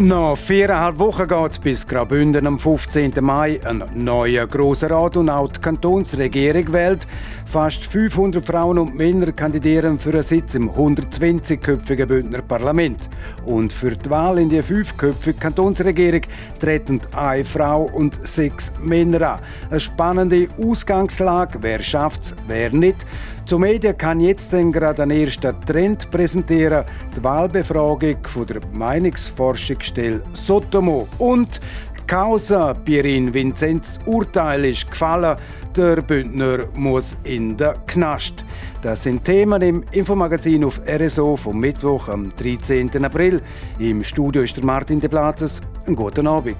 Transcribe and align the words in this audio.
Noch 0.00 0.36
viereinhalb 0.36 1.00
Wochen 1.00 1.26
geht 1.26 1.50
es 1.50 1.58
bis 1.58 1.84
Graubünden 1.84 2.46
am 2.46 2.60
15. 2.60 3.14
Mai 3.20 3.60
ein 3.64 3.82
neuer 3.96 4.46
Grosser 4.46 4.92
Rat 4.92 5.16
und 5.16 5.28
auch 5.28 5.50
die 5.50 5.60
Kantonsregierung 5.60 6.72
wählt. 6.72 7.00
Fast 7.44 7.84
500 7.84 8.46
Frauen 8.46 8.78
und 8.78 8.94
Männer 8.94 9.32
kandidieren 9.32 9.98
für 9.98 10.10
einen 10.12 10.22
Sitz 10.22 10.54
im 10.54 10.70
120-köpfigen 10.70 12.06
Bündner 12.06 12.42
Parlament. 12.42 13.10
Und 13.44 13.72
für 13.72 13.96
die 13.96 14.08
Wahl 14.08 14.38
in 14.38 14.50
die 14.50 14.62
fünfköpfige 14.62 15.40
Kantonsregierung 15.40 16.22
treten 16.60 17.00
eine 17.16 17.44
Frau 17.44 17.90
und 17.92 18.24
sechs 18.24 18.72
Männer 18.80 19.32
an. 19.32 19.40
Eine 19.68 19.80
spannende 19.80 20.46
Ausgangslage. 20.62 21.58
Wer 21.60 21.82
schafft's, 21.82 22.36
wer 22.46 22.70
nicht. 22.70 23.04
Zu 23.48 23.58
Medien 23.58 23.96
kann 23.96 24.20
jetzt 24.20 24.50
gerade 24.50 25.04
ein 25.04 25.10
erster 25.10 25.58
Trend 25.58 26.10
präsentieren, 26.10 26.84
die 27.16 27.24
Wahlbefragung 27.24 28.18
von 28.24 28.46
der 28.46 28.60
Meinungsforschungsstelle 28.74 30.20
Sotomo. 30.34 31.08
Und 31.16 31.58
die 31.98 32.06
Causa 32.06 32.74
Pierin 32.74 33.32
Vinzenz 33.32 34.00
Urteil 34.04 34.66
ist 34.66 34.90
gefallen, 34.90 35.38
der 35.74 36.02
Bündner 36.02 36.66
muss 36.74 37.16
in 37.24 37.56
den 37.56 37.72
Knast. 37.86 38.44
Das 38.82 39.04
sind 39.04 39.24
Themen 39.24 39.62
im 39.62 39.82
Infomagazin 39.92 40.62
auf 40.62 40.82
RSO 40.86 41.34
vom 41.34 41.58
Mittwoch 41.58 42.10
am 42.10 42.30
13. 42.36 43.02
April. 43.02 43.40
Im 43.78 44.04
Studio 44.04 44.42
ist 44.42 44.58
der 44.58 44.64
Martin 44.66 45.00
de 45.00 45.08
Platzes. 45.08 45.62
Einen 45.86 45.96
guten 45.96 46.26
Abend. 46.26 46.58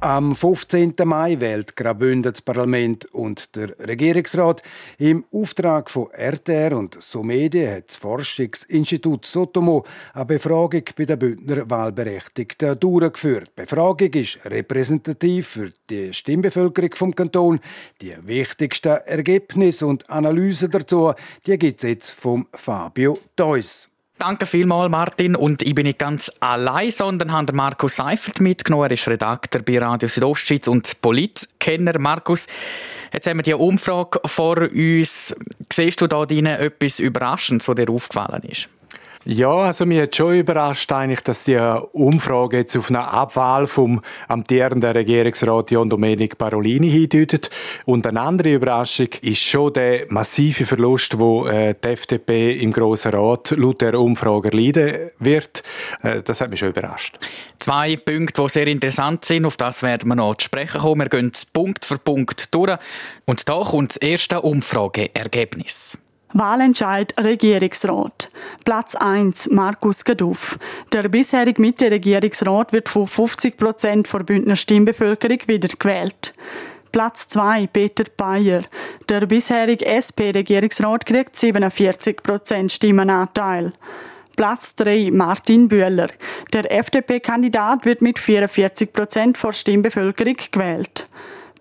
Am 0.00 0.36
15. 0.36 0.94
Mai 1.06 1.40
wählt 1.40 1.74
Graubünden 1.74 2.32
das 2.32 2.40
Parlament 2.40 3.06
und 3.06 3.56
der 3.56 3.76
Regierungsrat. 3.80 4.62
Im 4.96 5.24
Auftrag 5.32 5.90
von 5.90 6.08
RTR 6.12 6.78
und 6.78 7.02
Somede 7.02 7.74
hat 7.74 7.88
das 7.88 7.96
Forschungsinstitut 7.96 9.26
Sotomo 9.26 9.84
eine 10.14 10.24
Befragung 10.24 10.84
bei 10.96 11.04
den 11.04 11.18
Bündner 11.18 11.68
Wahlberechtigten 11.68 12.78
durchgeführt. 12.78 13.50
Die 13.58 13.62
Befragung 13.62 14.12
ist 14.12 14.38
repräsentativ 14.44 15.48
für 15.48 15.72
die 15.90 16.14
Stimmbevölkerung 16.14 16.94
vom 16.94 17.12
Kanton. 17.12 17.58
Die 18.00 18.14
wichtigsten 18.22 18.98
Ergebnisse 19.04 19.84
und 19.84 20.08
Analysen 20.08 20.70
dazu 20.70 21.12
gibt 21.42 21.82
es 21.82 21.82
jetzt 21.82 22.10
vom 22.10 22.46
Fabio 22.54 23.18
Deuss. 23.34 23.88
Danke 24.18 24.46
vielmals, 24.46 24.90
Martin. 24.90 25.36
Und 25.36 25.62
ich 25.62 25.74
bin 25.76 25.86
nicht 25.86 26.00
ganz 26.00 26.30
allein, 26.40 26.90
sondern 26.90 27.30
habe 27.30 27.52
Markus 27.52 27.96
Seifert 27.96 28.40
mitgenommen. 28.40 28.86
Er 28.86 28.90
ist 28.90 29.06
Redakteur 29.06 29.62
bei 29.62 29.78
Radio 29.78 30.08
Südostschweiz 30.08 30.66
und 30.66 31.00
Politkenner. 31.00 31.96
Markus, 32.00 32.48
jetzt 33.12 33.28
haben 33.28 33.38
wir 33.38 33.44
die 33.44 33.54
Umfrage 33.54 34.20
vor 34.24 34.58
uns. 34.58 35.36
Siehst 35.72 36.00
du 36.00 36.08
da 36.08 36.26
drin 36.26 36.46
etwas 36.46 36.98
Überraschendes, 36.98 37.68
was 37.68 37.76
dir 37.76 37.88
aufgefallen 37.90 38.42
ist? 38.42 38.68
Ja, 39.30 39.54
also 39.56 39.84
mir 39.84 40.04
hat 40.04 40.16
schon 40.16 40.38
überrascht 40.38 40.90
eigentlich, 40.90 41.20
dass 41.20 41.44
die 41.44 41.58
Umfrage 41.92 42.56
jetzt 42.56 42.74
auf 42.78 42.88
eine 42.88 43.06
Abwahl 43.06 43.66
vom 43.66 44.00
amtierenden 44.26 44.90
Regierungsrat 44.90 45.70
John 45.70 45.90
Domenic 45.90 46.38
Parolini 46.38 46.90
hindeutet. 46.90 47.50
Und 47.84 48.06
eine 48.06 48.22
andere 48.22 48.54
Überraschung 48.54 49.08
ist 49.20 49.42
schon 49.42 49.74
der 49.74 50.06
massive 50.08 50.64
Verlust, 50.64 51.18
wo 51.18 51.46
äh, 51.46 51.74
die 51.74 51.88
FDP 51.88 52.52
im 52.52 52.72
Grossen 52.72 53.12
Rat 53.12 53.50
laut 53.50 53.82
der 53.82 54.00
Umfrage 54.00 54.48
leiden 54.48 55.10
wird. 55.18 55.62
Äh, 56.02 56.22
das 56.22 56.40
hat 56.40 56.48
mich 56.48 56.60
schon 56.60 56.70
überrascht. 56.70 57.18
Zwei 57.58 57.96
Punkte, 57.96 58.40
die 58.40 58.48
sehr 58.48 58.66
interessant 58.66 59.26
sind, 59.26 59.44
auf 59.44 59.58
das 59.58 59.82
werden 59.82 60.08
wir 60.08 60.14
noch 60.16 60.36
zu 60.36 60.46
sprechen 60.46 60.80
kommen. 60.80 61.02
Wir 61.02 61.10
gehen 61.10 61.32
Punkt 61.52 61.84
für 61.84 61.98
Punkt 61.98 62.54
durch. 62.54 62.78
Und 63.26 63.46
da 63.46 63.60
kommt 63.62 63.90
das 63.90 63.98
erste 63.98 64.40
Umfrageergebnis. 64.40 65.98
Wahlentscheid 66.34 67.14
Regierungsrat. 67.18 68.30
Platz 68.64 68.94
1 68.94 69.50
Markus 69.50 70.04
Gaduff. 70.04 70.58
Der 70.92 71.08
bisherige 71.08 71.60
Mitte-Regierungsrat 71.60 72.72
wird 72.72 72.90
von 72.90 73.06
50 73.06 73.56
Prozent 73.56 74.12
der 74.12 74.18
Bündner 74.20 74.56
Stimmbevölkerung 74.56 75.38
wiedergewählt. 75.46 76.34
Platz 76.92 77.28
2 77.28 77.68
Peter 77.68 78.04
Bayer. 78.16 78.62
Der 79.08 79.24
bisherige 79.24 79.86
SP-Regierungsrat 79.86 81.06
kriegt 81.06 81.34
47 81.34 82.22
Prozent 82.22 82.72
Stimmenanteil. 82.72 83.72
Platz 84.36 84.74
3 84.76 85.10
Martin 85.10 85.68
Bühler. 85.68 86.08
Der 86.52 86.70
FDP-Kandidat 86.70 87.86
wird 87.86 88.02
mit 88.02 88.18
44 88.18 88.92
Prozent 88.92 89.42
der 89.42 89.52
Stimmbevölkerung 89.52 90.36
gewählt. 90.52 91.08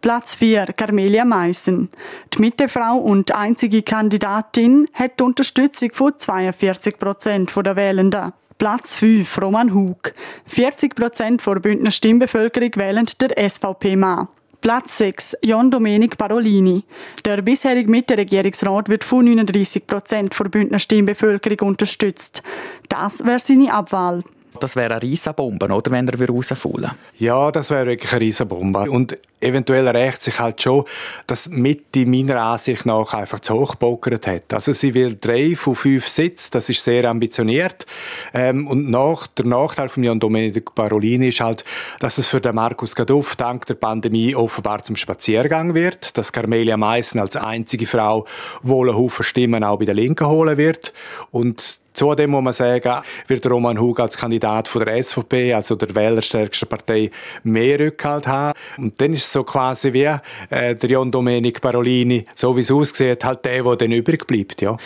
Platz 0.02 0.36
4 0.36 0.68
Carmelia 0.76 1.26
Meissen. 1.26 1.90
Die 2.34 2.40
Mittefrau 2.40 2.98
und 2.98 3.34
einzige 3.36 3.82
Kandidatin 3.82 4.88
hat 4.94 5.20
die 5.20 5.24
Unterstützung 5.24 5.90
von 5.94 6.18
42 6.18 7.00
Prozent 7.00 7.52
der 7.56 7.76
Wählenden. 7.76 8.34
Platz 8.58 8.96
5 8.96 9.42
Roman 9.42 9.74
Hug. 9.74 10.14
40 10.46 10.96
Prozent 10.96 11.46
der 11.46 11.56
Bündner 11.56 11.92
Stimmbevölkerung 11.92 12.72
wählen 12.76 13.06
der 13.22 13.50
SVP-Mann. 13.50 14.28
Platz 14.62 14.98
6 14.98 15.38
John 15.44 15.70
Domenic 15.70 16.18
Parolini. 16.18 16.84
Der 17.24 17.42
bisherige 17.42 17.90
Mitte-Regierungsrat 17.90 18.90
wird 18.90 19.04
von 19.04 19.26
39 19.26 19.86
Prozent 19.86 20.40
der 20.40 20.46
Bündner 20.46 20.80
Stimmbevölkerung 20.80 21.70
unterstützt. 21.70 22.42
Das 22.90 23.26
wäre 23.26 23.40
seine 23.40 23.72
Abwahl. 23.72 24.24
Das 24.60 24.76
wäre 24.76 24.96
eine 24.96 25.02
Riesenbombe, 25.02 25.68
oder, 25.68 25.92
wenn 25.92 26.08
er 26.08 26.28
rausfallen 26.30 26.92
Ja, 27.20 27.52
das 27.52 27.70
wäre 27.70 27.86
wirklich 27.88 28.12
eine 28.12 28.22
Riesenbombe. 28.22 28.90
Und 28.90 29.18
eventuell 29.40 29.88
rächt 29.88 30.24
sich 30.24 30.40
halt 30.40 30.62
schon, 30.62 30.86
dass 31.28 31.50
Mitte 31.50 32.06
meiner 32.06 32.42
Ansicht 32.42 32.86
nach 32.86 33.14
einfach 33.14 33.40
zu 33.40 33.54
hoch 33.54 33.72
gepokert 33.72 34.26
hat. 34.28 34.54
Also 34.54 34.74
sie 34.74 34.94
will 34.94 35.18
drei 35.20 35.56
von 35.56 35.76
fünf 35.76 36.08
Sitzen, 36.08 36.50
das 36.52 36.70
ist 36.70 36.84
sehr 36.84 37.06
ambitioniert. 37.06 37.86
Ähm, 38.34 38.68
und 38.68 38.90
nach, 38.90 39.28
der 39.28 39.46
Nachteil 39.46 39.90
von 39.90 40.04
Jan 40.04 40.20
Domenico 40.20 40.74
Parolini 40.74 41.30
ist 41.30 41.40
halt, 41.40 41.64
dass 42.00 42.18
es 42.18 42.28
für 42.28 42.42
den 42.42 42.56
Markus 42.56 42.96
Gaduff 42.96 43.36
dank 43.36 43.66
der 43.68 43.76
Pandemie 43.76 44.36
offenbar 44.36 44.84
zum 44.84 44.96
Spaziergang 44.96 45.76
wird, 45.76 46.18
dass 46.18 46.32
Carmelia 46.32 46.78
Meissen 46.78 47.20
als 47.20 47.36
einzige 47.36 47.86
Frau 47.86 48.26
wohl 48.64 48.90
einen 48.90 48.98
Haufen 48.98 49.24
Stimmen 49.24 49.64
auch 49.64 49.78
bei 49.78 49.86
der 49.86 49.96
Linken 49.96 50.28
holen 50.28 50.58
wird. 50.58 50.94
Und 51.32 51.80
Zudem 51.98 52.30
muss 52.30 52.44
man 52.44 52.54
sagen, 52.54 53.02
wird 53.26 53.50
Roman 53.50 53.82
Hug 53.82 54.00
als 54.00 54.16
Kandidat 54.16 54.68
von 54.68 54.86
der 54.86 55.02
SVP, 55.02 55.52
also 55.52 55.74
der 55.74 55.96
wählerstärksten 55.96 56.70
Partei, 56.70 57.10
mehr 57.42 57.80
Rückhalt 57.80 58.28
haben. 58.28 58.54
Und 58.78 59.02
dann 59.02 59.14
ist 59.14 59.24
es 59.24 59.34
so 59.34 59.44
quasi 59.44 59.94
wie 59.94 60.04
äh, 60.04 60.76
der 60.76 60.90
John 60.92 61.12
Domenic 61.12 61.60
Parolini, 61.60 62.28
so 62.36 62.56
wie 62.56 62.62
es 62.62 62.70
aussieht, 62.70 63.26
halt 63.26 63.44
der, 63.46 63.64
der 63.64 63.76
dann 63.78 63.92
übrig 63.94 64.28
bleibt, 64.28 64.62
ja. 64.62 64.78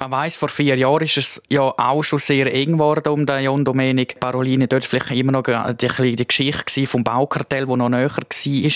Man 0.00 0.10
weiß, 0.10 0.36
vor 0.36 0.48
vier 0.48 0.76
Jahren 0.76 1.04
ist 1.04 1.16
es 1.16 1.42
ja 1.48 1.62
auch 1.62 2.02
schon 2.02 2.18
sehr 2.18 2.52
eng 2.52 2.72
geworden 2.72 3.08
um 3.08 3.24
den 3.24 3.44
John 3.44 3.64
Domenic 3.64 4.18
Parolini. 4.18 4.66
Dort 4.66 4.84
vielleicht 4.84 5.12
immer 5.12 5.30
noch 5.30 5.44
die, 5.44 6.16
die 6.16 6.26
Geschichte 6.26 6.88
vom 6.88 7.04
Baukartell, 7.04 7.66
die 7.66 7.76
noch 7.76 7.88
näher 7.88 8.10
war. 8.10 8.70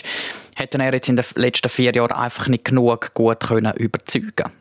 Hätte 0.54 0.78
er 0.78 0.94
jetzt 0.94 1.08
in 1.08 1.16
den 1.16 1.24
letzten 1.34 1.68
vier 1.68 1.92
Jahren 1.92 2.12
einfach 2.12 2.46
nicht 2.46 2.64
genug 2.64 3.12
gut 3.12 3.40
können 3.40 3.72
überzeugen 3.76 4.52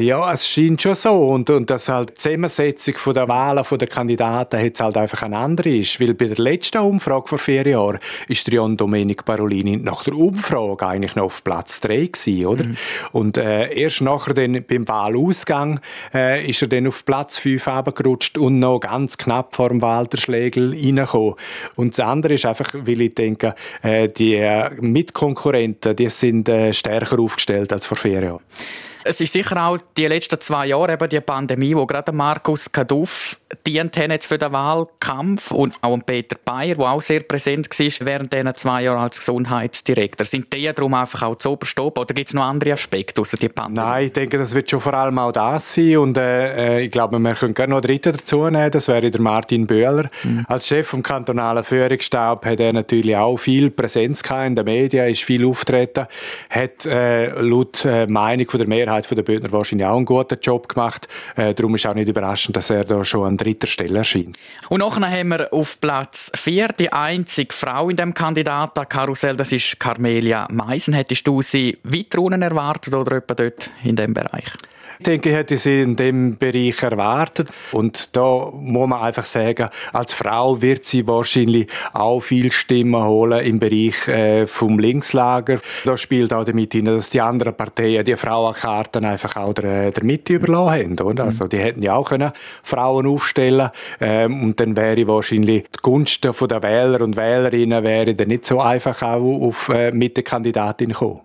ja, 0.00 0.32
es 0.32 0.48
scheint 0.48 0.82
schon 0.82 0.94
so. 0.94 1.12
Und, 1.12 1.50
und 1.50 1.70
dass 1.70 1.88
halt 1.88 2.10
die 2.10 2.14
Zusammensetzung 2.14 2.94
der 3.14 3.28
Wahlen 3.28 3.64
der 3.70 3.88
Kandidaten 3.88 4.60
jetzt 4.60 4.80
halt 4.80 4.96
einfach 4.96 5.22
eine 5.22 5.36
andere 5.36 5.70
ist. 5.70 6.00
Weil 6.00 6.14
bei 6.14 6.26
der 6.26 6.38
letzten 6.38 6.78
Umfrage 6.78 7.28
vor 7.28 7.38
vier 7.38 7.66
Jahren 7.66 7.98
ist 8.28 8.50
John 8.50 8.76
Domenic 8.76 9.24
Parolini 9.24 9.76
nach 9.76 10.04
der 10.04 10.14
Umfrage 10.14 10.86
eigentlich 10.86 11.16
noch 11.16 11.24
auf 11.24 11.44
Platz 11.44 11.80
3 11.80 12.06
gewesen, 12.06 12.46
oder? 12.46 12.64
Mhm. 12.64 12.76
Und 13.12 13.38
äh, 13.38 13.72
erst 13.74 14.00
nachher 14.00 14.34
dann 14.34 14.64
beim 14.66 14.88
Wahlausgang 14.88 15.80
äh, 16.14 16.48
ist 16.48 16.62
er 16.62 16.68
dann 16.68 16.86
auf 16.86 17.04
Platz 17.04 17.38
5 17.38 17.68
abgerutscht 17.68 18.38
und 18.38 18.58
noch 18.58 18.80
ganz 18.80 19.18
knapp 19.18 19.54
vor 19.54 19.68
dem 19.68 19.82
Walter 19.82 20.18
Schlegel 20.18 20.70
reingekommen. 20.72 21.34
Und 21.76 21.98
das 21.98 22.06
andere 22.06 22.34
ist 22.34 22.46
einfach, 22.46 22.72
weil 22.74 23.00
ich 23.00 23.14
denke, 23.14 23.54
äh, 23.82 24.08
die 24.08 24.34
äh, 24.34 24.70
Mitkonkurrenten, 24.80 25.96
die 25.96 26.10
sind 26.10 26.48
äh, 26.48 26.72
stärker 26.72 27.18
aufgestellt 27.18 27.72
als 27.72 27.86
vor 27.86 27.96
vier 27.96 28.22
Jahren. 28.22 28.40
Es 29.02 29.20
ist 29.20 29.32
sicher 29.32 29.66
auch 29.66 29.78
die 29.96 30.06
letzten 30.06 30.38
zwei 30.40 30.66
Jahre 30.66 30.92
eben 30.92 31.08
die 31.08 31.20
Pandemie, 31.20 31.74
wo 31.74 31.86
gerade 31.86 32.12
Markus 32.12 32.70
Kaduff 32.70 33.38
dient 33.66 33.96
jetzt 33.96 34.26
für 34.26 34.38
den 34.38 34.52
Wahlkampf 34.52 35.50
und 35.50 35.76
auch 35.80 35.98
Peter 36.04 36.36
Bayer, 36.44 36.74
der 36.74 36.86
auch 36.86 37.00
sehr 37.00 37.20
präsent 37.20 37.68
war 37.68 38.06
während 38.06 38.32
diesen 38.32 38.54
zwei 38.54 38.82
Jahren 38.82 39.00
als 39.00 39.18
Gesundheitsdirektor. 39.18 40.24
Sind 40.26 40.52
die 40.52 40.70
darum 40.72 40.94
einfach 40.94 41.22
auch 41.22 41.36
zu 41.36 41.50
oberst 41.50 41.78
oder 41.80 42.04
gibt 42.14 42.28
es 42.28 42.34
noch 42.34 42.44
andere 42.44 42.72
Aspekte 42.72 43.20
außer 43.20 43.36
die 43.36 43.48
Pandemie? 43.48 43.86
Nein, 43.86 44.04
ich 44.06 44.12
denke, 44.12 44.38
das 44.38 44.54
wird 44.54 44.70
schon 44.70 44.80
vor 44.80 44.94
allem 44.94 45.18
auch 45.18 45.32
das 45.32 45.74
sein 45.74 45.96
und 45.96 46.16
äh, 46.16 46.78
äh 46.78 46.84
ich 46.84 46.90
glaube, 46.90 47.18
wir 47.18 47.34
können 47.34 47.54
gerne 47.54 47.70
noch 47.70 47.78
einen 47.78 47.86
dritten 47.86 48.12
dazu 48.12 48.48
nehmen, 48.48 48.70
das 48.70 48.88
wäre 48.88 49.10
der 49.10 49.20
Martin 49.20 49.66
Böhler. 49.66 50.10
Mhm. 50.22 50.44
Als 50.46 50.66
Chef 50.66 50.86
vom 50.86 51.02
kantonalen 51.02 51.64
Führungsstab 51.64 52.44
hat 52.44 52.60
er 52.60 52.72
natürlich 52.72 53.16
auch 53.16 53.36
viel 53.36 53.70
Präsenz 53.70 54.22
in 54.46 54.54
den 54.54 54.64
Medien, 54.64 55.08
ist 55.08 55.22
viel 55.22 55.44
auftreten, 55.46 56.06
hat 56.48 56.86
äh, 56.86 57.30
laut 57.40 57.84
äh, 57.84 58.06
Meinung 58.06 58.48
von 58.48 58.58
der 58.58 58.68
Mehrheit 58.68 58.89
Mehrheit 58.90 59.10
der 59.10 59.22
Bündner 59.22 59.52
wahrscheinlich 59.52 59.86
auch 59.86 59.96
einen 59.96 60.04
guten 60.04 60.38
Job 60.40 60.68
gemacht. 60.68 61.08
Äh, 61.36 61.54
darum 61.54 61.74
ist 61.74 61.86
auch 61.86 61.94
nicht 61.94 62.08
überraschend, 62.08 62.56
dass 62.56 62.70
er 62.70 62.84
da 62.84 63.04
schon 63.04 63.26
an 63.26 63.36
dritter 63.36 63.66
Stelle 63.66 63.98
erscheint. 63.98 64.36
Und 64.68 64.80
nachher 64.80 65.10
haben 65.10 65.28
wir 65.28 65.52
auf 65.52 65.80
Platz 65.80 66.32
4 66.34 66.68
die 66.78 66.92
einzige 66.92 67.54
Frau 67.54 67.88
in 67.88 67.96
dem 67.96 68.14
Kandidatenkarussell, 68.14 69.36
das 69.36 69.52
ist 69.52 69.78
Carmelia 69.78 70.48
Meisen. 70.50 70.94
Hättest 70.94 71.26
du 71.26 71.42
sie 71.42 71.78
weiter 71.84 72.20
unten 72.20 72.42
erwartet 72.42 72.94
oder 72.94 73.16
etwa 73.16 73.34
dort 73.34 73.70
in 73.84 73.96
dem 73.96 74.12
Bereich? 74.12 74.46
Ich 75.00 75.04
denke, 75.04 75.30
ich 75.30 75.34
hätte 75.34 75.56
sie 75.56 75.80
in 75.80 75.96
dem 75.96 76.36
Bereich 76.36 76.82
erwartet. 76.82 77.48
Und 77.72 78.14
da 78.14 78.50
muss 78.52 78.86
man 78.86 79.00
einfach 79.00 79.24
sagen, 79.24 79.70
als 79.94 80.12
Frau 80.12 80.60
wird 80.60 80.84
sie 80.84 81.06
wahrscheinlich 81.06 81.68
auch 81.94 82.20
viel 82.20 82.52
Stimmen 82.52 83.02
holen 83.02 83.42
im 83.42 83.58
Bereich 83.58 84.06
äh, 84.08 84.46
vom 84.46 84.78
Linkslager. 84.78 85.60
Da 85.86 85.96
spielt 85.96 86.34
auch 86.34 86.44
damit 86.44 86.74
hinein, 86.74 86.96
dass 86.96 87.08
die 87.08 87.22
anderen 87.22 87.54
Parteien 87.54 88.04
die 88.04 88.14
Frauenkarten 88.14 89.06
einfach 89.06 89.36
auch 89.36 89.54
der, 89.54 89.90
der 89.90 90.04
Mitte 90.04 90.34
überlassen 90.34 90.98
haben. 90.98 91.00
Oder? 91.00 91.24
Also 91.24 91.46
die 91.46 91.56
hätten 91.56 91.82
ja 91.82 91.94
auch 91.94 92.10
können 92.10 92.32
Frauen 92.62 93.06
aufstellen 93.06 93.70
ähm, 94.02 94.42
und 94.42 94.60
dann 94.60 94.76
wäre 94.76 95.08
wahrscheinlich 95.08 95.62
die 95.62 95.80
Gunst 95.80 96.24
der 96.24 96.34
Wähler 96.34 97.00
und 97.00 97.16
Wählerinnen 97.16 97.82
wäre 97.82 98.14
dann 98.14 98.28
nicht 98.28 98.44
so 98.44 98.60
einfach 98.60 99.00
auch 99.00 99.46
auf 99.46 99.70
äh, 99.70 99.92
Mittekandidatin 99.92 100.90
gekommen. 100.90 101.20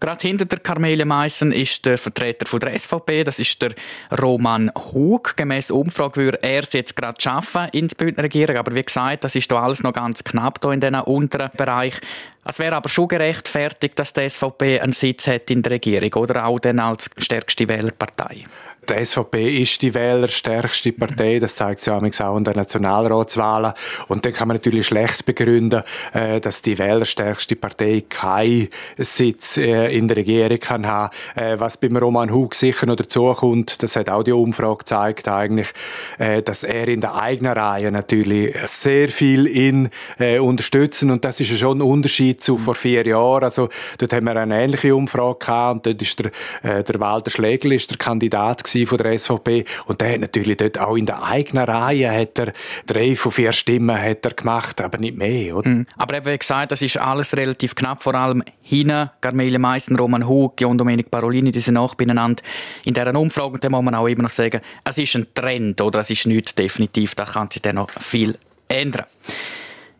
Gerade 0.00 0.26
hinter 0.26 0.46
der 0.46 0.60
Carmele 0.60 1.04
Meissen 1.04 1.52
ist 1.52 1.84
der 1.84 1.98
Vertreter 1.98 2.46
von 2.46 2.58
der 2.58 2.78
SVP, 2.78 3.22
das 3.22 3.38
ist 3.38 3.60
der 3.60 3.72
Roman 4.20 4.72
Hug. 4.74 5.36
Gemäss 5.36 5.70
Umfrage 5.70 6.16
würde 6.16 6.42
er 6.42 6.62
es 6.62 6.72
jetzt 6.72 6.96
gerade 6.96 7.20
schaffen 7.20 7.68
ins 7.72 7.94
Bündner 7.94 8.24
Regierung, 8.24 8.56
aber 8.56 8.74
wie 8.74 8.82
gesagt, 8.82 9.24
das 9.24 9.34
ist 9.34 9.52
da 9.52 9.60
alles 9.60 9.82
noch 9.82 9.92
ganz 9.92 10.24
knapp 10.24 10.60
hier 10.62 10.72
in 10.72 10.80
diesem 10.80 11.02
unteren 11.02 11.50
Bereich. 11.54 12.00
Es 12.44 12.58
wäre 12.58 12.76
aber 12.76 12.88
schon 12.88 13.08
gerechtfertigt, 13.08 13.98
dass 13.98 14.14
die 14.14 14.26
SVP 14.26 14.80
einen 14.80 14.92
Sitz 14.92 15.26
hat 15.26 15.50
in 15.50 15.62
der 15.62 15.72
Regierung 15.72 16.14
oder 16.14 16.46
auch 16.46 16.58
dann 16.58 16.80
als 16.80 17.10
stärkste 17.18 17.68
Wählerpartei. 17.68 18.44
Die 18.90 19.04
SVP 19.04 19.62
ist 19.62 19.82
die 19.82 19.94
wählerstärkste 19.94 20.90
Partei, 20.90 21.38
das 21.38 21.54
zeigt 21.54 21.80
sich 21.80 21.92
auch 21.92 22.36
in 22.36 22.42
den 22.42 22.54
Nationalratswahlen. 22.54 23.72
Und 24.08 24.24
dann 24.24 24.32
kann 24.32 24.48
man 24.48 24.56
natürlich 24.56 24.86
schlecht 24.86 25.24
begründen, 25.24 25.84
äh, 26.12 26.40
dass 26.40 26.60
die 26.60 26.76
wählerstärkste 26.76 27.54
Partei 27.54 28.02
keinen 28.08 28.68
Sitz 28.98 29.58
äh, 29.58 29.96
in 29.96 30.08
der 30.08 30.16
Regierung 30.16 30.58
kann 30.58 30.88
haben. 30.88 31.14
Äh, 31.36 31.60
was 31.60 31.76
beim 31.76 31.96
Roman 31.96 32.32
Hug 32.32 32.56
sicher 32.56 32.86
noch 32.86 32.96
dazukommt, 32.96 33.80
das 33.80 33.94
hat 33.94 34.10
auch 34.10 34.24
die 34.24 34.32
Umfrage 34.32 34.78
gezeigt 34.78 35.28
eigentlich, 35.28 35.68
dass 36.44 36.64
er 36.64 36.88
in 36.88 37.00
der 37.00 37.14
eigenen 37.14 37.52
Reihe 37.52 37.92
natürlich 37.92 38.54
sehr 38.64 39.08
viel 39.08 39.46
ihn 39.46 39.90
unterstützen 40.40 41.10
und 41.10 41.24
das 41.24 41.40
ist 41.40 41.56
schon 41.58 41.78
ein 41.78 41.82
Unterschied 41.82 42.42
zu 42.42 42.58
vor 42.58 42.74
vier 42.74 43.06
Jahren. 43.06 43.44
Also 43.44 43.68
dort 43.98 44.12
haben 44.12 44.24
wir 44.24 44.36
eine 44.36 44.62
ähnliche 44.62 44.94
Umfrage 44.94 45.38
gehabt 45.38 45.74
und 45.74 45.86
dort 45.86 46.02
ist 46.02 46.18
der, 46.18 46.82
der 46.82 47.00
Walter 47.00 47.30
Schlegel 47.30 47.72
ist 47.72 47.90
der 47.90 47.98
Kandidat 47.98 48.64
von 48.86 48.98
der 48.98 49.18
SVP 49.18 49.64
und 49.86 50.00
der 50.00 50.12
hat 50.12 50.20
natürlich 50.20 50.56
dort 50.56 50.78
auch 50.78 50.96
in 50.96 51.06
der 51.06 51.22
eigenen 51.22 51.64
Reihe 51.64 52.10
hat 52.10 52.38
er 52.38 52.52
drei 52.86 53.16
von 53.16 53.32
vier 53.32 53.52
Stimmen 53.52 54.00
hat 54.00 54.24
er 54.24 54.32
gemacht, 54.32 54.80
aber 54.80 54.98
nicht 54.98 55.16
mehr, 55.16 55.56
oder? 55.56 55.68
Mm. 55.68 55.86
Aber 55.96 56.16
eben 56.16 56.26
wie 56.26 56.38
gesagt, 56.38 56.72
das 56.72 56.82
ist 56.82 56.96
alles 56.96 57.36
relativ 57.36 57.74
knapp, 57.74 58.02
vor 58.02 58.14
allem 58.14 58.42
hinten, 58.62 59.10
Carmele 59.20 59.58
Meissen, 59.58 59.96
Roman 59.96 60.26
Hug 60.26 60.60
und 60.62 60.78
Domenic 60.78 61.10
Parolini, 61.10 61.50
die 61.50 61.60
sind 61.60 61.74
nach 61.74 61.94
beieinander 61.94 62.42
in 62.84 62.94
dieser 62.94 63.14
Umfrage 63.14 63.54
und 63.54 63.64
da 63.64 63.68
muss 63.68 63.82
man 63.82 63.94
auch 63.94 64.06
immer 64.06 64.24
noch 64.24 64.30
sagen, 64.30 64.60
es 64.84 64.98
ist 64.98 65.14
ein 65.16 65.26
Trend, 65.34 65.80
oder 65.80 66.00
es 66.00 66.10
ist 66.10 66.26
nicht 66.26 66.58
definitiv, 66.58 67.14
da 67.14 67.24
kann 67.24 67.50
sich 67.50 67.62
dann 67.62 67.76
noch 67.76 67.90
viel 67.90 68.36
ändern. 68.68 69.06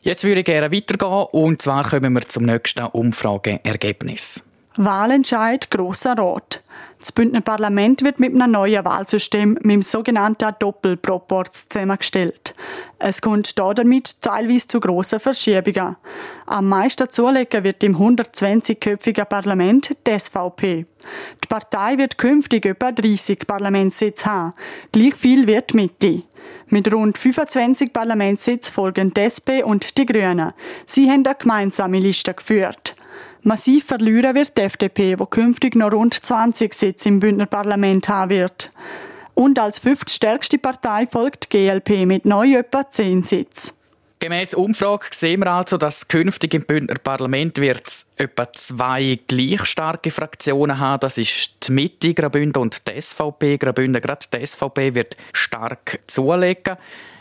Jetzt 0.02 0.24
würde 0.24 0.40
ich 0.40 0.46
gerne 0.46 0.72
weitergehen 0.72 1.26
und 1.32 1.60
zwar 1.60 1.88
kommen 1.88 2.14
wir 2.14 2.22
zum 2.22 2.44
nächsten 2.44 2.84
Umfrageergebnis. 2.86 4.44
Wahlentscheid 4.76 5.70
Grosser 5.70 6.16
Rat. 6.16 6.62
Das 7.00 7.12
Bündner 7.12 7.40
Parlament 7.40 8.02
wird 8.02 8.20
mit 8.20 8.34
einem 8.34 8.52
neuen 8.52 8.84
Wahlsystem, 8.84 9.54
mit 9.62 9.64
dem 9.64 9.82
sogenannten 9.82 10.54
Doppelproporz, 10.58 11.68
zusammengestellt. 11.68 12.54
Es 12.98 13.22
kommt 13.22 13.58
damit 13.58 14.20
teilweise 14.20 14.68
zu 14.68 14.80
grossen 14.80 15.18
Verschiebungen. 15.18 15.96
Am 16.44 16.68
meisten 16.68 17.08
zulegen 17.08 17.64
wird 17.64 17.82
im 17.82 17.96
120-köpfigen 17.96 19.24
Parlament 19.24 19.96
die 20.06 20.18
SVP. 20.18 20.84
Die 21.42 21.48
Partei 21.48 21.96
wird 21.96 22.18
künftig 22.18 22.66
etwa 22.66 22.92
30 22.92 23.46
Parlamentssitze 23.46 24.26
haben. 24.26 24.52
Gleich 24.92 25.14
viel 25.14 25.46
wird 25.46 25.72
die 25.72 25.76
Mitte. 25.76 26.22
Mit 26.68 26.92
rund 26.92 27.16
25 27.16 27.92
Parlamentssitzen 27.92 28.72
folgen 28.72 29.14
die 29.14 29.22
SP 29.24 29.64
und 29.64 29.96
die 29.96 30.06
Grünen. 30.06 30.52
Sie 30.86 31.10
haben 31.10 31.24
eine 31.26 31.34
gemeinsame 31.34 31.98
Liste 31.98 32.34
geführt. 32.34 32.89
Massiv 33.42 33.86
verlieren 33.86 34.34
wird 34.34 34.56
die 34.58 34.62
FDP, 34.62 35.18
wo 35.18 35.26
künftig 35.26 35.74
noch 35.74 35.92
rund 35.92 36.14
20 36.14 36.74
Sitze 36.74 37.08
im 37.08 37.20
Bündner 37.20 37.46
Parlament 37.46 38.08
haben 38.08 38.30
wird. 38.30 38.70
Und 39.34 39.58
als 39.58 39.78
fünftstärkste 39.78 40.58
Partei 40.58 41.06
folgt 41.10 41.52
die 41.52 41.68
GLP 41.68 42.06
mit 42.06 42.26
neu 42.26 42.56
etwa 42.56 42.90
10 42.90 43.22
Sitzen. 43.22 43.80
Gemäss 44.18 44.52
Umfrage 44.52 45.06
sehen 45.12 45.40
wir 45.40 45.50
also, 45.50 45.78
dass 45.78 46.06
künftig 46.06 46.52
im 46.52 46.66
Bündner 46.66 46.96
Parlament 46.96 47.56
wird 47.58 48.04
etwa 48.16 48.52
zwei 48.52 49.18
gleich 49.26 49.64
starke 49.64 50.10
Fraktionen 50.10 50.78
haben. 50.78 51.00
Das 51.00 51.16
ist 51.16 51.66
die 51.66 51.72
Mitte 51.72 52.12
Graubünden 52.12 52.60
und 52.60 52.86
die 52.86 53.00
SVP 53.00 53.56
Graubünden. 53.56 54.02
Gerade 54.02 54.26
die 54.30 54.46
SVP 54.46 54.94
wird 54.94 55.16
stark 55.32 56.00
zulegen. 56.06 56.76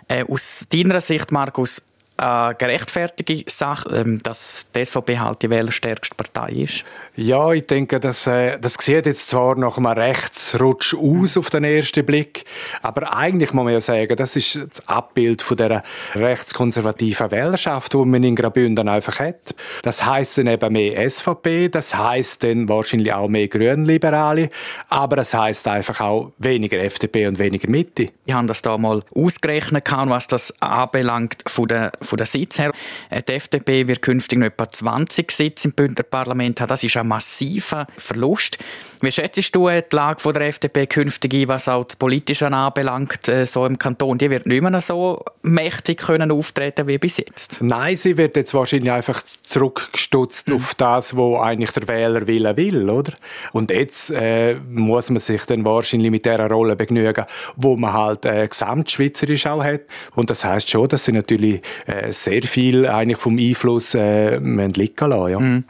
Äh, 0.10 0.26
aus 0.26 0.68
deiner 0.70 1.00
Sicht, 1.00 1.32
Markus, 1.32 1.82
eine 2.20 2.56
gerechtfertigte 2.56 3.44
Sache, 3.48 3.90
ähm, 3.96 4.22
dass 4.22 4.68
die 4.76 4.86
SVP 4.86 5.20
halt 5.20 5.42
die 5.42 5.50
wählerstärkste 5.50 6.16
Partei 6.16 6.50
ist? 6.64 6.84
Ja, 7.16 7.52
ich 7.52 7.66
denke, 7.68 8.00
das, 8.00 8.28
äh, 8.28 8.60
das 8.60 8.76
sieht 8.76 9.06
jetzt 9.06 9.30
zwar 9.30 9.58
nach 9.58 9.78
einem 9.78 9.88
Rechtsrutsch 9.88 10.96
aus 10.96 11.38
auf 11.38 11.50
den 11.50 11.64
ersten 11.64 12.06
Blick, 12.06 12.46
aber 12.82 13.16
eigentlich 13.16 13.54
muss 13.54 13.64
man 13.64 13.74
ja 13.74 13.82
sagen, 13.82 14.16
das 14.16 14.36
ist 14.36 14.56
das 14.56 14.88
Abbild 14.88 15.42
von 15.42 15.58
der 15.58 15.84
rechtskonservativen 16.16 17.32
Wählerschaft, 17.32 17.94
die 17.94 17.98
man 17.98 18.24
in 18.24 18.36
Graubünden 18.36 18.88
einfach 18.88 19.20
hat. 19.20 19.56
Das 19.84 20.06
heißt 20.06 20.40
dann 20.40 20.48
eben 20.48 20.74
mehr 20.74 21.10
SVP, 21.10 21.70
das 21.70 21.96
heißt 21.96 22.44
dann 22.44 22.70
wahrscheinlich 22.70 23.14
auch 23.14 23.28
mehr 23.28 23.48
Grünliberale, 23.48 24.50
aber 24.90 25.18
es 25.20 25.34
heißt 25.34 25.68
einfach 25.68 26.00
auch 26.02 26.32
weniger 26.38 26.78
FDP 26.78 27.28
und 27.28 27.40
weniger 27.40 27.70
Mitte. 27.70 28.10
Ich 28.26 28.34
habe 28.34 28.48
das 28.48 28.62
da 28.62 28.78
mal 28.78 29.04
ausgerechnet, 29.16 29.90
was 29.92 30.28
das 30.28 30.54
anbelangt 30.62 31.44
von 31.48 31.68
der 31.68 31.92
von 32.10 32.18
der 32.18 32.26
Sitz 32.26 32.60
her. 32.60 32.72
Äh, 33.10 33.22
die 33.24 33.34
FDP 33.34 33.88
wird 33.88 34.02
künftig 34.02 34.40
noch 34.40 34.48
etwa 34.48 34.70
20 34.70 35.32
Sitze 35.32 35.70
im 35.70 35.74
Bündner 35.74 36.04
Parlament 36.04 36.60
haben. 36.62 36.70
Das 36.70 36.84
ist 36.84 36.98
ein 36.98 37.08
massiver 37.08 37.88
Verlust. 37.98 38.58
Wie 39.02 39.12
schätzt 39.12 39.56
du 39.56 39.70
die 39.70 39.96
Lage 39.96 40.34
der 40.34 40.42
FDP 40.42 40.86
künftig 40.86 41.34
ein, 41.34 41.48
was 41.48 41.70
auch 41.70 41.86
das 41.86 41.96
Politische 41.96 42.48
anbelangt, 42.48 43.30
äh, 43.30 43.46
so 43.46 43.66
im 43.66 43.78
Kanton? 43.78 44.18
Die 44.18 44.30
wird 44.30 44.46
nicht 44.46 44.62
mehr 44.62 44.82
so 44.82 45.24
mächtig 45.42 46.00
können 46.00 46.32
auftreten 46.32 46.88
wie 46.88 46.98
bis 46.98 47.18
jetzt. 47.18 47.62
Nein, 47.62 47.96
sie 47.96 48.18
wird 48.18 48.36
jetzt 48.36 48.54
wahrscheinlich 48.54 48.92
einfach 48.92 49.22
zurückgestutzt 49.22 50.50
mhm. 50.50 50.56
auf 50.56 50.76
das, 50.76 51.16
was 51.16 51.42
eigentlich 51.42 51.72
der 51.72 51.88
Wähler 51.88 52.28
will, 52.28 52.58
will, 52.58 52.90
oder? 52.90 53.14
Und 53.54 53.72
jetzt 53.72 54.12
äh, 54.12 54.56
muss 54.56 55.10
man 55.10 55.20
sich 55.20 55.46
dann 55.46 55.64
wahrscheinlich 55.64 56.12
mit 56.12 56.26
der 56.26 56.46
Rolle 56.50 56.76
begnügen, 56.76 57.26
wo 57.56 57.78
man 57.78 57.94
halt 57.94 58.26
äh, 58.26 58.48
gesamtschweizerisch 58.48 59.48
auch 59.48 59.64
hat. 59.64 59.82
Und 60.16 60.30
das 60.30 60.44
heißt 60.44 60.70
schon, 60.70 60.88
dass 60.90 61.06
sie 61.06 61.12
natürlich 61.12 61.62
äh, 61.86 61.99
sehr 62.12 62.44
viel 62.44 62.86
eigentlich 62.88 63.18
vom 63.18 63.38
Einfluss 63.38 63.96
äh, 63.96 64.38
liegen 64.38 65.10
lassen. 65.10 65.32
Ja. 65.32 65.40
Mm. 65.40 65.64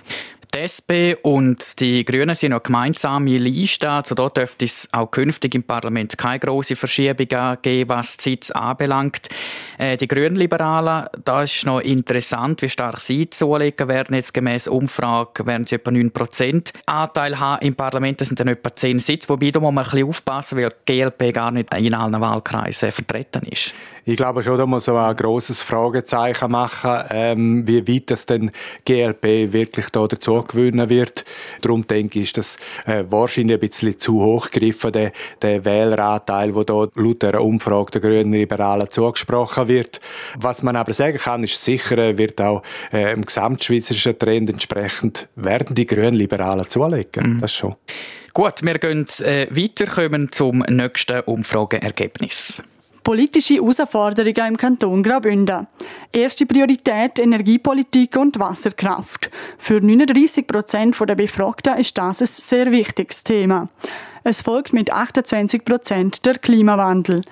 Die 0.55 0.61
SP 0.65 1.13
und 1.21 1.79
die 1.79 2.03
Grünen 2.03 2.33
sind 2.33 2.51
noch 2.51 2.63
gemeinsame 2.63 3.37
Liste. 3.37 3.87
Also 3.87 4.15
dort 4.15 4.37
dürfte 4.37 4.65
es 4.65 4.89
auch 4.91 5.11
künftig 5.11 5.53
im 5.53 5.61
Parlament 5.61 6.17
keine 6.17 6.39
grossen 6.39 6.75
Verschiebungen 6.75 7.57
geben, 7.61 7.89
was 7.89 8.17
die 8.17 8.31
Sitz 8.31 8.49
anbelangt. 8.49 9.29
Äh, 9.77 9.95
die 9.97 10.07
Grünliberalen, 10.07 11.05
da 11.23 11.43
ist 11.43 11.67
noch 11.67 11.81
interessant, 11.81 12.63
wie 12.63 12.69
stark 12.69 12.99
sie 12.99 13.29
zulegen 13.29 13.87
werden. 13.87 14.15
Jetzt 14.15 14.33
gemäß 14.33 14.67
Umfrage 14.67 15.45
werden 15.45 15.67
sie 15.67 15.75
etwa 15.75 15.91
9% 15.91 16.73
Anteil 16.87 17.39
haben 17.39 17.63
im 17.63 17.75
Parlament. 17.75 18.19
Das 18.19 18.29
sind 18.29 18.39
dann 18.39 18.47
etwa 18.47 18.73
10 18.73 18.97
Sitze. 18.99 19.29
Wobei 19.29 19.51
da 19.51 19.59
muss 19.59 19.71
man 19.71 19.85
ein 19.85 19.91
bisschen 19.91 20.09
aufpassen, 20.09 20.57
weil 20.57 20.69
die 20.69 20.93
GLP 20.93 21.31
gar 21.31 21.51
nicht 21.51 21.71
in 21.75 21.93
allen 21.93 22.19
Wahlkreisen 22.19 22.91
vertreten 22.91 23.43
ist. 23.43 23.71
Ich 24.05 24.17
glaube 24.17 24.41
schon, 24.41 24.57
da 24.57 24.65
muss 24.65 24.87
man 24.87 25.11
ein 25.11 25.15
grosses 25.15 25.61
Fragezeichen 25.61 26.49
machen, 26.49 27.03
ähm, 27.11 27.67
wie 27.67 27.87
weit 27.87 28.09
das 28.09 28.25
denn 28.25 28.49
GLP 28.83 29.53
wirklich 29.53 29.89
da 29.91 30.07
dazu 30.07 30.38
gewinnen 30.47 30.89
wird. 30.89 31.25
Darum 31.61 31.85
denke 31.87 32.19
ich, 32.19 32.25
ist 32.25 32.37
das 32.37 32.57
äh, 32.85 33.03
wahrscheinlich 33.09 33.57
ein 33.57 33.59
bisschen 33.59 33.97
zu 33.97 34.21
hoch 34.21 34.49
gegriffen, 34.49 34.91
der, 34.91 35.11
der 35.41 35.65
Wähleranteil, 35.65 36.51
der 36.51 36.63
da 36.63 36.87
laut 36.95 37.21
der 37.21 37.41
Umfrage 37.41 37.91
der 37.91 38.01
Grünen 38.01 38.33
Liberalen 38.33 38.89
zugesprochen 38.89 39.67
wird. 39.67 39.99
Was 40.39 40.63
man 40.63 40.75
aber 40.75 40.93
sagen 40.93 41.17
kann, 41.17 41.43
ist 41.43 41.63
sicher, 41.63 42.17
wird 42.17 42.39
auch 42.41 42.63
äh, 42.91 43.13
im 43.13 43.25
gesamtschweizerischen 43.25 44.17
Trend 44.17 44.49
entsprechend 44.49 45.27
werden 45.35 45.75
die 45.75 45.85
Grünen 45.85 46.15
Liberalen 46.15 46.67
zulegen. 46.67 47.35
Mhm. 47.35 47.41
Das 47.41 47.53
schon. 47.53 47.75
Gut, 48.33 48.63
wir 48.63 48.77
gehen 48.77 49.07
äh, 49.19 49.47
weiter, 49.49 49.87
kommen 49.87 50.31
zum 50.31 50.59
nächsten 50.59 51.21
Umfrageergebnis. 51.21 52.63
Politische 53.09 53.55
Herausforderungen 53.55 54.49
im 54.49 54.55
Kanton 54.55 55.01
Graubünden. 55.01 55.65
Erste 56.11 56.45
Priorität 56.45 57.17
Energiepolitik 57.17 58.15
und 58.17 58.37
Wasserkraft. 58.37 59.31
Für 59.57 59.81
39 59.81 60.45
Prozent 60.45 60.95
der 60.99 61.15
Befragten 61.15 61.79
ist 61.79 61.97
das 61.97 62.21
ein 62.21 62.27
sehr 62.27 62.71
wichtiges 62.71 63.23
Thema. 63.23 63.67
Es 64.23 64.41
folgt 64.41 64.73
mit 64.73 64.91
28 64.91 65.65
Prozent 65.65 66.23
der 66.23 66.35
Klimawandel. 66.35 67.23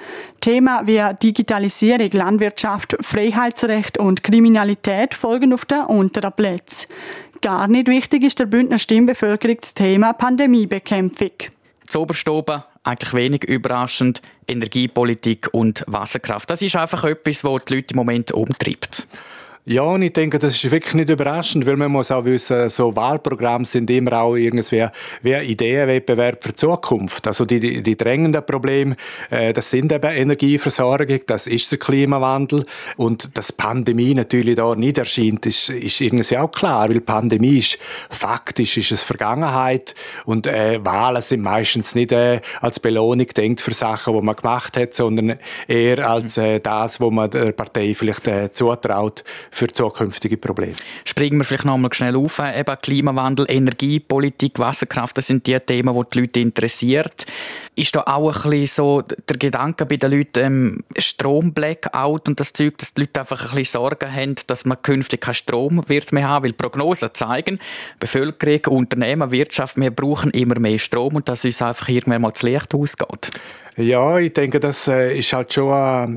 Thema 0.42 0.82
wie 0.88 1.04
Digitalisierung, 1.22 2.10
Landwirtschaft, 2.12 2.98
Freiheitsrecht 3.00 4.00
und 4.00 4.24
Kriminalität 4.24 5.14
folgen 5.14 5.54
auf 5.54 5.66
den 5.66 5.82
unteren 5.82 6.34
Plätzen. 6.34 6.88
Gar 7.42 7.68
nicht 7.68 7.88
wichtig 7.88 8.24
ist 8.24 8.40
der 8.40 8.48
Bündner 8.48 8.80
Stimmbevölkerung 8.80 9.58
das 9.62 9.76
Thema 9.76 10.14
Pandemiebekämpfung. 10.14 11.34
Zu 11.88 12.02
oben 12.02 12.64
eigentlich 12.88 13.14
wenig 13.14 13.44
überraschend, 13.44 14.22
Energiepolitik 14.48 15.50
und 15.52 15.84
Wasserkraft. 15.88 16.50
Das 16.50 16.62
ist 16.62 16.76
einfach 16.76 17.04
etwas, 17.04 17.44
was 17.44 17.66
die 17.66 17.76
Leute 17.76 17.94
im 17.94 17.98
Moment 17.98 18.32
umtreibt. 18.32 19.08
Ja, 19.70 19.82
und 19.82 20.02
ich 20.02 20.14
denke, 20.14 20.40
das 20.40 20.64
ist 20.64 20.72
wirklich 20.72 20.94
nicht 20.94 21.10
überraschend, 21.10 21.66
weil 21.66 21.76
man 21.76 21.92
muss 21.92 22.10
auch 22.10 22.24
wissen, 22.24 22.70
so 22.70 22.96
Wahlprogramme 22.96 23.66
sind 23.66 23.90
immer 23.90 24.22
auch 24.22 24.38
irgendwie 24.38 24.88
wie 25.22 25.36
ein 25.36 25.44
Ideenwettbewerb 25.44 26.42
für 26.42 26.52
die 26.52 26.56
Zukunft. 26.56 27.28
Also 27.28 27.44
die, 27.44 27.60
die, 27.60 27.84
die 27.84 27.98
drängenden 27.98 28.46
Probleme, 28.46 28.96
äh, 29.30 29.52
das 29.52 29.70
sind 29.70 29.92
eben 29.92 30.10
Energieversorgung, 30.10 31.20
das 31.28 31.48
ist 31.48 31.70
der 31.70 31.80
Klimawandel 31.80 32.66
und 32.96 33.38
dass 33.38 33.52
Pandemie 33.52 34.14
natürlich 34.14 34.56
da 34.56 34.74
nicht 34.74 35.00
erscheint, 35.00 35.46
ist, 35.46 35.70
ist 35.70 36.00
irgendwie 36.00 36.38
auch 36.38 36.50
klar, 36.50 36.88
weil 36.88 37.02
Pandemie 37.02 37.58
ist 37.58 37.78
faktisch 38.10 38.78
ist 38.78 38.94
es 38.94 39.04
Vergangenheit 39.04 39.96
und 40.24 40.48
äh, 40.48 40.80
Wahlen 40.86 41.22
sind 41.22 41.42
meistens 41.42 41.94
nicht 41.94 42.14
äh, 42.14 42.40
als 42.62 42.80
Belohnung 42.80 43.28
denkt 43.28 43.60
für 43.60 43.74
Sachen, 43.74 44.16
die 44.16 44.22
man 44.22 44.38
gemacht 44.38 44.78
hat, 44.78 44.94
sondern 44.94 45.38
eher 45.68 46.10
als 46.10 46.38
äh, 46.38 46.62
das, 46.62 47.02
wo 47.02 47.12
man 47.12 47.30
der 47.32 47.52
Partei 47.52 47.94
vielleicht 47.94 48.30
äh, 48.30 48.54
zutraut 48.54 49.26
für 49.58 49.68
zukünftige 49.68 50.38
Probleme. 50.38 50.74
Springen 51.04 51.40
wir 51.40 51.44
vielleicht 51.44 51.66
noch 51.66 51.74
einmal 51.74 51.92
schnell 51.92 52.16
auf. 52.16 52.40
Eben 52.40 52.78
Klimawandel, 52.78 53.48
Energiepolitik, 53.50 54.60
Wasserkraft, 54.60 55.18
das 55.18 55.28
sind 55.28 55.48
die 55.48 55.60
Themen, 55.60 55.96
die 55.96 56.10
die 56.14 56.20
Leute 56.20 56.40
interessiert. 56.40 57.26
Ist 57.76 57.96
da 57.96 58.04
auch 58.06 58.46
ein 58.46 58.52
bisschen 58.52 58.68
so 58.68 59.02
der 59.02 59.38
Gedanke 59.38 59.86
bei 59.86 59.98
den 59.98 60.12
Leuten, 60.12 60.44
ähm, 60.44 60.84
Strom-Blackout 60.98 62.28
und 62.28 62.40
das 62.40 62.54
Zeug, 62.54 62.78
dass 62.78 62.94
die 62.94 63.02
Leute 63.02 63.20
einfach 63.20 63.50
ein 63.50 63.56
bisschen 63.56 63.80
Sorgen 63.80 64.14
haben, 64.14 64.36
dass 64.48 64.66
man 64.66 64.82
künftig 64.82 65.22
keinen 65.22 65.34
Strom 65.34 65.84
wird 65.88 66.12
mehr 66.12 66.28
haben, 66.28 66.46
weil 66.46 66.54
Prognosen 66.54 67.10
zeigen, 67.14 67.60
Bevölkerung, 68.00 68.78
Unternehmen, 68.78 69.32
Wirtschaft, 69.32 69.78
wir 69.78 69.92
brauchen 69.92 70.32
immer 70.32 70.60
mehr 70.60 70.80
Strom 70.80 71.16
und 71.16 71.30
dass 71.30 71.46
uns 71.46 71.62
einfach 71.62 71.90
irgendwann 71.90 72.22
mal 72.22 72.32
das 72.32 72.44
Licht 72.44 72.74
ausgeht. 72.74 73.32
Ja, 73.78 74.18
ich 74.18 74.34
denke, 74.34 74.60
das 74.60 74.88
äh, 74.88 75.16
ist 75.16 75.32
halt 75.34 75.54
schon 75.54 75.72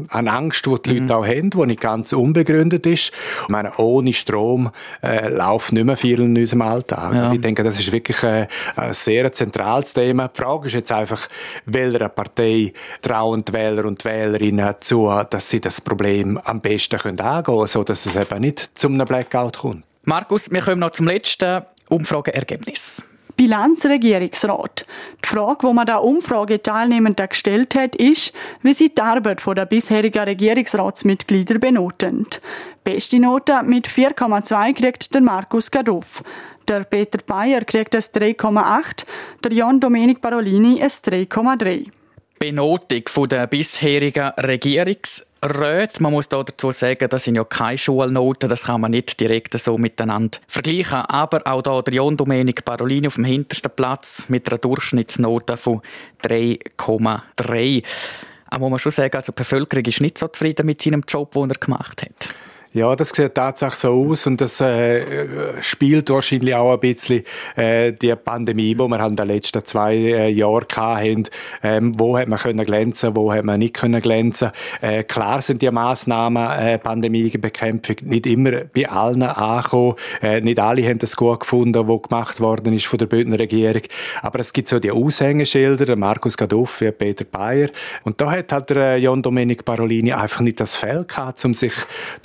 eine 0.09 0.33
Angst, 0.33 0.65
die 0.65 0.75
die 0.83 0.91
Leute 0.93 1.03
mhm. 1.03 1.11
auch 1.11 1.27
haben, 1.27 1.51
die 1.51 1.67
nicht 1.67 1.81
ganz 1.81 2.15
unbegründet 2.15 2.87
ist. 2.87 3.13
Ich 3.43 3.49
meine, 3.49 3.77
ohne 3.77 4.15
Strom 4.15 4.71
äh, 5.03 5.29
läuft 5.29 5.73
nicht 5.73 5.85
mehr 5.85 5.99
viel 5.99 6.23
in 6.23 6.39
unserem 6.39 6.63
Alltag. 6.63 7.13
Ja. 7.13 7.23
Also 7.25 7.35
ich 7.35 7.41
denke, 7.43 7.63
das 7.63 7.79
ist 7.79 7.93
wirklich 7.93 8.23
äh, 8.23 8.47
ein 8.77 8.95
sehr 8.95 9.31
zentrales 9.33 9.93
Thema. 9.93 10.29
Die 10.29 10.41
Frage 10.41 10.69
ist 10.69 10.73
jetzt 10.73 10.91
einfach, 10.91 11.29
welcher 11.67 12.09
Partei 12.09 12.73
trauen 13.03 13.45
die 13.45 13.53
Wähler 13.53 13.85
und 13.85 14.07
Wählerinnen 14.07 14.75
zu, 14.81 15.11
dass 15.29 15.51
sie 15.51 15.61
das 15.61 15.83
Problem 15.83 16.41
am 16.43 16.63
besten 16.63 16.99
können 16.99 17.21
angehen 17.21 17.45
können, 17.45 17.67
sodass 17.67 18.07
es 18.07 18.17
eben 18.17 18.41
nicht 18.41 18.71
zum 18.75 18.97
Blackout 18.97 19.59
kommt. 19.59 19.85
Markus, 20.05 20.51
wir 20.51 20.63
kommen 20.63 20.81
noch 20.81 20.93
zum 20.93 21.07
letzten 21.07 21.63
Umfrageergebnis. 21.91 23.05
Bilanzregierungsrat. 23.41 24.85
Die 25.25 25.29
Frage, 25.29 25.67
die 25.67 25.73
man 25.73 25.87
der 25.87 26.03
Umfrageteilnehmenden 26.05 27.27
gestellt 27.27 27.75
hat, 27.75 27.97
ist, 27.97 28.35
wie 28.61 28.75
sie 28.75 28.95
die 28.95 29.01
Arbeit 29.01 29.41
der 29.57 29.65
bisherigen 29.65 30.25
Regierungsratsmitglieder 30.25 31.59
benoten. 31.59 32.27
Beste 32.85 33.19
Note 33.19 33.63
mit 33.63 33.89
4,2 33.89 34.75
kriegt 34.75 35.15
der 35.15 35.23
Markus 35.23 35.71
Gaduff. 35.71 36.23
Der 36.69 36.81
Peter 36.81 37.21
Bayer 37.27 37.63
kriegt 37.65 37.95
es 37.95 38.13
3,8, 38.13 39.07
der 39.43 39.53
Jan 39.55 39.81
Domenic 39.81 40.21
Parolini 40.21 40.79
es 40.79 41.03
3,3. 41.03 41.91
Benotung 42.43 43.29
der 43.29 43.47
bisherigen 43.47 44.31
Regierungsräte. 44.31 46.03
Man 46.03 46.13
muss 46.13 46.31
dazu 46.31 46.73
sagen, 46.73 47.07
das 47.11 47.25
sind 47.25 47.35
ja 47.35 47.45
keine 47.45 47.77
Schulnoten, 47.77 48.49
das 48.49 48.63
kann 48.63 48.81
man 48.81 48.93
nicht 48.93 49.21
direkt 49.21 49.61
so 49.61 49.77
miteinander 49.77 50.39
vergleichen. 50.49 51.03
Aber 51.03 51.47
auch 51.47 51.61
da 51.61 51.83
der 51.83 51.93
Jon 51.93 52.17
Domenic 52.17 52.65
Parolini 52.65 53.09
auf 53.09 53.17
dem 53.17 53.25
hintersten 53.25 53.71
Platz 53.77 54.31
mit 54.31 54.49
einer 54.49 54.57
Durchschnittsnote 54.57 55.59
von 55.59 55.83
3,3. 56.23 57.85
Aber 58.47 58.61
muss 58.61 58.71
man 58.71 58.79
schon 58.79 58.93
sagen, 58.93 59.17
also 59.19 59.33
die 59.33 59.37
Bevölkerung 59.37 59.85
ist 59.85 60.01
nicht 60.01 60.17
so 60.17 60.27
zufrieden 60.29 60.65
mit 60.65 60.81
seinem 60.81 61.05
Job, 61.07 61.33
den 61.33 61.51
er 61.51 61.59
gemacht 61.59 62.01
hat. 62.01 62.35
Ja, 62.73 62.95
das 62.95 63.09
sieht 63.09 63.35
tatsächlich 63.35 63.81
so 63.81 63.89
aus 63.89 64.29
und 64.29 64.41
das 64.41 64.61
äh, 64.61 65.61
spielt 65.61 66.09
wahrscheinlich 66.09 66.55
auch 66.55 66.73
ein 66.73 66.79
bisschen 66.79 67.25
äh, 67.57 67.91
die 67.91 68.15
Pandemie, 68.15 68.77
die 68.77 68.79
wir 68.79 68.99
halt 69.01 69.11
in 69.11 69.17
den 69.17 69.27
letzten 69.27 69.65
zwei 69.65 69.97
äh, 69.97 70.29
Jahren 70.29 70.67
hatten. 70.77 71.25
Ähm, 71.65 71.99
wo 71.99 72.17
hat 72.17 72.29
man 72.29 72.39
können 72.39 72.65
glänzen, 72.65 73.17
wo 73.17 73.33
hat 73.33 73.45
man 73.45 73.59
nicht 73.59 73.75
können 73.75 74.01
glänzen. 74.01 74.53
Äh, 74.83 75.03
klar 75.03 75.43
sind 75.43 75.63
die 75.63 75.71
Massnahmen 75.73 76.49
äh, 76.49 76.79
Pandemiebekämpfung 76.79 77.97
nicht 78.03 78.29
immer 78.29 78.53
bei 78.73 78.89
allen 78.89 79.25
angekommen. 79.25 79.97
Äh, 80.23 80.41
nicht 80.41 80.61
alle 80.61 80.89
haben 80.89 81.01
das 81.01 81.17
gut 81.17 81.41
gefunden, 81.41 81.89
was 81.89 82.03
gemacht 82.03 82.39
worden 82.39 82.73
ist 82.73 82.87
von 82.87 83.01
der 83.01 83.07
Bündner 83.07 83.41
Regierung. 83.41 83.83
Aber 84.23 84.39
es 84.39 84.53
gibt 84.53 84.69
so 84.69 84.79
die 84.79 84.93
Aushängeschilder, 84.93 85.87
der 85.87 85.97
Markus 85.97 86.37
Gaduffi, 86.37 86.93
Peter 86.93 87.25
Bayer. 87.25 87.71
Und 88.05 88.21
da 88.21 88.31
hat 88.31 88.53
halt 88.53 88.71
der 88.71 88.77
äh, 88.77 88.97
John 88.99 89.23
Domenic 89.23 89.65
Parolini 89.65 90.13
einfach 90.13 90.41
nicht 90.41 90.61
das 90.61 90.77
Feld 90.77 91.09
gehabt, 91.09 91.45
um 91.45 91.53
sich, 91.53 91.75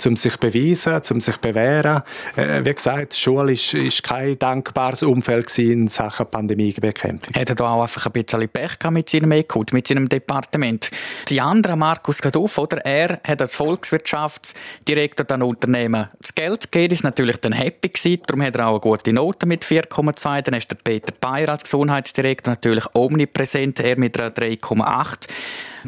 um 0.06 0.14
sich 0.14 0.35
sich 0.36 0.52
beweisen, 0.52 1.00
um 1.10 1.20
sich 1.20 1.36
bewähren. 1.38 2.02
Äh, 2.36 2.64
wie 2.64 2.74
gesagt, 2.74 3.14
die 3.14 3.18
Schule 3.18 3.52
ist, 3.52 3.74
ist 3.74 4.02
kein 4.02 4.38
dankbares 4.38 5.02
Umfeld 5.02 5.56
in 5.58 5.88
Sachen 5.88 6.26
Pandemiebekämpfung. 6.26 7.34
Hat 7.34 7.48
er 7.48 7.54
da 7.54 7.70
auch 7.70 7.82
einfach 7.82 8.06
ein 8.06 8.12
bisschen 8.12 8.48
Pech 8.48 8.78
mit 8.90 9.08
seinem 9.08 9.32
ECUT, 9.32 9.72
mit 9.72 9.86
seinem 9.86 10.08
Departement? 10.08 10.90
Die 11.28 11.40
andere, 11.40 11.76
Markus 11.76 12.20
Gaduff, 12.20 12.58
oder? 12.58 12.78
Er 12.84 13.20
hat 13.24 13.40
als 13.40 13.56
Volkswirtschaftsdirektor 13.56 15.24
dann 15.26 15.42
Unternehmen 15.42 16.08
das 16.20 16.34
Geld 16.34 16.70
gegeben, 16.70 16.94
ist 16.94 17.04
natürlich 17.04 17.38
dann 17.38 17.52
happy 17.52 17.88
gewesen, 17.88 18.22
darum 18.26 18.42
hat 18.42 18.56
er 18.56 18.68
auch 18.68 18.72
eine 18.72 18.80
gute 18.80 19.12
Note 19.12 19.46
mit 19.46 19.64
4,2. 19.64 20.42
Dann 20.42 20.54
ist 20.54 20.70
der 20.70 20.76
Peter 20.76 21.12
Bayer 21.20 21.48
als 21.48 21.64
Gesundheitsdirektor 21.64 22.52
natürlich 22.52 22.84
omnipräsent, 22.94 23.80
er 23.80 23.98
mit 23.98 24.18
einer 24.18 24.30
3,8. 24.30 25.28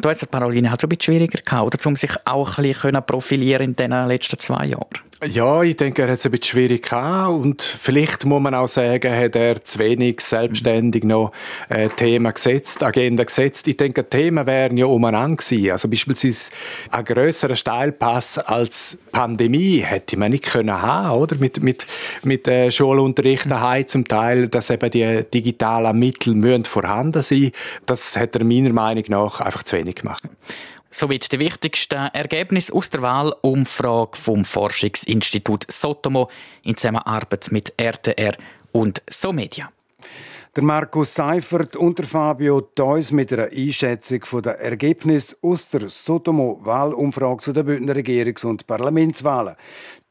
Da 0.01 0.09
hat 0.09 0.17
es 0.17 0.25
Paroline 0.25 0.69
halt 0.69 0.81
schon 0.81 0.89
ein 0.89 0.97
bisschen 0.97 1.13
schwieriger 1.13 1.41
gehabt, 1.43 1.65
oder? 1.65 1.87
Um 1.87 1.95
sich 1.95 2.11
auch 2.25 2.57
ein 2.57 2.63
bisschen 2.63 3.03
profilieren 3.05 3.63
in 3.63 3.75
den 3.75 3.91
letzten 3.91 4.39
zwei 4.39 4.65
Jahren. 4.65 5.08
Ja, 5.25 5.63
ich 5.63 5.75
denke, 5.75 6.03
er 6.03 6.11
hat 6.11 6.19
es 6.19 6.25
ein 6.25 6.31
bisschen 6.31 6.45
schwierig 6.45 6.83
gehabt 6.83 7.29
und 7.29 7.61
vielleicht 7.61 8.23
muss 8.23 8.41
man 8.41 8.55
auch 8.55 8.69
sagen, 8.69 9.13
hat 9.13 9.35
er 9.35 9.61
zu 9.61 9.77
wenig 9.77 10.21
selbstständig 10.21 11.03
noch 11.03 11.33
äh, 11.67 11.89
Themen 11.89 12.33
gesetzt, 12.33 12.81
Agenda 12.83 13.25
gesetzt. 13.25 13.67
Ich 13.67 13.75
denke, 13.75 14.05
Themen 14.05 14.47
wären 14.47 14.77
ja 14.77 14.85
umeinander 14.85 15.35
gewesen. 15.35 15.71
Also 15.71 15.89
beispielsweise 15.89 16.51
ein 16.91 17.03
grösserer 17.03 17.57
Steilpass 17.57 18.37
als 18.37 18.97
Pandemie 19.11 19.79
hätte 19.79 20.15
man 20.17 20.31
nicht 20.31 20.45
können 20.45 20.81
haben, 20.81 21.19
oder? 21.19 21.35
Mit, 21.35 21.61
mit, 21.61 21.85
mit 22.23 22.47
äh, 22.47 22.71
Schulunterricht 22.71 23.51
daheim 23.51 23.87
zum 23.87 24.07
Teil, 24.07 24.47
dass 24.47 24.69
eben 24.69 24.89
die 24.89 25.25
digitalen 25.33 25.99
Mittel 25.99 26.33
müssen 26.33 26.63
vorhanden 26.63 27.21
sein. 27.21 27.51
Das 27.85 28.15
hat 28.15 28.37
er 28.37 28.45
meiner 28.45 28.71
Meinung 28.71 29.03
nach 29.09 29.41
einfach 29.41 29.63
zu 29.63 29.75
wenig 29.75 29.95
gemacht. 29.95 30.23
Soweit 30.91 31.31
die 31.31 31.37
wichtigsten 31.37 32.07
Ergebnisse 32.13 32.73
aus 32.73 32.89
der 32.89 33.03
Wahlumfrage 33.03 34.17
vom 34.17 34.43
Forschungsinstitut 34.43 35.71
Sotomo 35.71 36.31
in 36.63 36.75
Zusammenarbeit 36.75 37.51
mit 37.51 37.75
RTR 37.77 38.33
und 38.71 39.03
SoMedia. 39.07 39.69
Der 40.55 40.63
Markus 40.63 41.13
Seifert 41.13 41.75
und 41.75 41.99
der 41.99 42.07
Fabio 42.07 42.61
Theus 42.61 43.11
mit 43.11 43.31
einer 43.31 43.49
Einschätzung 43.55 44.41
der 44.41 44.59
Ergebnisse 44.59 45.35
aus 45.43 45.69
der 45.69 45.89
Sotomo-Wahlumfrage 45.89 47.43
zu 47.43 47.53
den 47.53 47.67
Bündner 47.67 47.95
Regierungs- 47.95 48.43
und 48.43 48.65
Parlamentswahlen. 48.65 49.55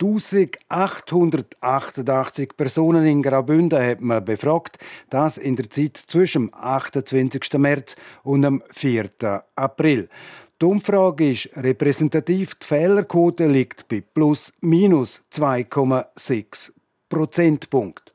1888 0.00 2.56
Personen 2.56 3.04
in 3.04 3.20
Graubünden 3.20 3.85
hat 3.85 4.00
man 4.00 4.25
befragt, 4.25 4.78
das 5.11 5.38
in 5.38 5.56
der 5.56 5.70
Zeit 5.70 5.97
zwischen 5.97 6.47
dem 6.47 6.54
28. 6.54 7.58
März 7.58 7.97
und 8.23 8.42
dem 8.42 8.62
4. 8.70 9.42
April. 9.56 10.08
Die 10.60 10.66
Umfrage 10.66 11.30
ist 11.30 11.50
repräsentativ. 11.56 12.56
Die 12.56 12.66
Fehlerquote 12.66 13.46
liegt 13.46 13.86
bei 13.86 14.00
plus 14.00 14.52
minus 14.60 15.22
2,6 15.32 16.72
Prozentpunkt. 17.08 18.12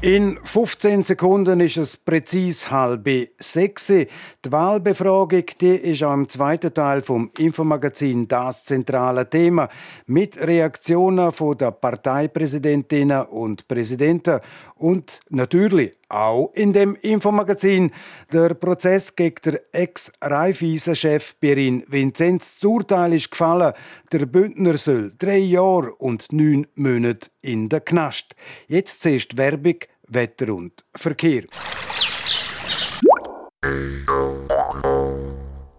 In 0.00 0.38
15 0.44 1.02
Sekunden 1.02 1.58
ist 1.58 1.76
es 1.76 1.96
präzise 1.96 2.70
halbe 2.70 3.30
sechs. 3.40 3.88
Die 3.88 4.06
Wahlbefragung 4.48 5.42
die 5.60 5.74
ist 5.74 6.04
auch 6.04 6.14
im 6.14 6.28
zweiten 6.28 6.72
Teil 6.72 7.00
vom 7.00 7.32
Infomagazin 7.36 8.28
das 8.28 8.64
zentrale 8.64 9.28
Thema 9.28 9.68
mit 10.06 10.38
Reaktionen 10.38 11.32
von 11.32 11.58
der 11.58 11.72
Parteipräsidentinnen 11.72 13.22
und 13.22 13.66
Präsidenten 13.66 14.38
und 14.76 15.18
natürlich 15.30 15.97
auch 16.08 16.52
in 16.54 16.72
dem 16.72 16.94
Infomagazin. 16.96 17.92
Der 18.32 18.54
Prozess 18.54 19.14
gegen 19.14 19.36
den 19.44 19.58
Ex-Raiffeisen-Chef 19.72 21.38
Pirin 21.40 21.84
Vinzenz. 21.88 22.60
Das 22.60 22.64
Urteil 22.64 23.14
ist 23.14 23.30
gefallen. 23.30 23.72
Der 24.12 24.26
Bündner 24.26 24.76
soll 24.76 25.12
drei 25.18 25.38
Jahre 25.38 25.94
und 25.94 26.32
neun 26.32 26.66
Monate 26.74 27.30
in 27.42 27.68
der 27.68 27.80
Knast. 27.80 28.34
Jetzt 28.66 29.02
zuerst 29.02 29.36
Werbung, 29.36 29.78
Wetter 30.06 30.54
und 30.54 30.84
Verkehr. 30.94 31.44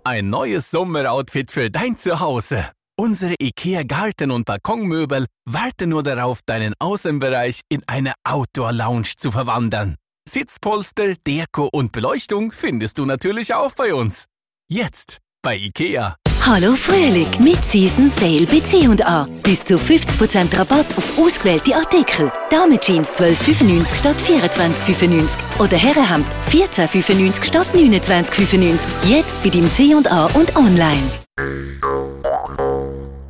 Ein 0.04 0.30
neues 0.30 0.72
Sommeroutfit 0.72 1.52
für 1.52 1.70
dein 1.70 1.98
Zuhause. 1.98 2.72
Unsere 3.00 3.36
IKEA 3.42 3.84
Garten- 3.84 4.32
und 4.32 4.46
Balkonmöbel 4.46 5.26
warten 5.46 5.90
nur 5.92 6.04
darauf, 6.04 6.42
deinen 6.46 6.74
Außenbereich 6.80 7.62
in 7.70 7.82
eine 7.88 8.14
Outdoor-Lounge 8.26 9.14
zu 9.18 9.32
verwandeln. 9.32 9.96
Sitzpolster, 10.30 11.16
Deko 11.16 11.70
und 11.74 11.92
Beleuchtung 11.92 12.52
findest 12.52 13.00
du 13.00 13.06
natürlich 13.06 13.56
auch 13.56 13.74
bei 13.74 13.96
uns. 13.96 14.26
Jetzt 14.70 15.18
bei 15.42 15.58
IKEA. 15.58 16.16
Hallo 16.46 16.76
Frühling 16.76 17.28
mit 17.40 17.66
Season 17.66 18.08
Sale 18.08 18.46
bei 18.46 18.60
C&A. 18.60 19.28
Bis 19.42 19.64
zu 19.64 19.76
50% 19.76 20.56
Rabatt 20.56 20.86
auf 20.98 21.18
ausgewählte 21.18 21.76
Artikel. 21.76 22.32
Dame 22.52 22.80
Jeans 22.80 23.10
12,95 23.10 23.96
statt 23.96 24.16
24,95. 24.28 25.36
Oder 25.60 25.78
Herrenhemd 25.78 26.28
14,95 26.52 27.44
statt 27.44 27.68
29,95. 27.74 28.80
Jetzt 29.10 29.42
bei 29.42 29.50
deinem 29.50 29.72
C&A 29.72 30.26
und 30.28 30.56
online. 30.56 31.10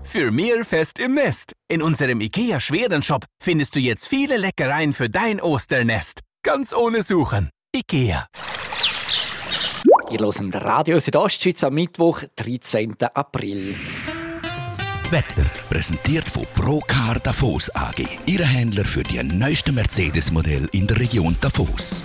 Für 0.04 0.32
mehr 0.32 0.66
Fest 0.66 1.00
im 1.00 1.14
Nest. 1.14 1.54
In 1.70 1.82
unserem 1.82 2.20
IKEA 2.20 2.60
Schwedenshop 2.60 3.24
findest 3.42 3.76
du 3.76 3.80
jetzt 3.80 4.08
viele 4.08 4.36
Leckereien 4.36 4.92
für 4.92 5.10
dein 5.10 5.40
Osternest. 5.40 6.20
Ganz 6.44 6.74
ohne 6.74 7.04
Suchen. 7.04 7.50
IKEA. 7.76 8.28
Ihr 10.10 10.20
hört 10.20 10.56
Radio 10.56 11.00
Südostschweiz 11.00 11.64
am 11.66 11.74
Mittwoch, 11.74 12.24
13. 12.38 12.96
April. 13.14 13.76
Wetter 15.12 15.46
präsentiert 15.70 16.28
von 16.30 16.46
Procar 16.56 17.20
Davos 17.20 17.70
AG. 17.76 18.08
Ihre 18.26 18.46
Händler 18.46 18.86
für 18.86 19.04
die 19.04 19.22
neuesten 19.22 19.76
Mercedes-Modell 19.76 20.70
in 20.72 20.88
der 20.88 21.00
Region 21.00 21.36
Davos. 21.42 22.02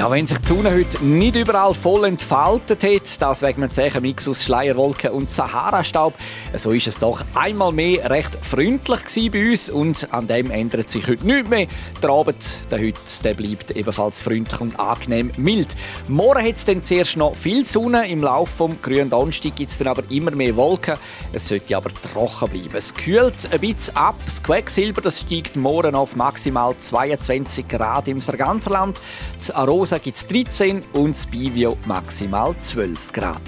Ja, 0.00 0.10
wenn 0.10 0.26
sich 0.26 0.38
die 0.38 0.46
Sonne 0.46 0.72
heute 0.72 1.04
nicht 1.04 1.36
überall 1.36 1.74
voll 1.74 2.06
entfaltet 2.06 2.82
hat, 2.84 3.20
das 3.20 3.42
wegen 3.42 3.62
einem 3.62 3.70
zähen 3.70 4.00
Mix 4.00 4.26
aus 4.26 4.42
Schleierwolken 4.42 5.10
und 5.10 5.30
Sahara-Staub, 5.30 6.14
so 6.56 6.70
ist 6.70 6.86
es 6.86 6.98
doch 6.98 7.22
einmal 7.34 7.70
mehr 7.70 8.08
recht 8.08 8.34
freundlich 8.40 9.30
bei 9.30 9.50
uns 9.50 9.68
und 9.68 10.10
an 10.10 10.26
dem 10.26 10.50
ändert 10.50 10.88
sich 10.88 11.06
heute 11.06 11.26
nichts 11.26 11.50
mehr. 11.50 11.66
Der 12.02 12.08
Abend, 12.08 12.38
der 12.70 12.78
heute, 12.78 12.98
der 13.24 13.34
bleibt 13.34 13.72
ebenfalls 13.72 14.22
freundlich 14.22 14.58
und 14.62 14.80
angenehm 14.80 15.32
mild. 15.36 15.76
Morgen 16.08 16.46
hat 16.46 16.56
es 16.56 16.64
dann 16.64 16.82
zuerst 16.82 17.18
noch 17.18 17.36
viel 17.36 17.66
Sonne, 17.66 18.08
im 18.08 18.22
Laufe 18.22 18.56
vom 18.56 18.80
grünen 18.80 19.10
Donnerstag 19.10 19.54
gibt 19.54 19.70
es 19.70 19.76
dann 19.76 19.88
aber 19.88 20.04
immer 20.08 20.30
mehr 20.30 20.56
Wolken. 20.56 20.94
Es 21.34 21.46
sollte 21.46 21.76
aber 21.76 21.90
trocken 21.90 22.48
bleiben. 22.48 22.74
Es 22.74 22.94
kühlt 22.94 23.52
ein 23.52 23.60
bisschen 23.60 23.96
ab. 23.96 24.14
Das 24.24 24.42
Quecksilber 24.42 25.02
das 25.02 25.20
steigt 25.20 25.56
morgen 25.56 25.94
auf 25.94 26.16
maximal 26.16 26.74
22 26.74 27.68
Grad 27.68 28.08
im 28.08 28.20
ganzen 28.20 28.72
Land. 28.72 28.98
Das 29.36 29.50
Arosa 29.50 29.89
gibt 29.98 30.16
es 30.16 30.26
13 30.26 30.82
und 30.92 31.16
das 31.16 31.26
Bivio 31.26 31.76
maximal 31.86 32.54
12 32.58 33.12
Grad. 33.12 33.42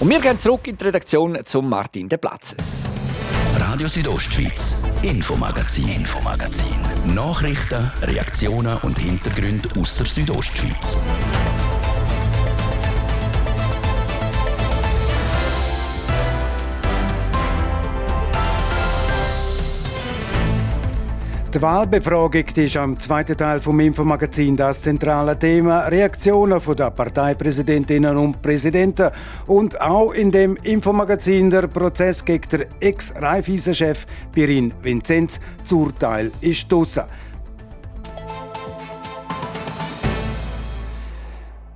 Und 0.00 0.10
wir 0.10 0.20
gehen 0.20 0.38
zurück 0.38 0.68
in 0.68 0.76
die 0.76 0.84
Redaktion 0.84 1.36
zum 1.44 1.68
Martin 1.68 2.08
de 2.08 2.18
Platzes. 2.18 2.88
Radio 3.56 3.88
Südostschweiz, 3.88 4.84
Infomagazin, 5.02 5.88
Infomagazin. 5.88 6.76
Nachrichten, 7.14 7.90
Reaktionen 8.02 8.78
und 8.82 8.96
Hintergründe 8.96 9.68
aus 9.76 9.96
der 9.96 10.06
Südostschweiz. 10.06 10.98
Die 21.54 21.62
Wahlbefragung 21.62 22.44
ist 22.56 22.76
am 22.76 22.98
zweiten 22.98 23.34
Teil 23.34 23.60
vom 23.60 23.80
Infomagazin 23.80 24.54
das 24.54 24.82
zentrale 24.82 25.38
Thema. 25.38 25.86
Reaktionen 25.86 26.60
von 26.60 26.76
der 26.76 26.90
Parteipräsidentinnen 26.90 28.18
und 28.18 28.42
Präsidenten 28.42 29.10
und 29.46 29.80
auch 29.80 30.12
in 30.12 30.30
dem 30.30 30.56
Infomagazin 30.56 31.48
der 31.48 31.66
Prozess 31.66 32.22
gegen 32.22 32.50
den 32.50 32.66
Ex-Raiffeisen-Chef 32.80 34.04
Pirin 34.30 34.74
Vinzenz. 34.82 35.40
Das 35.62 35.72
Urteil 35.72 36.30
ist 36.42 36.70
draussen. 36.70 37.04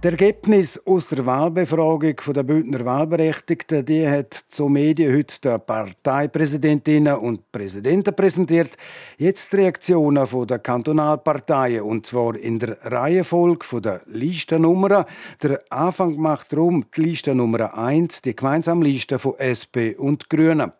Das 0.03 0.11
Ergebnis 0.11 0.83
aus 0.85 1.11
der 1.11 1.25
Wahlbefragung 1.25 2.17
der 2.35 2.43
Bündner 2.43 2.85
Wahlberechtigten 2.85 3.85
die 3.85 4.05
hat 4.05 4.35
zu 4.49 4.69
Medien 4.69 5.17
heute 5.17 5.41
der 5.41 5.59
Parteipräsidentinnen 5.59 7.15
und 7.15 7.53
Präsidenten 7.53 8.13
präsentiert. 8.13 8.71
Jetzt 9.17 9.53
die 9.53 9.59
Reaktionen 9.59 10.27
der 10.49 10.59
Kantonalparteien 10.59 11.83
und 11.83 12.05
zwar 12.05 12.35
in 12.35 12.59
der 12.59 12.79
Reihenfolge 12.83 13.81
der 13.81 14.03
Listennummern. 14.07 15.05
Der 15.41 15.61
Anfang 15.71 16.17
macht 16.17 16.53
darum 16.53 16.85
die 16.97 17.03
Listennummer 17.03 17.79
1, 17.79 18.23
die 18.23 18.35
gemeinsame 18.35 18.85
Liste 18.85 19.21
von 19.21 19.39
SP 19.39 19.95
und 19.97 20.29
Grünen. 20.29 20.73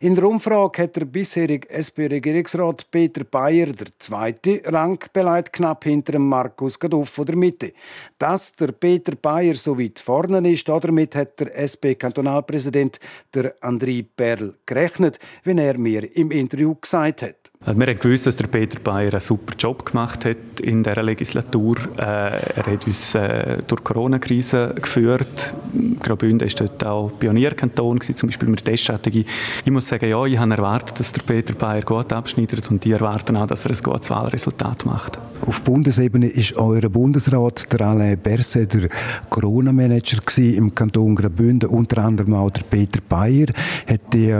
In 0.00 0.14
der 0.14 0.24
Umfrage 0.24 0.82
hat 0.82 0.96
der 0.96 1.04
bisherige 1.04 1.68
SP-Regierungsrat 1.70 2.90
Peter 2.90 3.24
Bayer 3.24 3.66
der 3.66 3.86
zweite 3.98 4.60
Rang 4.64 4.98
beleidigt, 5.12 5.52
knapp 5.52 5.84
hinter 5.84 6.18
Markus 6.18 6.78
Gaduff 6.78 7.10
von 7.10 7.26
der 7.26 7.36
Mitte. 7.36 7.72
Dass 8.18 8.52
der 8.54 8.72
Peter 8.72 9.14
Bayer 9.14 9.54
so 9.54 9.78
weit 9.78 10.00
vorne 10.00 10.50
ist, 10.50 10.68
damit 10.68 11.14
hat 11.14 11.38
der 11.38 11.56
SP-Kantonalpräsident 11.56 12.98
André 13.60 14.04
Perl 14.16 14.54
gerechnet, 14.66 15.18
wenn 15.44 15.58
er 15.58 15.78
mir 15.78 16.16
im 16.16 16.30
Interview 16.30 16.74
gesagt 16.74 17.22
hat. 17.22 17.51
Also 17.64 17.78
wir 17.78 17.86
haben 17.86 17.98
gewusst, 17.98 18.26
dass 18.26 18.34
der 18.34 18.48
Peter 18.48 18.80
Bayer 18.80 19.12
einen 19.12 19.20
super 19.20 19.54
Job 19.56 19.86
gemacht 19.86 20.24
hat 20.24 20.58
in 20.60 20.82
dieser 20.82 21.02
Legislatur. 21.02 21.76
Äh, 21.96 22.02
er 22.02 22.66
hat 22.66 22.86
uns 22.86 23.14
äh, 23.14 23.58
durch 23.68 23.80
die 23.80 23.84
Corona-Krise 23.84 24.74
geführt. 24.80 25.54
Graubünden 26.00 26.48
war 26.48 26.66
dort 26.66 26.84
auch 26.84 27.12
Pionierkanton, 27.20 28.00
zum 28.00 28.28
Beispiel 28.28 28.48
mit 28.48 28.66
der 28.66 28.72
Teststrategie. 28.72 29.24
Ich 29.64 29.70
muss 29.70 29.86
sagen, 29.86 30.08
ja, 30.08 30.24
ich 30.24 30.38
habe 30.38 30.52
erwartet, 30.52 30.98
dass 30.98 31.12
der 31.12 31.22
Peter 31.22 31.54
Bayer 31.54 31.82
gut 31.82 32.12
abschneidet 32.12 32.68
und 32.68 32.84
die 32.84 32.90
erwarten 32.90 33.36
auch, 33.36 33.46
dass 33.46 33.64
er 33.64 33.70
ein 33.70 33.78
gutes 33.80 34.10
Wahlresultat 34.10 34.84
macht. 34.84 35.18
Auf 35.46 35.62
Bundesebene 35.62 36.26
ist 36.26 36.56
euer 36.56 36.88
Bundesrat, 36.88 37.72
der 37.72 37.82
Alain 37.82 38.18
Berset, 38.18 38.74
der 38.74 38.88
Corona-Manager 39.30 40.18
im 40.38 40.74
Kanton 40.74 41.14
Graubünden, 41.14 41.68
unter 41.68 41.98
anderem 41.98 42.34
auch 42.34 42.50
der 42.50 42.62
Peter 42.62 43.00
Bayer. 43.08 43.46
Hat 43.86 44.00
die 44.12 44.34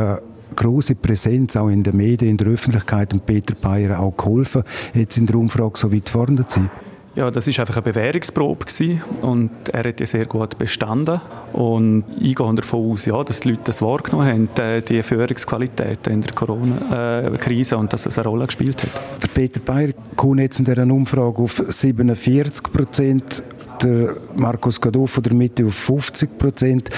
große 0.54 0.94
Präsenz 0.94 1.56
auch 1.56 1.68
in 1.68 1.82
den 1.82 1.96
Medien, 1.96 2.32
in 2.32 2.36
der 2.36 2.48
Öffentlichkeit 2.48 3.12
und 3.12 3.26
Peter 3.26 3.54
Bayer 3.54 4.00
auch 4.00 4.16
geholfen, 4.16 4.62
jetzt 4.94 5.16
in 5.16 5.26
der 5.26 5.36
Umfrage 5.36 5.78
so 5.78 5.92
weit 5.92 6.08
vorne 6.08 6.46
zu 6.46 6.60
sein? 6.60 6.70
Ja, 7.14 7.30
das 7.30 7.46
ist 7.46 7.60
einfach 7.60 7.76
eine 7.76 7.82
Bewährungsprobe 7.82 8.64
gewesen 8.64 9.02
und 9.20 9.50
er 9.70 9.86
hat 9.86 10.00
ja 10.00 10.06
sehr 10.06 10.24
gut 10.24 10.56
bestanden 10.56 11.20
und 11.52 12.04
ich 12.18 12.34
gehe 12.34 12.54
davon 12.54 12.90
aus, 12.90 13.04
ja, 13.04 13.22
dass 13.22 13.40
die 13.40 13.50
Leute 13.50 13.60
das 13.64 13.82
wahrgenommen 13.82 14.48
haben, 14.56 14.82
die 14.88 15.02
Führungsqualität 15.02 16.06
in 16.06 16.22
der 16.22 16.32
Corona-Krise 16.32 17.76
und 17.76 17.92
dass 17.92 18.04
das 18.04 18.16
eine 18.16 18.28
Rolle 18.28 18.46
gespielt 18.46 18.82
hat. 18.82 19.22
Der 19.22 19.28
Peter 19.28 19.60
Bayer 19.60 19.92
kommt 20.16 20.40
jetzt 20.40 20.58
in 20.58 20.64
dieser 20.64 20.84
Umfrage 20.84 21.42
auf 21.42 21.62
47 21.68 22.72
Prozent 22.72 23.42
der 23.82 24.14
Markus 24.36 24.80
der 24.80 25.34
Mitte 25.34 25.66
auf 25.66 25.74
50 25.74 26.38
Prozent. 26.38 26.90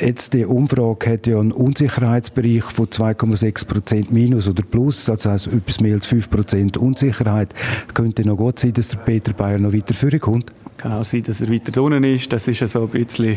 Jetzt 0.00 0.32
die 0.32 0.44
Umfrage 0.44 1.12
hat 1.12 1.26
ja 1.26 1.38
einen 1.38 1.52
Unsicherheitsbereich 1.52 2.64
von 2.64 2.86
2,6 2.86 3.66
Prozent 3.66 4.12
minus 4.12 4.48
oder 4.48 4.62
plus, 4.62 5.06
das 5.06 5.26
heißt 5.26 5.48
etwas 5.48 5.80
mehr 5.80 5.94
als 5.94 6.06
5 6.06 6.30
Prozent 6.30 6.76
Unsicherheit. 6.76 7.54
Könnte 7.94 8.26
noch 8.26 8.36
gut 8.36 8.58
sein, 8.58 8.72
dass 8.72 8.88
der 8.88 8.98
Peter 8.98 9.32
Bayer 9.32 9.58
noch 9.58 9.72
weiter 9.72 9.94
vorkommt? 9.94 10.52
Kann 10.78 10.92
auch 10.92 11.04
sein, 11.04 11.24
dass 11.24 11.40
er 11.40 11.50
weiter 11.52 11.82
unten 11.82 12.04
ist. 12.04 12.32
Das 12.32 12.46
ist 12.46 12.66
so 12.68 12.82
ein 12.82 12.88
bisschen 12.88 13.36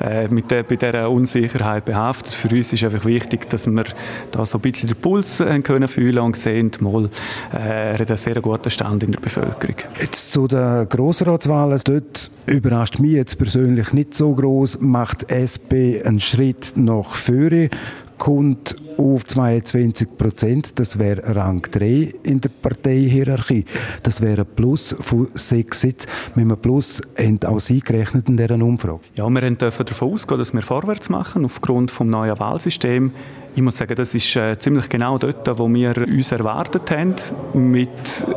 äh, 0.00 0.28
mit 0.28 0.50
der, 0.50 0.62
bei 0.62 0.76
dieser 0.76 1.10
Unsicherheit 1.10 1.86
behaftet. 1.86 2.34
Für 2.34 2.54
uns 2.54 2.72
ist 2.72 2.84
einfach 2.84 3.04
wichtig, 3.06 3.48
dass 3.48 3.66
wir 3.66 3.84
da 4.30 4.44
so 4.44 4.58
ein 4.58 4.60
bisschen 4.60 4.88
den 4.88 4.96
Puls 4.96 5.40
äh, 5.40 5.58
können 5.60 5.88
fühlen 5.88 6.18
und 6.18 6.36
sehen, 6.36 6.70
mal, 6.80 7.06
äh, 7.52 7.92
er 7.92 7.98
hat 7.98 8.08
einen 8.08 8.16
sehr 8.18 8.40
guten 8.40 8.70
Stand 8.70 9.02
in 9.02 9.12
der 9.12 9.20
Bevölkerung. 9.20 9.76
Jetzt 9.98 10.32
zu 10.32 10.46
den 10.46 10.86
Grossratswahlen. 10.88 11.80
Dort 11.82 12.30
überrascht 12.46 12.98
mich 12.98 13.12
jetzt 13.12 13.38
persönlich 13.38 13.92
nicht 13.92 14.14
so 14.14 14.34
groß. 14.34 14.80
Macht 14.80 15.30
SP 15.32 16.04
einen 16.04 16.20
Schritt 16.20 16.74
nach 16.76 17.14
vorne? 17.14 17.70
Kommt 18.18 18.76
auf 18.96 19.24
22 19.24 20.16
Prozent. 20.16 20.78
Das 20.78 20.98
wäre 20.98 21.34
Rang 21.34 21.62
3 21.62 22.14
in 22.22 22.40
der 22.40 22.50
Parteihierarchie. 22.50 23.64
Das 24.02 24.20
wäre 24.20 24.42
ein 24.42 24.54
Plus 24.54 24.94
von 24.98 25.28
sechs 25.34 25.80
Sitzen. 25.80 26.08
Mit 26.34 26.44
einem 26.44 26.56
Plus 26.56 27.02
haben 27.18 27.38
auch 27.44 27.60
Sie 27.60 27.80
gerechnet 27.80 28.28
in 28.28 28.36
dieser 28.36 28.54
Umfrage? 28.54 29.00
Ja, 29.14 29.28
wir 29.28 29.50
dürfen 29.50 29.86
davon 29.86 30.12
ausgehen, 30.12 30.38
dass 30.38 30.52
wir 30.52 30.62
vorwärts 30.62 31.08
machen 31.08 31.44
aufgrund 31.44 31.90
des 31.90 32.00
neuen 32.00 32.38
Wahlsystems. 32.38 33.12
Ich 33.54 33.60
muss 33.60 33.76
sagen, 33.76 33.94
das 33.94 34.14
ist 34.14 34.34
äh, 34.34 34.58
ziemlich 34.58 34.88
genau 34.88 35.18
dort, 35.18 35.46
wo 35.58 35.68
wir 35.68 35.94
uns 35.98 36.32
erwartet 36.32 36.90
haben, 36.90 37.14
mit 37.52 37.90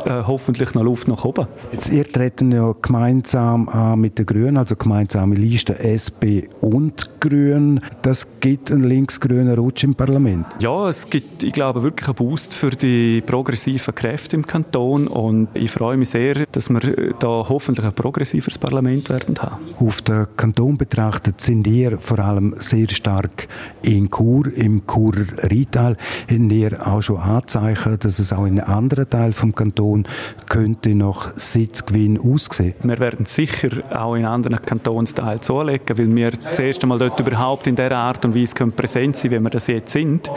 äh, 0.04 0.22
hoffentlich 0.26 0.74
noch 0.74 0.82
Luft 0.82 1.08
nach 1.08 1.24
oben. 1.24 1.46
Jetzt, 1.72 1.90
ihr 1.90 2.06
treten 2.06 2.52
ja 2.52 2.74
gemeinsam 2.82 3.66
an 3.70 3.98
mit 3.98 4.18
den 4.18 4.26
Grünen, 4.26 4.58
also 4.58 4.76
gemeinsame 4.76 5.34
Liste 5.34 5.78
SP 5.78 6.52
und 6.60 7.18
Grün. 7.20 7.80
Das 8.02 8.40
gibt 8.40 8.70
einen 8.70 8.84
links-grünen 8.84 9.54
Rutsch 9.54 9.84
im 9.84 9.94
Parlament. 9.94 10.44
Ja, 10.58 10.90
es 10.90 11.08
gibt, 11.08 11.42
ich 11.42 11.52
glaube, 11.54 11.82
wirklich 11.82 12.08
einen 12.08 12.16
Boost 12.16 12.52
für 12.52 12.70
die 12.70 13.22
progressiven 13.22 13.94
Kräfte 13.94 14.36
im 14.36 14.46
Kanton 14.46 15.06
und 15.06 15.48
ich 15.54 15.70
freue 15.70 15.96
mich 15.96 16.10
sehr, 16.10 16.44
dass 16.52 16.68
wir 16.68 17.14
da 17.18 17.46
hoffentlich 17.48 17.86
ein 17.86 17.94
progressiveres 17.94 18.58
Parlament 18.58 19.08
werden 19.08 19.34
haben. 19.38 19.64
Auf 19.78 20.02
den 20.02 20.26
Kanton 20.36 20.76
betrachtet 20.76 21.40
sind 21.40 21.66
ihr 21.66 21.98
vor 21.98 22.18
allem 22.18 22.54
sehr 22.58 22.90
stark 22.90 23.48
in 23.82 24.10
Chur, 24.10 24.52
im 24.52 24.82
Chur 24.86 25.05
Churer 25.06 25.26
Rheintal 25.50 25.96
haben 26.30 26.50
wir 26.50 26.86
auch 26.86 27.00
schon 27.00 27.18
Anzeichen, 27.18 27.98
dass 27.98 28.18
es 28.18 28.32
auch 28.32 28.44
in 28.44 28.60
anderen 28.60 29.08
Teil 29.08 29.32
vom 29.32 29.54
Kanton 29.54 30.04
könnte 30.48 30.94
noch 30.94 31.36
Sitzgewinn 31.36 32.18
aussehen. 32.18 32.74
Wir 32.82 32.98
werden 32.98 33.26
sicher 33.26 33.68
auch 33.90 34.14
in 34.14 34.24
anderen 34.24 34.60
Kantonsteilen 34.60 35.42
zulegen, 35.42 35.98
weil 35.98 36.14
wir 36.14 36.30
das 36.30 36.58
erste 36.58 36.86
Mal 36.86 36.98
dort 36.98 37.20
überhaupt 37.20 37.66
in 37.66 37.76
dieser 37.76 37.96
Art 37.96 38.24
und 38.24 38.34
Weise 38.34 38.54
präsent 38.54 39.16
sein 39.16 39.30
können, 39.30 39.40
wie 39.40 39.46
wir 39.46 39.50
das 39.50 39.66
jetzt 39.66 39.92
sind. 39.92 40.30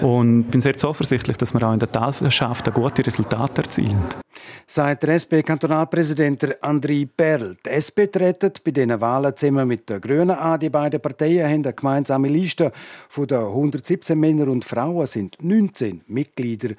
Und 0.00 0.40
ich 0.40 0.46
bin 0.46 0.60
sehr 0.60 0.76
zuversichtlich, 0.76 1.36
dass 1.36 1.52
wir 1.52 1.62
auch 1.62 1.72
in 1.72 1.78
der 1.78 1.90
Talschaft 1.90 2.72
gute 2.72 3.06
Resultate 3.06 3.62
erzielen 3.62 4.23
sagt 4.66 5.02
der 5.02 5.14
SP-Kantonalpräsident 5.20 6.44
André 6.62 7.06
Perl. 7.06 7.56
Die 7.64 7.70
SP 7.70 8.06
treten 8.10 8.52
bei 8.64 8.70
diesen 8.70 9.00
Wahlen 9.00 9.36
zusammen 9.36 9.68
mit 9.68 9.88
den 9.88 10.00
Grünen 10.00 10.30
an. 10.30 10.60
Die 10.60 10.70
beiden 10.70 11.00
Parteien 11.00 11.46
haben 11.46 11.64
eine 11.64 11.72
gemeinsame 11.72 12.28
Liste. 12.28 12.72
Von 13.08 13.26
den 13.26 13.38
117 13.38 14.18
Männern 14.18 14.48
und 14.48 14.64
Frauen 14.64 15.06
sind 15.06 15.36
19 15.42 16.02
Mitglieder 16.06 16.74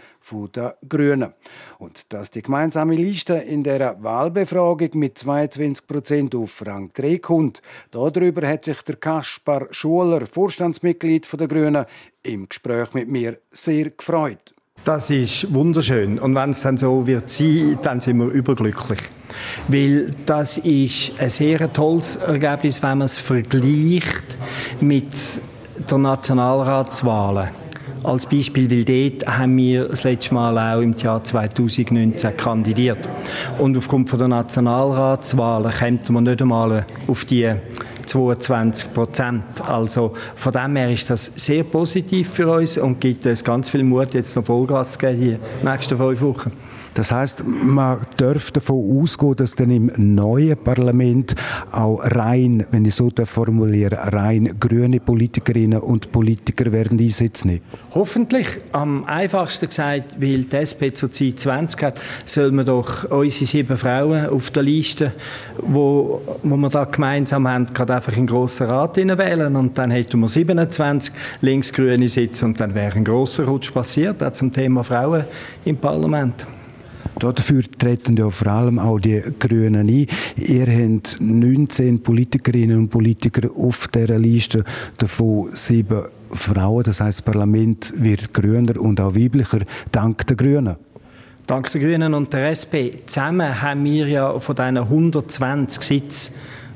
der 0.55 0.77
Grünen. 0.87 1.33
Und 1.77 2.11
dass 2.11 2.31
die 2.31 2.41
gemeinsame 2.41 2.95
Liste 2.95 3.35
in 3.35 3.63
der 3.63 4.01
Wahlbefragung 4.01 4.89
mit 4.93 5.17
22 5.17 5.87
Prozent 5.87 6.35
auf 6.35 6.65
Rang 6.65 6.91
3 6.93 7.19
kommt, 7.19 7.61
darüber 7.91 8.47
hat 8.47 8.65
sich 8.65 8.81
der 8.81 8.95
Kaspar 8.95 9.67
Schuler, 9.71 10.25
Vorstandsmitglied 10.25 11.27
der 11.39 11.47
Grünen, 11.47 11.85
im 12.23 12.49
Gespräch 12.49 12.93
mit 12.93 13.07
mir 13.07 13.37
sehr 13.51 13.91
gefreut. 13.91 14.54
Das 14.85 15.09
ist 15.09 15.51
wunderschön. 15.51 16.19
Und 16.19 16.35
wenn 16.35 16.51
es 16.51 16.61
dann 16.61 16.77
so 16.77 17.07
wird 17.07 17.27
sein, 17.31 17.79
dann 17.81 17.99
sind 18.01 18.19
wir 18.19 18.27
überglücklich. 18.27 18.99
Weil 19.67 20.11
das 20.27 20.59
ist 20.59 21.19
ein 21.19 21.31
sehr 21.31 21.73
tolles 21.73 22.17
Ergebnis, 22.17 22.83
wenn 22.83 22.99
man 22.99 23.07
es 23.07 23.17
vergleicht 23.17 24.37
mit 24.81 25.07
der 25.89 25.97
Nationalratswahlen. 25.97 27.47
Als 28.03 28.27
Beispiel, 28.27 28.69
weil 28.69 28.83
dort 28.83 29.27
haben 29.27 29.57
wir 29.57 29.87
das 29.87 30.03
letzte 30.03 30.35
Mal 30.35 30.55
auch 30.55 30.79
im 30.79 30.95
Jahr 30.95 31.23
2019 31.23 32.37
kandidiert. 32.37 33.09
Und 33.57 33.75
aufgrund 33.75 34.11
der 34.13 34.27
Nationalratswahlen 34.27 35.71
kommt 35.71 36.09
man 36.11 36.25
nicht 36.25 36.43
einmal 36.43 36.85
auf 37.07 37.25
die 37.25 37.51
22 38.05 38.93
Prozent. 38.93 39.43
Also 39.67 40.13
von 40.35 40.53
dem 40.53 40.75
her 40.75 40.91
ist 40.91 41.09
das 41.09 41.31
sehr 41.35 41.63
positiv 41.63 42.29
für 42.29 42.51
uns 42.51 42.77
und 42.77 42.99
gibt 42.99 43.25
uns 43.25 43.43
ganz 43.43 43.69
viel 43.69 43.83
Mut, 43.83 44.13
jetzt 44.13 44.35
noch 44.35 44.45
Vollgas 44.45 44.93
zu 44.93 44.99
geben 44.99 45.19
den 45.19 45.39
nächsten 45.63 45.97
fünf 45.97 46.21
Wochen. 46.21 46.51
Das 46.95 47.11
heißt, 47.11 47.43
man 47.45 47.99
darf 48.17 48.51
davon 48.51 49.01
ausgehen, 49.01 49.35
dass 49.35 49.55
dann 49.55 49.71
im 49.71 49.91
neuen 49.97 50.57
Parlament 50.57 51.35
auch 51.71 51.99
rein, 51.99 52.65
wenn 52.71 52.85
ich 52.85 52.95
so 52.95 53.09
formuliere, 53.25 54.13
rein 54.13 54.55
grüne 54.59 54.99
Politikerinnen 54.99 55.79
und 55.79 56.11
Politiker 56.11 56.71
werden 56.71 56.99
einsetzen. 56.99 57.61
Hoffentlich. 57.91 58.47
Am 58.71 59.05
einfachsten 59.05 59.67
gesagt, 59.67 60.21
weil 60.21 60.45
die 60.45 60.55
SP 60.57 60.91
zurzeit 60.93 61.39
20 61.39 61.83
hat, 61.83 62.01
soll 62.25 62.51
man 62.51 62.65
doch 62.65 63.09
unsere 63.11 63.45
sieben 63.45 63.77
Frauen 63.77 64.27
auf 64.27 64.51
der 64.51 64.63
Liste, 64.63 65.13
wo, 65.61 66.21
wo 66.43 66.57
wir 66.57 66.69
da 66.69 66.85
gemeinsam 66.85 67.47
haben, 67.47 67.67
gerade 67.73 67.95
einfach 67.95 68.13
in 68.13 68.25
den 68.25 68.27
grossen 68.27 68.67
Rat 68.67 68.97
wählen 68.97 69.55
und 69.55 69.77
dann 69.77 69.91
hätten 69.91 70.19
wir 70.19 70.27
27 70.27 71.13
linksgrüne 71.41 72.09
Sitze 72.09 72.45
und 72.45 72.59
dann 72.59 72.73
wäre 72.75 72.95
ein 72.95 73.03
grosser 73.03 73.45
Rutsch 73.45 73.73
passiert, 73.73 74.23
auch 74.23 74.33
zum 74.33 74.51
Thema 74.51 74.83
Frauen 74.83 75.25
im 75.65 75.77
Parlament. 75.77 76.45
Dafür 77.19 77.63
treten 77.77 78.17
ja 78.17 78.29
vor 78.29 78.47
allem 78.47 78.77
auch 78.77 78.99
die 78.99 79.21
Grünen 79.39 79.87
ein. 79.87 80.07
Ihr 80.35 80.67
habt 80.67 81.17
19 81.19 82.03
Politikerinnen 82.03 82.77
und 82.77 82.89
Politiker 82.89 83.49
auf 83.55 83.87
dieser 83.87 84.19
Liste, 84.19 84.63
davon 84.97 85.49
sieben 85.53 86.03
Frauen. 86.31 86.83
Das 86.83 86.99
heißt, 86.99 87.19
das 87.19 87.21
Parlament 87.21 87.93
wird 87.95 88.33
grüner 88.33 88.79
und 88.79 88.99
auch 88.99 89.15
weiblicher, 89.15 89.59
dank 89.91 90.27
der 90.27 90.35
Grünen. 90.35 90.75
Dank 91.47 91.71
der 91.71 91.81
Grünen 91.81 92.13
und 92.13 92.33
der 92.33 92.49
SP. 92.51 93.05
Zusammen 93.05 93.61
haben 93.61 93.85
wir 93.85 94.07
ja 94.07 94.39
von 94.39 94.55
diesen 94.55 94.77
120 94.77 95.83
Sitzen 95.83 96.33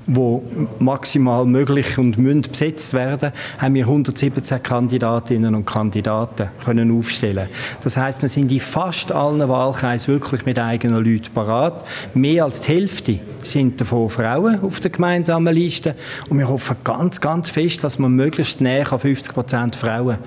wo 0.10 0.44
maximal 0.80 1.46
möglich 1.46 1.98
und 1.98 2.18
münd 2.18 2.52
besetzt 2.52 2.94
werden, 2.94 3.32
haben 3.60 3.76
wir 3.76 3.86
117 3.86 4.64
Kandidatinnen 4.64 5.54
und 5.54 5.66
Kandidaten 5.66 6.50
können 6.64 6.98
aufstellen. 6.98 7.48
Das 7.84 7.96
heißt, 7.96 8.22
wir 8.22 8.30
sind 8.30 8.52
in 8.52 8.60
fast 8.60 9.12
allen 9.12 9.48
Wahlkreisen 9.48 10.14
wirklich 10.14 10.46
mit 10.46 10.58
eigenen 10.58 11.04
Leuten 11.04 11.34
parat. 11.34 11.86
Mehr 12.14 12.46
als 12.46 12.62
die 12.62 12.74
Hälfte 12.74 13.20
sind 13.44 13.80
davon 13.80 14.10
Frauen 14.10 14.62
auf 14.62 14.80
der 14.80 14.92
gemeinsamen 14.92 15.54
Liste 15.54 15.96
und 16.30 16.40
wir 16.40 16.50
hoffen 16.50 16.78
ganz, 16.84 17.22
ganz 17.22 17.50
fest, 17.50 17.84
dass 17.84 18.00
wir 18.00 18.10
möglichst 18.10 18.62
näher 18.62 18.92
an 18.92 19.00
50 19.00 19.34
Prozent 19.34 19.76
Frauen 19.76 20.18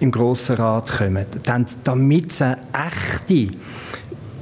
im 0.00 0.10
Grossen 0.10 0.56
Rat 0.56 0.90
kommen. 0.98 1.26
Denn 1.46 1.66
damit 1.84 2.30
es 2.30 2.42
eine 2.42 2.58
echte 2.72 3.56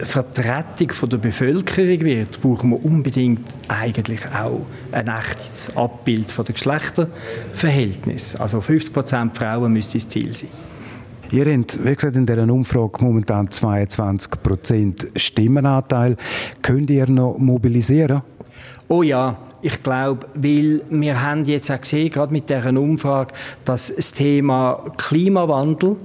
Vertretung 0.04 0.92
von 0.92 1.08
der 1.08 1.18
Bevölkerung 1.18 2.00
wird, 2.00 2.40
brauchen 2.40 2.70
wir 2.70 2.84
unbedingt 2.84 3.40
eigentlich 3.68 4.20
auch 4.26 4.66
ein 4.92 5.08
echtes 5.08 5.76
Abbild 5.76 6.30
von 6.30 6.44
der 6.44 6.54
Geschlechterverhältnis. 6.54 8.36
Also 8.36 8.60
50 8.60 8.92
Prozent 8.92 9.36
Frauen 9.36 9.72
müssen 9.72 9.98
das 9.98 10.08
Ziel 10.08 10.36
sein. 10.36 10.50
Ihr 11.32 11.46
habt, 11.46 11.84
wie 11.84 11.94
gesagt, 11.94 12.16
in 12.16 12.26
dieser 12.26 12.48
Umfrage 12.48 13.04
momentan 13.04 13.48
22 13.48 14.42
Prozent 14.42 15.06
Stimmenanteil. 15.14 16.16
Könnt 16.60 16.90
ihr 16.90 17.08
noch 17.08 17.38
mobilisieren? 17.38 18.22
Oh 18.88 19.04
ja, 19.04 19.36
ich 19.62 19.80
glaube, 19.82 20.26
weil 20.34 20.82
wir 20.90 21.22
haben 21.22 21.44
jetzt 21.44 21.70
auch 21.70 21.80
gesehen, 21.80 22.10
gerade 22.10 22.32
mit 22.32 22.48
dieser 22.50 22.70
Umfrage, 22.70 23.32
dass 23.64 23.94
das 23.94 24.12
Thema 24.12 24.82
Klimawandel 24.96 25.96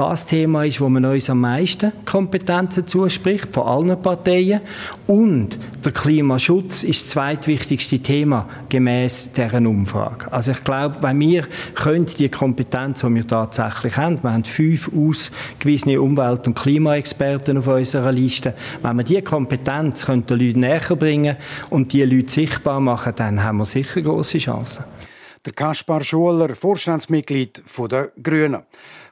das 0.00 0.24
Thema 0.24 0.64
ist, 0.64 0.80
wo 0.80 0.88
man 0.88 1.04
uns 1.04 1.28
am 1.28 1.42
meisten 1.42 1.92
Kompetenzen 2.06 2.86
zuspricht, 2.86 3.48
von 3.52 3.66
allen 3.66 4.00
Parteien. 4.00 4.62
Und 5.06 5.58
der 5.84 5.92
Klimaschutz 5.92 6.84
ist 6.84 7.02
das 7.02 7.10
zweitwichtigste 7.10 7.98
Thema 7.98 8.48
gemäß 8.70 9.32
deren 9.32 9.66
Umfrage. 9.66 10.32
Also 10.32 10.52
ich 10.52 10.64
glaube, 10.64 11.02
wenn 11.02 11.20
wir 11.20 11.46
können 11.74 12.06
die 12.06 12.30
Kompetenz, 12.30 13.00
die 13.02 13.14
wir 13.14 13.26
tatsächlich 13.26 13.98
haben, 13.98 14.18
wir 14.22 14.32
haben 14.32 14.44
fünf 14.44 14.90
ausgewiesene 14.90 16.00
Umwelt- 16.00 16.46
und 16.46 16.54
Klimaexperten 16.54 17.58
auf 17.58 17.68
unserer 17.68 18.10
Liste, 18.10 18.54
wenn 18.80 18.96
wir 18.96 19.04
diese 19.04 19.20
Kompetenz 19.20 20.06
den 20.06 20.24
Leuten 20.28 20.60
näher 20.60 20.96
bringen 20.96 21.36
und 21.68 21.92
die 21.92 22.04
Leute 22.04 22.32
sichtbar 22.32 22.80
machen, 22.80 23.12
dann 23.16 23.44
haben 23.44 23.58
wir 23.58 23.66
sicher 23.66 24.00
große 24.00 24.38
Chancen. 24.38 24.84
Der 25.46 25.54
Kaspar 25.54 26.02
Schuler, 26.04 26.54
Vorstandsmitglied 26.54 27.62
der 27.90 28.12
Grünen. 28.22 28.62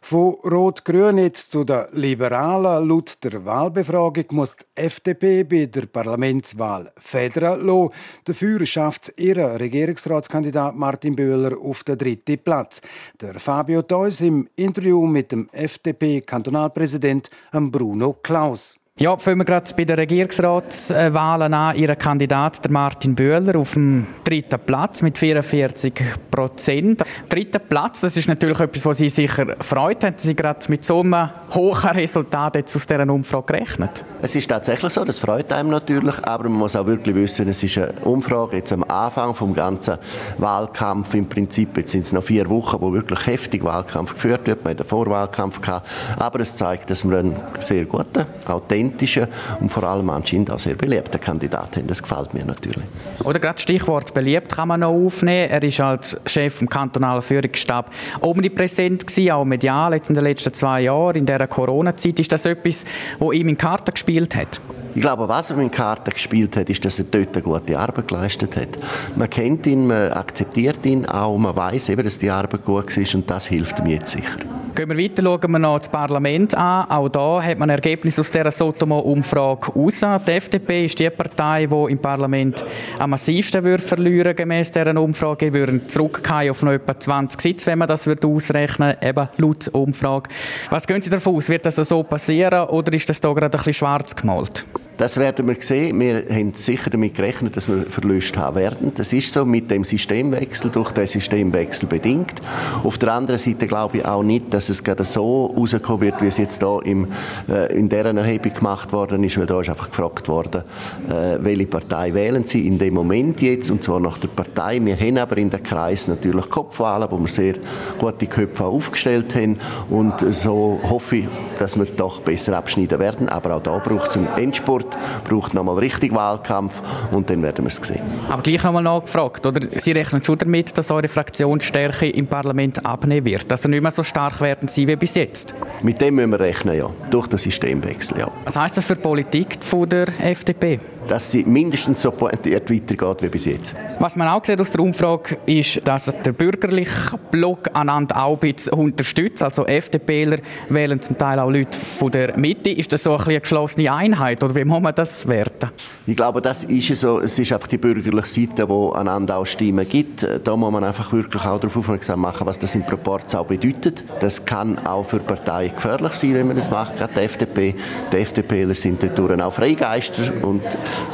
Von 0.02 0.34
Rot-Grün 0.44 1.16
jetzt 1.16 1.52
zu 1.52 1.64
den 1.64 1.86
Liberalen. 1.92 2.86
Laut 2.86 3.24
der 3.24 3.46
Wahlbefragung 3.46 4.26
muss 4.32 4.54
die 4.54 4.64
FDP 4.74 5.44
bei 5.44 5.64
der 5.64 5.86
Parlamentswahl 5.86 6.92
federn 6.98 7.66
lassen. 7.66 7.94
Dafür 8.24 8.66
schafft 8.66 9.04
es 9.04 9.14
ihren 9.16 9.56
Regierungsratskandidat 9.56 10.76
Martin 10.76 11.16
Böhler 11.16 11.56
auf 11.58 11.82
den 11.84 11.96
dritten 11.96 12.38
Platz. 12.38 12.82
Der 13.22 13.40
Fabio 13.40 13.80
Theus 13.80 14.20
im 14.20 14.50
Interview 14.54 15.06
mit 15.06 15.32
dem 15.32 15.48
FDP-Kantonalpräsident 15.50 17.30
Bruno 17.52 18.12
Klaus. 18.22 18.77
Ja, 19.00 19.16
fangen 19.16 19.38
wir 19.38 19.44
gerade 19.44 19.72
bei 19.76 19.84
den 19.84 19.94
Regierungsratswahlen 19.94 21.54
an. 21.54 21.76
Ihr 21.76 21.94
Kandidat, 21.94 22.64
der 22.64 22.72
Martin 22.72 23.14
Böhler, 23.14 23.54
auf 23.56 23.74
dem 23.74 24.08
dritten 24.24 24.58
Platz 24.58 25.02
mit 25.02 25.16
44 25.16 25.94
Prozent. 26.32 27.04
Dritter 27.28 27.61
Platz, 27.61 28.00
das 28.00 28.16
ist 28.16 28.26
natürlich 28.26 28.58
etwas, 28.58 28.84
was 28.84 28.98
Sie 28.98 29.08
sicher 29.08 29.54
freut. 29.61 30.02
Haben 30.02 30.14
Sie 30.16 30.34
gerade 30.34 30.58
mit 30.66 30.82
so 30.82 30.98
einem 30.98 31.30
hohen 31.54 31.90
Resultat 31.90 32.56
jetzt 32.56 32.74
aus 32.74 32.88
dieser 32.88 33.08
Umfrage 33.08 33.52
gerechnet? 33.52 34.04
Es 34.20 34.34
ist 34.34 34.50
tatsächlich 34.50 34.92
so, 34.92 35.04
das 35.04 35.20
freut 35.20 35.52
einem 35.52 35.70
natürlich, 35.70 36.16
aber 36.24 36.48
man 36.48 36.58
muss 36.58 36.74
auch 36.74 36.87
wirklich 36.87 37.14
wissen, 37.14 37.48
es 37.48 37.62
ist 37.62 37.78
eine 37.78 37.92
Umfrage 38.02 38.56
jetzt 38.56 38.72
am 38.72 38.82
Anfang 38.82 39.32
vom 39.32 39.54
ganzen 39.54 39.98
Wahlkampf. 40.38 41.14
Im 41.14 41.28
Prinzip 41.28 41.76
jetzt 41.76 41.92
sind 41.92 42.04
es 42.04 42.12
noch 42.12 42.24
vier 42.24 42.50
Wochen, 42.50 42.80
wo 42.80 42.92
wirklich 42.92 43.24
heftig 43.28 43.62
Wahlkampf 43.62 44.14
geführt 44.14 44.48
wird. 44.48 44.64
Man 44.64 44.72
hat 44.72 44.80
einen 44.80 44.88
Vorwahlkampf 44.88 45.61
gehabt, 45.61 45.88
aber 46.18 46.40
es 46.40 46.56
zeigt, 46.56 46.90
dass 46.90 47.08
wir 47.08 47.18
einen 47.18 47.37
sehr 47.61 47.84
guten, 47.84 48.26
authentischen 48.48 48.88
authentischen 48.88 49.27
und 49.61 49.70
vor 49.70 49.85
allem 49.85 50.11
anscheinend 50.11 50.51
auch 50.51 50.59
sehr 50.59 50.74
beliebten 50.74 51.20
Kandidat 51.20 51.77
haben. 51.77 51.87
Das 51.87 52.03
gefällt 52.03 52.35
mir 52.35 52.44
natürlich. 52.44 52.85
Oder 53.24 53.38
gerade 53.38 53.61
Stichwort 53.61 54.14
beliebt 54.14 54.53
kann 54.55 54.68
man 54.68 54.81
noch 54.81 54.92
aufnehmen. 54.92 55.51
Er 55.51 55.62
ist 55.62 55.81
als 55.81 56.20
Chef 56.27 56.61
im 56.61 56.68
kantonalen 56.68 57.22
Führungsstab 57.22 57.90
omnipräsent 58.20 59.07
gewesen, 59.07 59.31
auch 59.33 59.44
medial 59.44 59.94
jetzt 59.94 60.09
in 60.09 60.14
den 60.14 60.24
letzten 60.24 60.53
zwei 60.53 60.83
Jahren. 60.83 61.16
In 61.16 61.27
dieser 61.27 61.46
Corona-Zeit 61.46 62.20
ist 62.20 62.33
das 62.33 62.46
etwas, 62.46 62.85
wo 63.18 63.33
ihm 63.33 63.48
in 63.48 63.59
Karten 63.59 63.92
gespielt 63.92 64.35
hat? 64.35 64.61
Ich 64.94 65.01
glaube, 65.01 65.29
was 65.29 65.51
er 65.51 65.59
in 65.59 65.70
Karten 65.70 66.11
gespielt 66.11 66.57
hat, 66.57 66.68
ist, 66.70 66.85
dass 66.85 66.98
er 66.98 67.07
dort 67.11 67.35
eine 67.35 67.42
gute 67.42 67.79
Arbeit 67.79 68.09
geleistet 68.09 68.57
hat. 68.57 68.79
Man 69.16 69.31
kennt 69.31 69.66
ihn, 69.66 69.87
man 69.87 70.12
akzeptiert 70.12 70.85
ihn 70.85 71.07
auch, 71.07 71.37
man 71.38 71.57
weiß 71.57 71.90
eben, 71.90 72.03
dass 72.03 72.18
die 72.18 72.31
Arbeit 72.31 72.64
gut 72.64 72.96
ist 72.96 73.14
und 73.14 73.29
das 73.29 73.46
hilft 73.46 73.79
ihm 73.81 73.87
jetzt 73.87 74.12
sicher. 74.12 74.38
Gehen 74.79 74.90
wir 74.90 74.98
weiter, 74.98 75.24
schauen 75.24 75.51
wir 75.51 75.59
noch 75.59 75.81
das 75.81 75.88
Parlament 75.88 76.55
an. 76.55 76.88
Auch 76.88 77.09
da 77.09 77.42
hat 77.42 77.59
man 77.59 77.68
Ergebnis 77.68 78.16
aus 78.20 78.31
dieser 78.31 78.53
Sotomo-Umfrage 78.53 79.72
raus. 79.72 80.05
Die 80.24 80.31
FDP 80.31 80.85
ist 80.85 80.96
die 81.01 81.11
Partei, 81.11 81.66
die 81.66 81.90
im 81.90 81.98
Parlament 81.98 82.64
am 82.96 83.11
massivsten 83.11 83.64
würde 83.64 83.83
verlieren 83.83 84.37
gemäß 84.37 84.70
dieser 84.70 84.96
Umfrage. 84.96 85.53
Wir 85.53 85.61
würden 85.61 85.88
zurückgehen 85.88 86.53
auf 86.53 86.62
noch 86.62 86.70
etwa 86.70 86.96
20 86.96 87.40
Sitze, 87.40 87.66
wenn 87.66 87.79
man 87.79 87.88
das 87.88 88.07
würde 88.07 88.29
ausrechnen 88.29 88.94
eben 89.03 89.29
laut 89.38 89.66
Umfrage. 89.66 90.31
Was 90.70 90.87
gehen 90.87 91.03
Sie 91.03 91.11
davon 91.11 91.35
aus? 91.35 91.48
Wird 91.48 91.66
das 91.66 91.74
so 91.74 92.05
passieren 92.05 92.68
oder 92.68 92.92
ist 92.92 93.09
das 93.09 93.20
da 93.20 93.33
gerade 93.33 93.46
ein 93.46 93.51
bisschen 93.51 93.74
schwarz 93.74 94.14
gemalt? 94.14 94.64
Das 94.98 95.16
werden 95.16 95.46
wir 95.46 95.54
sehen. 95.61 96.00
Wir 96.00 96.24
haben 96.28 96.54
sicher 96.54 96.90
damit 96.90 97.14
gerechnet, 97.14 97.56
dass 97.56 97.68
wir 97.68 97.84
Verluste 97.88 98.40
haben 98.40 98.56
werden. 98.56 98.92
Das 98.96 99.12
ist 99.12 99.32
so 99.32 99.44
mit 99.44 99.70
dem 99.70 99.84
Systemwechsel, 99.84 100.72
durch 100.72 100.90
den 100.90 101.06
Systemwechsel 101.06 101.88
bedingt. 101.88 102.42
Auf 102.82 102.98
der 102.98 103.12
anderen 103.12 103.38
Seite 103.38 103.68
glaube 103.68 103.98
ich 103.98 104.04
auch 104.04 104.24
nicht, 104.24 104.52
dass 104.52 104.68
es 104.68 104.82
gerade 104.82 105.04
so 105.04 105.54
rauskommen 105.56 106.00
wird, 106.00 106.20
wie 106.20 106.26
es 106.26 106.38
jetzt 106.38 106.61
da 106.64 106.80
im, 106.80 107.06
äh, 107.48 107.72
in 107.78 107.88
dieser 107.88 108.06
Erhebung 108.06 108.52
gemacht 108.52 108.92
worden 108.92 109.22
ist, 109.22 109.38
weil 109.38 109.46
da 109.46 109.61
ist 109.61 109.68
einfach 109.68 109.88
gefragt 109.88 110.26
worden, 110.26 110.64
äh, 111.08 111.38
welche 111.42 111.66
Partei 111.66 112.12
wählen 112.12 112.44
Sie 112.44 112.66
in 112.66 112.76
dem 112.76 112.94
Moment 112.94 113.40
jetzt, 113.40 113.70
und 113.70 113.84
zwar 113.84 114.00
nach 114.00 114.18
der 114.18 114.28
Partei. 114.28 114.84
Wir 114.84 114.96
haben 114.96 115.18
aber 115.18 115.37
in 115.37 115.48
den 115.48 115.62
Kreis 115.62 116.08
natürlich 116.08 116.50
Kopfwahlen, 116.50 117.06
wo 117.08 117.20
wir 117.20 117.28
sehr 117.28 117.54
gute 118.00 118.26
Köpfe 118.26 118.64
aufgestellt 118.64 119.32
haben 119.37 119.58
und 119.90 120.14
so 120.34 120.80
hoffe 120.90 121.18
ich, 121.18 121.28
dass 121.61 121.78
wir 121.78 121.84
doch 121.84 122.20
besser 122.22 122.58
abschneiden 122.58 122.98
werden. 122.98 123.28
Aber 123.28 123.54
auch 123.54 123.62
da 123.62 123.78
braucht 123.78 124.11
es 124.11 124.16
einen 124.16 124.26
Endspurt 124.37 124.88
braucht 125.29 125.55
nochmal 125.55 125.79
richtig 125.79 126.14
Wahlkampf 126.14 126.72
und 127.11 127.29
dann 127.31 127.42
werden 127.42 127.64
wir 127.64 127.68
es 127.68 127.77
sehen. 127.77 128.03
Aber 128.29 128.42
gleich 128.42 128.62
nochmal 128.62 128.83
nachgefragt, 128.83 129.46
oder? 129.46 129.61
Sie 129.77 129.92
rechnen 129.92 130.22
schon 130.22 130.38
damit, 130.38 130.77
dass 130.77 130.90
eure 130.90 131.09
Fraktionsstärke 131.09 132.09
im 132.09 132.27
Parlament 132.27 132.85
abnehmen 132.85 133.27
wird, 133.27 133.51
dass 133.51 133.64
ihr 133.64 133.70
nicht 133.70 133.83
mehr 133.83 133.90
so 133.90 134.03
stark 134.03 134.40
werden 134.40 134.68
sie 134.68 134.87
wie 134.87 134.96
bis 134.96 135.14
jetzt? 135.14 135.55
Mit 135.83 136.01
dem 136.01 136.16
müssen 136.16 136.31
wir 136.31 136.40
rechnen, 136.40 136.77
ja. 136.77 136.90
Durch 137.11 137.27
den 137.27 137.38
Systemwechsel, 137.38 138.18
ja. 138.18 138.31
Was 138.44 138.57
heißt 138.57 138.77
das 138.77 138.85
für 138.85 138.94
die 138.94 139.03
Politik 139.03 139.59
von 139.61 139.88
der 139.88 140.07
FDP? 140.20 140.81
Dass 141.08 141.30
sie 141.30 141.44
mindestens 141.44 142.02
so 142.02 142.10
pointiert 142.10 142.70
weitergeht 142.70 143.22
wie 143.22 143.28
bis 143.28 143.44
jetzt. 143.46 143.74
Was 143.98 144.16
man 144.16 144.28
auch 144.28 144.44
sieht 144.44 144.60
aus 144.60 144.72
der 144.72 144.80
Umfrage 144.80 145.38
ist, 145.46 145.80
dass 145.86 146.06
der 146.06 146.32
bürgerliche 146.32 147.18
Block 147.30 147.70
einander 147.72 148.22
auch 148.22 148.34
ein 148.34 148.52
bisschen 148.52 148.74
unterstützt. 148.74 149.42
Also 149.42 149.66
FDPler 149.66 150.38
wählen 150.68 151.00
zum 151.00 151.16
Teil 151.16 151.38
auch 151.38 151.50
Leute 151.50 151.76
von 151.76 152.10
der 152.10 152.36
Mitte. 152.36 152.70
Ist 152.70 152.92
das 152.92 153.02
so 153.02 153.16
ein 153.16 153.38
eine 153.38 153.40
geschlossene 153.40 153.92
Einheit 153.92 154.42
oder 154.42 154.54
wie 154.54 154.64
muss 154.64 154.80
man 154.80 154.94
das 154.94 155.26
werten? 155.26 155.70
Ich 156.06 156.16
glaube, 156.16 156.40
das 156.42 156.64
ist 156.64 157.00
so. 157.00 157.20
Es 157.20 157.38
ist 157.38 157.52
einfach 157.52 157.68
die 157.68 157.78
bürgerliche 157.78 158.26
Seite, 158.26 158.66
die 158.66 158.96
einander 158.96 159.36
auch 159.36 159.46
Stimmen 159.46 159.88
gibt. 159.88 160.26
Da 160.44 160.56
muss 160.56 160.72
man 160.72 160.84
einfach 160.84 161.12
wirklich 161.12 161.44
auch 161.44 161.58
darauf 161.58 161.76
aufmerksam 161.76 162.20
machen, 162.20 162.46
was 162.46 162.58
das 162.58 162.74
in 162.74 162.84
Proporz 162.84 163.34
auch 163.34 163.46
bedeutet. 163.46 164.04
Das 164.20 164.44
kann 164.44 164.78
auch 164.86 165.04
für 165.04 165.18
Parteien 165.18 165.74
gefährlich 165.74 166.12
sein, 166.12 166.34
wenn 166.34 166.46
man 166.48 166.56
das 166.56 166.70
macht. 166.70 166.96
Gerade 166.96 167.14
die 167.14 167.20
FDP. 167.20 167.74
Die 168.12 168.16
FDPler 168.16 168.74
sind 168.74 169.02
dort 169.02 169.40
auch 169.40 169.52
Freigeister 169.52 170.32
und 170.42 170.62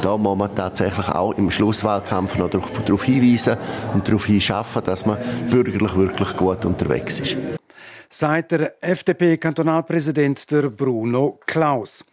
da 0.01 0.17
muss 0.17 0.37
man 0.37 0.55
tatsächlich 0.55 1.07
auch 1.09 1.33
im 1.33 1.51
Schlusswahlkampf 1.51 2.37
noch 2.37 2.49
darauf 2.49 3.03
hinweisen 3.03 3.57
und 3.93 4.07
darauf 4.07 4.25
hinschaffen, 4.25 4.83
dass 4.83 5.05
man 5.05 5.17
bürgerlich 5.49 5.95
wirklich 5.95 6.35
gut 6.37 6.65
unterwegs 6.65 7.19
ist. 7.19 7.37
Sagt 8.09 8.51
der 8.51 8.73
FDP-Kantonalpräsident 8.81 10.45
Bruno 10.77 11.39
Klaus. 11.45 12.05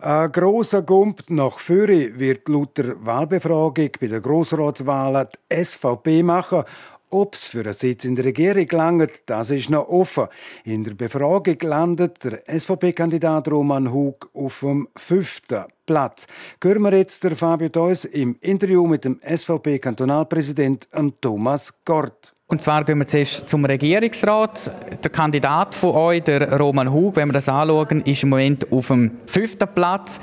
Ein 0.00 0.30
grosser 0.30 0.82
Gump 0.82 1.24
nach 1.28 1.58
Führer 1.58 2.18
wird 2.18 2.48
laut 2.48 2.78
der 2.78 3.04
Wahlbefragung 3.04 3.90
bei 4.00 4.06
der 4.06 4.20
Grossratswahlen 4.20 5.26
die 5.50 5.64
SVP 5.64 6.22
machen 6.22 6.62
ob 7.10 7.34
es 7.34 7.44
für 7.44 7.60
einen 7.60 7.72
Sitz 7.72 8.04
in 8.04 8.16
der 8.16 8.24
Regierung 8.24 8.66
langt, 8.70 9.22
das 9.26 9.50
ist 9.50 9.70
noch 9.70 9.88
offen. 9.88 10.28
In 10.64 10.84
der 10.84 10.94
Befragung 10.94 11.56
landet 11.62 12.24
der 12.24 12.42
SVP-Kandidat 12.46 13.50
Roman 13.50 13.92
Hug 13.92 14.30
auf 14.34 14.60
dem 14.60 14.88
fünften 14.96 15.64
Platz. 15.86 16.26
Hören 16.62 16.82
wir 16.82 16.94
jetzt 16.94 17.24
der 17.24 17.34
Fabio 17.34 17.68
Theus 17.68 18.04
im 18.04 18.36
Interview 18.40 18.86
mit 18.86 19.04
dem 19.04 19.20
SVP-Kantonalpräsident 19.20 20.88
Thomas 21.20 21.74
Gort. 21.84 22.34
Und 22.50 22.62
zwar 22.62 22.82
gehen 22.84 22.98
wir 22.98 23.06
zuerst 23.06 23.48
zum 23.48 23.64
Regierungsrat. 23.66 24.72
Der 25.04 25.10
Kandidat 25.10 25.74
von 25.74 25.94
euch, 25.94 26.22
der 26.22 26.58
Roman 26.58 26.90
Hug, 26.90 27.16
wenn 27.16 27.28
wir 27.28 27.34
das 27.34 27.48
anschauen, 27.48 28.00
ist 28.02 28.22
im 28.22 28.30
Moment 28.30 28.72
auf 28.72 28.88
dem 28.88 29.18
fünften 29.26 29.68
Platz. 29.74 30.18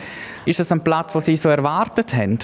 Ist 0.45 0.59
das 0.59 0.71
ein 0.71 0.83
Platz, 0.83 1.13
den 1.13 1.21
Sie 1.21 1.35
so 1.35 1.49
erwartet 1.49 2.15
haben? 2.15 2.39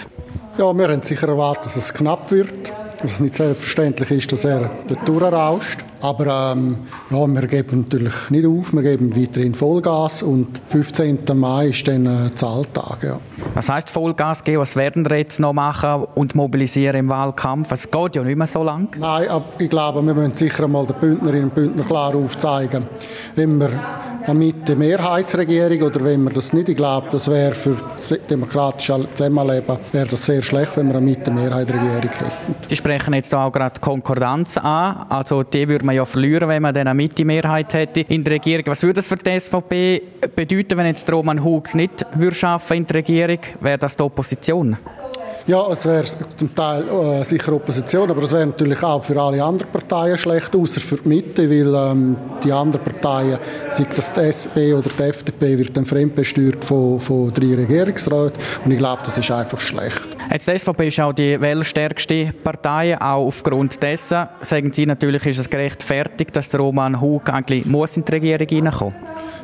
Ja, 0.57 0.71
wir 0.71 0.87
haben 0.87 1.01
sicher 1.01 1.27
erwartet, 1.27 1.65
dass 1.65 1.75
es 1.75 1.93
knapp 1.93 2.29
wird 2.29 2.71
dass 3.01 3.13
es 3.13 3.19
nicht 3.19 3.35
selbstverständlich 3.35 4.11
ist, 4.11 4.31
dass 4.31 4.45
er 4.45 4.69
dort 4.87 5.07
durchrauscht. 5.07 5.79
Aber 6.01 6.53
ähm, 6.55 6.77
ja, 7.11 7.27
wir 7.27 7.47
geben 7.47 7.81
natürlich 7.81 8.13
nicht 8.29 8.45
auf, 8.45 8.73
wir 8.73 8.81
geben 8.81 9.15
weiterhin 9.15 9.53
Vollgas 9.53 10.23
und 10.23 10.59
15. 10.69 11.19
Mai 11.35 11.67
ist 11.67 11.87
dann 11.87 12.07
äh, 12.07 12.33
Zahltag. 12.33 13.03
Ja. 13.03 13.19
Was 13.53 13.69
heisst 13.69 13.91
Vollgas 13.91 14.43
geben? 14.43 14.61
Was 14.61 14.75
werden 14.75 15.07
wir 15.07 15.17
jetzt 15.17 15.39
noch 15.39 15.53
machen 15.53 16.05
und 16.15 16.33
mobilisieren 16.33 16.95
im 16.95 17.09
Wahlkampf? 17.09 17.71
Es 17.71 17.89
geht 17.89 18.15
ja 18.15 18.23
nicht 18.23 18.37
mehr 18.37 18.47
so 18.47 18.63
lang. 18.63 18.89
Nein, 18.97 19.27
aber 19.29 19.45
ich 19.59 19.69
glaube, 19.69 20.01
wir 20.01 20.13
müssen 20.13 20.33
sicher 20.33 20.63
einmal 20.63 20.87
den 20.87 20.95
Bündnerinnen 20.95 21.45
und 21.45 21.55
Bündner 21.55 21.83
klar 21.83 22.15
aufzeigen, 22.15 22.85
wenn 23.35 23.59
wir 23.59 23.69
mit 24.33 24.67
der 24.67 24.75
Mehrheitsregierung 24.75 25.81
oder 25.81 26.03
wenn 26.03 26.23
wir 26.23 26.31
das 26.31 26.53
nicht, 26.53 26.69
ich 26.69 26.77
glaube, 26.77 27.07
das 27.11 27.29
wäre 27.29 27.53
für 27.53 27.75
das 27.95 28.13
demokratische 28.29 29.07
Zusammenleben 29.13 29.77
wäre 29.91 30.07
das 30.07 30.25
sehr 30.25 30.41
schlecht, 30.41 30.77
wenn 30.77 30.87
wir 30.87 30.95
eine 30.95 31.05
mit 31.05 31.25
der 31.25 31.33
Mehrheitsregierung 31.33 32.01
hätten. 32.01 32.55
Sie 32.67 32.75
sprechen 32.75 33.13
jetzt 33.13 33.33
auch 33.33 33.51
gerade 33.51 33.79
Konkordanz 33.79 34.57
an, 34.57 35.05
also 35.09 35.43
die 35.43 35.67
würde 35.67 35.85
man 35.85 35.95
ja 35.95 36.05
verlieren, 36.05 36.49
wenn 36.49 36.61
man 36.61 36.73
dann 36.73 36.87
eine 36.87 36.95
Mitte-Mehrheit 36.95 37.73
hätte 37.73 38.01
in 38.01 38.23
der 38.23 38.33
Regierung. 38.33 38.65
Was 38.67 38.83
würde 38.83 38.95
das 38.95 39.07
für 39.07 39.17
die 39.17 39.39
SVP 39.39 40.01
bedeuten, 40.35 40.77
wenn 40.77 40.85
jetzt 40.85 41.11
Roman 41.11 41.43
Hugs 41.43 41.73
nicht 41.73 42.05
würde 42.13 42.35
schaffen 42.35 42.77
in 42.77 42.85
der 42.85 42.97
Regierung? 42.97 43.39
Wäre 43.59 43.77
das 43.77 43.97
die 43.97 44.03
Opposition? 44.03 44.77
Ja, 45.47 45.67
es 45.71 45.85
wäre 45.85 46.05
zum 46.37 46.53
Teil 46.53 46.83
äh, 46.87 47.23
sicher 47.23 47.53
Opposition, 47.53 48.09
aber 48.11 48.21
es 48.21 48.31
wäre 48.31 48.45
natürlich 48.45 48.81
auch 48.83 49.03
für 49.03 49.19
alle 49.19 49.43
anderen 49.43 49.71
Parteien 49.71 50.17
schlecht, 50.17 50.55
außer 50.55 50.79
für 50.79 50.97
die 50.97 51.09
Mitte, 51.09 51.49
weil 51.49 51.73
ähm, 51.73 52.15
die 52.43 52.51
anderen 52.51 52.83
Parteien, 52.83 53.39
sei 53.71 53.85
das 53.85 54.13
die 54.13 54.19
SP 54.21 54.73
oder 54.73 54.89
die 54.97 55.03
FDP, 55.03 55.57
wird 55.57 55.75
dann 55.75 55.85
fremdbesteuert 55.85 56.63
von, 56.63 56.99
von 56.99 57.33
drei 57.33 57.55
Regierungsräten 57.55 58.33
und 58.65 58.71
ich 58.71 58.77
glaube, 58.77 59.01
das 59.03 59.17
ist 59.17 59.31
einfach 59.31 59.59
schlecht. 59.59 60.09
Jetzt 60.31 60.47
die 60.47 60.59
SVP 60.59 60.87
ist 60.87 60.99
auch 60.99 61.13
die 61.13 61.41
wählerstärkste 61.41 62.33
Partei, 62.43 62.99
auch 63.01 63.25
aufgrund 63.25 63.81
dessen 63.81 64.27
sagen 64.41 64.71
Sie 64.71 64.85
natürlich, 64.85 65.25
ist 65.25 65.39
es 65.39 65.49
gerechtfertigt, 65.49 66.35
dass 66.35 66.49
der 66.49 66.59
Roman 66.59 67.01
Hug 67.01 67.29
eigentlich 67.29 67.65
muss 67.65 67.97
in 67.97 68.05
die 68.05 68.11
Regierung 68.11 68.47
hineinkommen 68.47 68.95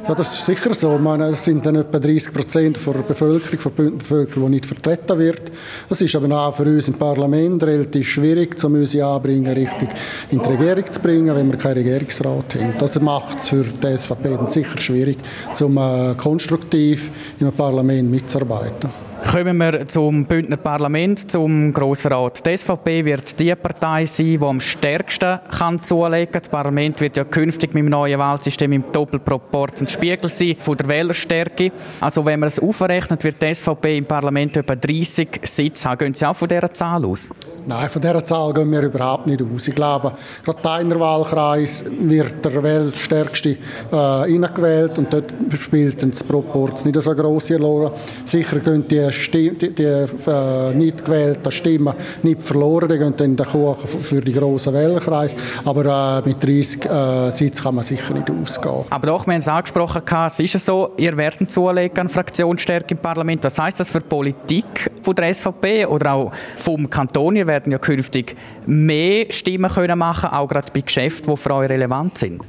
ja, 0.07 0.15
das 0.15 0.33
ist 0.33 0.45
sicher 0.45 0.73
so. 0.73 0.95
Ich 0.95 1.01
meine, 1.01 1.25
es 1.25 1.43
sind 1.43 1.65
dann 1.65 1.75
etwa 1.75 1.99
30 1.99 2.33
Prozent 2.33 2.77
der 2.85 2.91
Bevölkerung, 2.93 3.73
der 3.77 3.83
Bevölkerung, 3.91 4.45
die 4.45 4.51
nicht 4.51 4.65
vertreten 4.65 5.19
wird. 5.19 5.51
Es 5.89 6.01
ist 6.01 6.15
aber 6.15 6.37
auch 6.37 6.53
für 6.53 6.63
uns 6.63 6.89
im 6.89 6.95
Parlament 6.95 7.63
relativ 7.63 8.09
schwierig, 8.09 8.61
um 8.63 8.73
unsere 8.73 9.07
Anbringen 9.07 9.53
richtig 9.53 9.87
in 10.31 10.39
die 10.39 10.49
Regierung 10.49 10.91
zu 10.91 10.99
bringen, 10.99 11.33
wenn 11.33 11.49
wir 11.49 11.57
keinen 11.57 11.75
Regierungsrat 11.75 12.55
haben. 12.55 12.73
Das 12.77 12.99
macht 12.99 13.39
es 13.39 13.49
für 13.49 13.63
die 13.63 13.97
SVP 13.97 14.37
sicher 14.49 14.77
schwierig, 14.77 15.17
um 15.61 15.77
äh, 15.77 16.13
konstruktiv 16.15 17.09
im 17.39 17.51
Parlament 17.53 18.11
mitzuarbeiten. 18.11 19.06
Kommen 19.23 19.57
wir 19.57 19.87
zum 19.87 20.25
Bündner 20.25 20.57
Parlament, 20.57 21.29
zum 21.29 21.73
Grossen 21.73 22.13
Rat. 22.13 22.45
Die 22.45 22.55
SVP 22.55 23.03
wird 23.03 23.39
die 23.39 23.53
Partei 23.55 24.05
sein, 24.05 24.25
die 24.25 24.41
am 24.41 24.59
stärksten 24.59 25.39
kann 25.49 25.81
zulegen 25.81 26.31
kann. 26.31 26.41
Das 26.41 26.49
Parlament 26.49 27.01
wird 27.01 27.17
ja 27.17 27.23
künftig 27.23 27.73
mit 27.73 27.83
dem 27.83 27.89
neuen 27.89 28.19
Wahlsystem 28.19 28.71
im 28.71 28.85
Doppelproport 28.91 29.81
ein 29.81 29.87
Spiegel 29.87 30.29
sein 30.29 30.55
von 30.59 30.77
der 30.77 30.87
Wählerstärke. 30.87 31.71
Also 31.99 32.25
wenn 32.25 32.39
man 32.39 32.47
es 32.47 32.59
aufrechnet, 32.59 33.23
wird 33.23 33.41
die 33.41 33.53
SVP 33.53 33.97
im 33.97 34.05
Parlament 34.05 34.55
etwa 34.55 34.75
30 34.75 35.41
Sitze 35.43 35.89
haben. 35.89 35.97
Gehen 35.97 36.13
Sie 36.13 36.25
auch 36.25 36.35
von 36.35 36.47
dieser 36.47 36.71
Zahl 36.71 37.03
aus? 37.03 37.29
Nein, 37.65 37.89
von 37.89 38.01
dieser 38.01 38.23
Zahl 38.23 38.53
gehen 38.53 38.71
wir 38.71 38.83
überhaupt 38.83 39.27
nicht 39.27 39.41
aus. 39.41 39.67
Ich 39.67 39.75
glaube, 39.75 40.13
gerade 40.45 40.61
deiner 40.61 40.99
Wahlkreis 40.99 41.83
wird 41.99 42.45
der 42.45 42.63
Wählerstärkste 42.63 43.57
äh, 43.91 43.95
reingewählt 43.95 44.97
und 44.97 45.11
dort 45.11 45.33
spielt 45.59 46.01
das 46.01 46.23
Proport 46.23 46.85
nicht 46.85 47.01
so 47.01 47.13
grosse 47.13 47.59
Rolle. 47.59 47.91
Sicher 48.23 48.59
gehen 48.59 48.87
die 48.87 49.06
die, 49.11 49.51
die, 49.51 49.73
die 49.73 49.83
äh, 49.83 50.73
nicht 50.73 51.03
gewählten 51.03 51.51
Stimmen 51.51 51.93
nicht 52.23 52.41
verloren, 52.41 52.89
die 52.89 52.97
gehen 52.97 53.13
dann 53.15 53.31
in 53.31 53.35
den 53.35 53.45
Kuchen 53.45 53.87
für 53.87 54.21
die 54.21 54.33
grossen 54.33 54.73
Wählerkreis. 54.73 55.35
Aber 55.65 56.21
äh, 56.25 56.27
mit 56.27 56.43
30 56.43 56.85
äh, 56.85 57.31
Sitzen 57.31 57.63
kann 57.63 57.75
man 57.75 57.83
sicher 57.83 58.13
nicht 58.13 58.29
ausgehen. 58.29 58.85
Aber 58.89 59.07
doch, 59.07 59.25
wir 59.25 59.33
haben 59.33 59.39
es 59.39 59.47
angesprochen, 59.47 60.01
es 60.25 60.39
ist 60.39 60.65
so, 60.65 60.93
ihr 60.97 61.15
werdet 61.17 61.51
zulegen 61.51 61.99
an 61.99 62.09
Fraktionsstärke 62.09 62.93
im 62.93 62.97
Parlament. 62.97 63.43
Was 63.43 63.59
heisst 63.59 63.79
das 63.79 63.89
für 63.89 63.99
die 63.99 64.07
Politik 64.07 64.91
von 65.01 65.15
der 65.15 65.33
SVP 65.33 65.85
oder 65.85 66.13
auch 66.13 66.31
vom 66.55 66.89
Kanton? 66.89 67.35
Ihr 67.35 67.47
werden 67.47 67.71
ja 67.71 67.77
künftig 67.77 68.35
mehr 68.65 69.25
Stimmen 69.29 69.71
können 69.71 69.97
machen, 69.97 70.29
auch 70.29 70.47
gerade 70.47 70.71
bei 70.73 70.81
Geschäften, 70.81 71.33
die 71.33 71.37
für 71.37 71.53
euch 71.53 71.69
relevant 71.69 72.17
sind. 72.17 72.41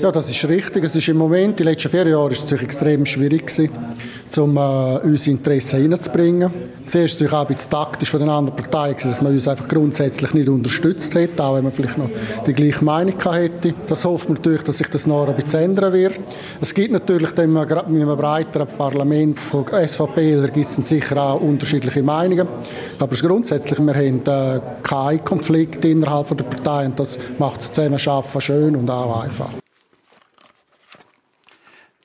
Ja, 0.00 0.10
das 0.10 0.30
ist 0.30 0.48
richtig. 0.48 0.84
Es 0.84 0.94
ist 0.94 1.08
im 1.08 1.18
Moment, 1.18 1.58
die 1.58 1.62
letzten 1.62 1.90
vier 1.90 2.06
Jahre, 2.06 2.30
ist 2.30 2.44
es 2.44 2.52
extrem 2.60 3.04
schwierig 3.04 3.46
gewesen, 3.46 3.70
um 4.38 4.56
äh, 4.56 4.98
unsere 5.02 5.36
Interessen 5.36 5.80
reinzubringen. 6.00 6.50
Zuerst 6.86 7.14
natürlich 7.14 7.32
auch 7.32 7.48
ein 7.48 7.54
bisschen 7.54 7.70
taktisch 7.70 8.10
von 8.10 8.20
den 8.20 8.28
anderen 8.28 8.56
Parteien, 8.56 8.96
dass 9.00 9.22
man 9.22 9.32
uns 9.32 9.46
einfach 9.46 9.68
grundsätzlich 9.68 10.32
nicht 10.34 10.48
unterstützt 10.48 11.14
hätte, 11.14 11.42
auch 11.42 11.56
wenn 11.56 11.64
man 11.64 11.72
vielleicht 11.72 11.98
noch 11.98 12.10
die 12.46 12.52
gleiche 12.52 12.84
Meinung 12.84 13.14
hätte. 13.32 13.74
Das 13.88 14.04
hofft 14.04 14.28
man 14.28 14.38
natürlich, 14.38 14.62
dass 14.62 14.78
sich 14.78 14.88
das 14.88 15.06
noch 15.06 15.28
ein 15.28 15.36
bisschen 15.36 15.60
ändern 15.60 15.92
wird. 15.92 16.14
Es 16.60 16.74
gibt 16.74 16.92
natürlich 16.92 17.30
dann 17.32 17.52
mit 17.52 17.70
einem 17.70 18.16
breiteren 18.16 18.66
Parlament 18.66 19.38
von 19.40 19.64
SVP, 19.66 20.36
da 20.36 20.46
gibt 20.48 20.66
es 20.66 20.76
sicher 20.76 21.22
auch 21.22 21.40
unterschiedliche 21.40 22.02
Meinungen. 22.02 22.48
Aber 22.98 23.16
grundsätzlich, 23.16 23.78
wir 23.78 23.94
haben 23.94 24.20
äh, 24.26 24.60
keinen 24.82 25.24
Konflikt 25.24 25.84
innerhalb 25.84 26.36
der 26.36 26.44
Partei 26.44 26.86
und 26.86 26.98
das 26.98 27.18
macht 27.38 27.60
das 27.60 27.72
Zusammenarbeiten 27.72 28.40
schön 28.40 28.76
und 28.76 28.90
auch 28.90 29.22
einfach. 29.22 29.59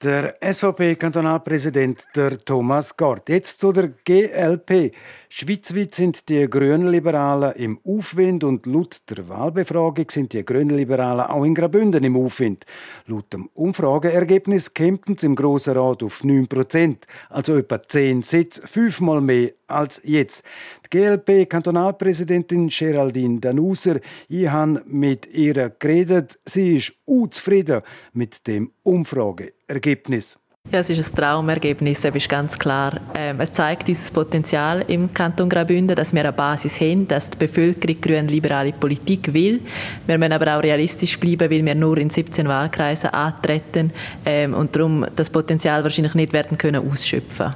Der 0.05 0.35
SVP-Kantonalpräsident 0.39 1.99
der 2.15 2.37
Thomas 2.37 2.95
Gort. 2.95 3.27
Jetzt 3.27 3.59
zu 3.59 3.71
der 3.71 3.87
GLP. 3.87 4.93
Schweizweit 5.37 5.93
sind 5.93 6.29
die 6.29 6.49
Grünen 6.49 6.87
Liberalen 6.87 7.51
im 7.57 7.77
Aufwind 7.83 8.45
und 8.45 8.65
laut 8.65 9.01
der 9.09 9.27
Wahlbefragung 9.27 10.09
sind 10.09 10.31
die 10.31 10.45
Grünen 10.45 10.77
Liberalen 10.77 11.25
auch 11.25 11.43
in 11.43 11.53
Graubünden 11.53 12.05
im 12.05 12.15
Aufwind. 12.15 12.65
Laut 13.07 13.33
dem 13.33 13.49
Umfrageergebnis 13.53 14.73
kämpfen 14.73 15.17
sie 15.17 15.25
im 15.25 15.35
Grossen 15.35 15.73
Rat 15.75 16.03
auf 16.03 16.23
9 16.23 16.47
Prozent, 16.47 17.05
also 17.29 17.57
etwa 17.57 17.85
10 17.85 18.21
Sitze, 18.21 18.65
fünfmal 18.65 19.19
mehr 19.19 19.51
als 19.67 19.99
jetzt. 20.05 20.45
Die 20.85 20.97
GLP-Kantonalpräsidentin 20.97 22.69
Geraldine 22.69 23.41
Danuser, 23.41 23.99
ich 24.29 24.47
habe 24.47 24.83
mit 24.85 25.25
ihr 25.33 25.69
geredet. 25.77 26.39
Sie 26.45 26.77
ist 26.77 26.93
unzufrieden 27.03 27.81
mit 28.13 28.47
dem 28.47 28.71
Umfrageergebnis. 28.83 30.39
Ja, 30.71 30.79
es 30.79 30.89
ist 30.89 31.13
ein 31.13 31.15
Traumergebnis, 31.15 32.01
das 32.01 32.15
ist 32.15 32.27
ganz 32.27 32.57
klar. 32.57 32.99
Ähm, 33.13 33.39
es 33.39 33.51
zeigt 33.51 33.87
dieses 33.87 34.09
Potenzial 34.09 34.83
im 34.87 35.13
Kanton 35.13 35.47
Graubünden, 35.47 35.95
dass 35.95 36.11
wir 36.11 36.21
eine 36.21 36.33
Basis 36.33 36.81
haben, 36.81 37.07
dass 37.07 37.29
die 37.29 37.37
Bevölkerung 37.37 38.01
grün-liberale 38.01 38.73
Politik 38.73 39.31
will. 39.31 39.61
Wir 40.07 40.17
müssen 40.17 40.33
aber 40.33 40.57
auch 40.57 40.63
realistisch 40.63 41.19
bleiben, 41.19 41.51
weil 41.51 41.63
wir 41.63 41.75
nur 41.75 41.99
in 41.99 42.09
17 42.09 42.47
Wahlkreisen 42.47 43.11
antreten 43.11 43.93
ähm, 44.25 44.55
und 44.55 44.75
darum 44.75 45.05
das 45.15 45.29
Potenzial 45.29 45.83
wahrscheinlich 45.83 46.15
nicht 46.15 46.33
werden 46.33 46.57
können 46.57 46.89
ausschöpfen. 46.91 47.53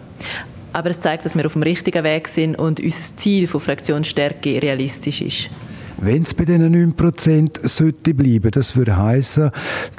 Aber 0.72 0.92
es 0.92 1.00
zeigt, 1.00 1.26
dass 1.26 1.36
wir 1.36 1.48
auf 1.48 1.54
dem 1.54 1.64
richtigen 1.64 2.04
Weg 2.04 2.28
sind 2.28 2.60
und 2.60 2.80
unser 2.80 3.18
Ziel 3.18 3.48
von 3.48 3.60
Fraktionsstärke 3.60 4.62
realistisch 4.62 5.22
ist. 5.22 5.50
Wenn 6.02 6.24
es 6.24 6.34
bei 6.34 6.46
diesen 6.46 6.94
9% 6.96 7.68
sollte 7.68 8.14
bleiben, 8.14 8.52
das 8.52 8.78
würde 8.78 8.96
heißen, 8.96 9.52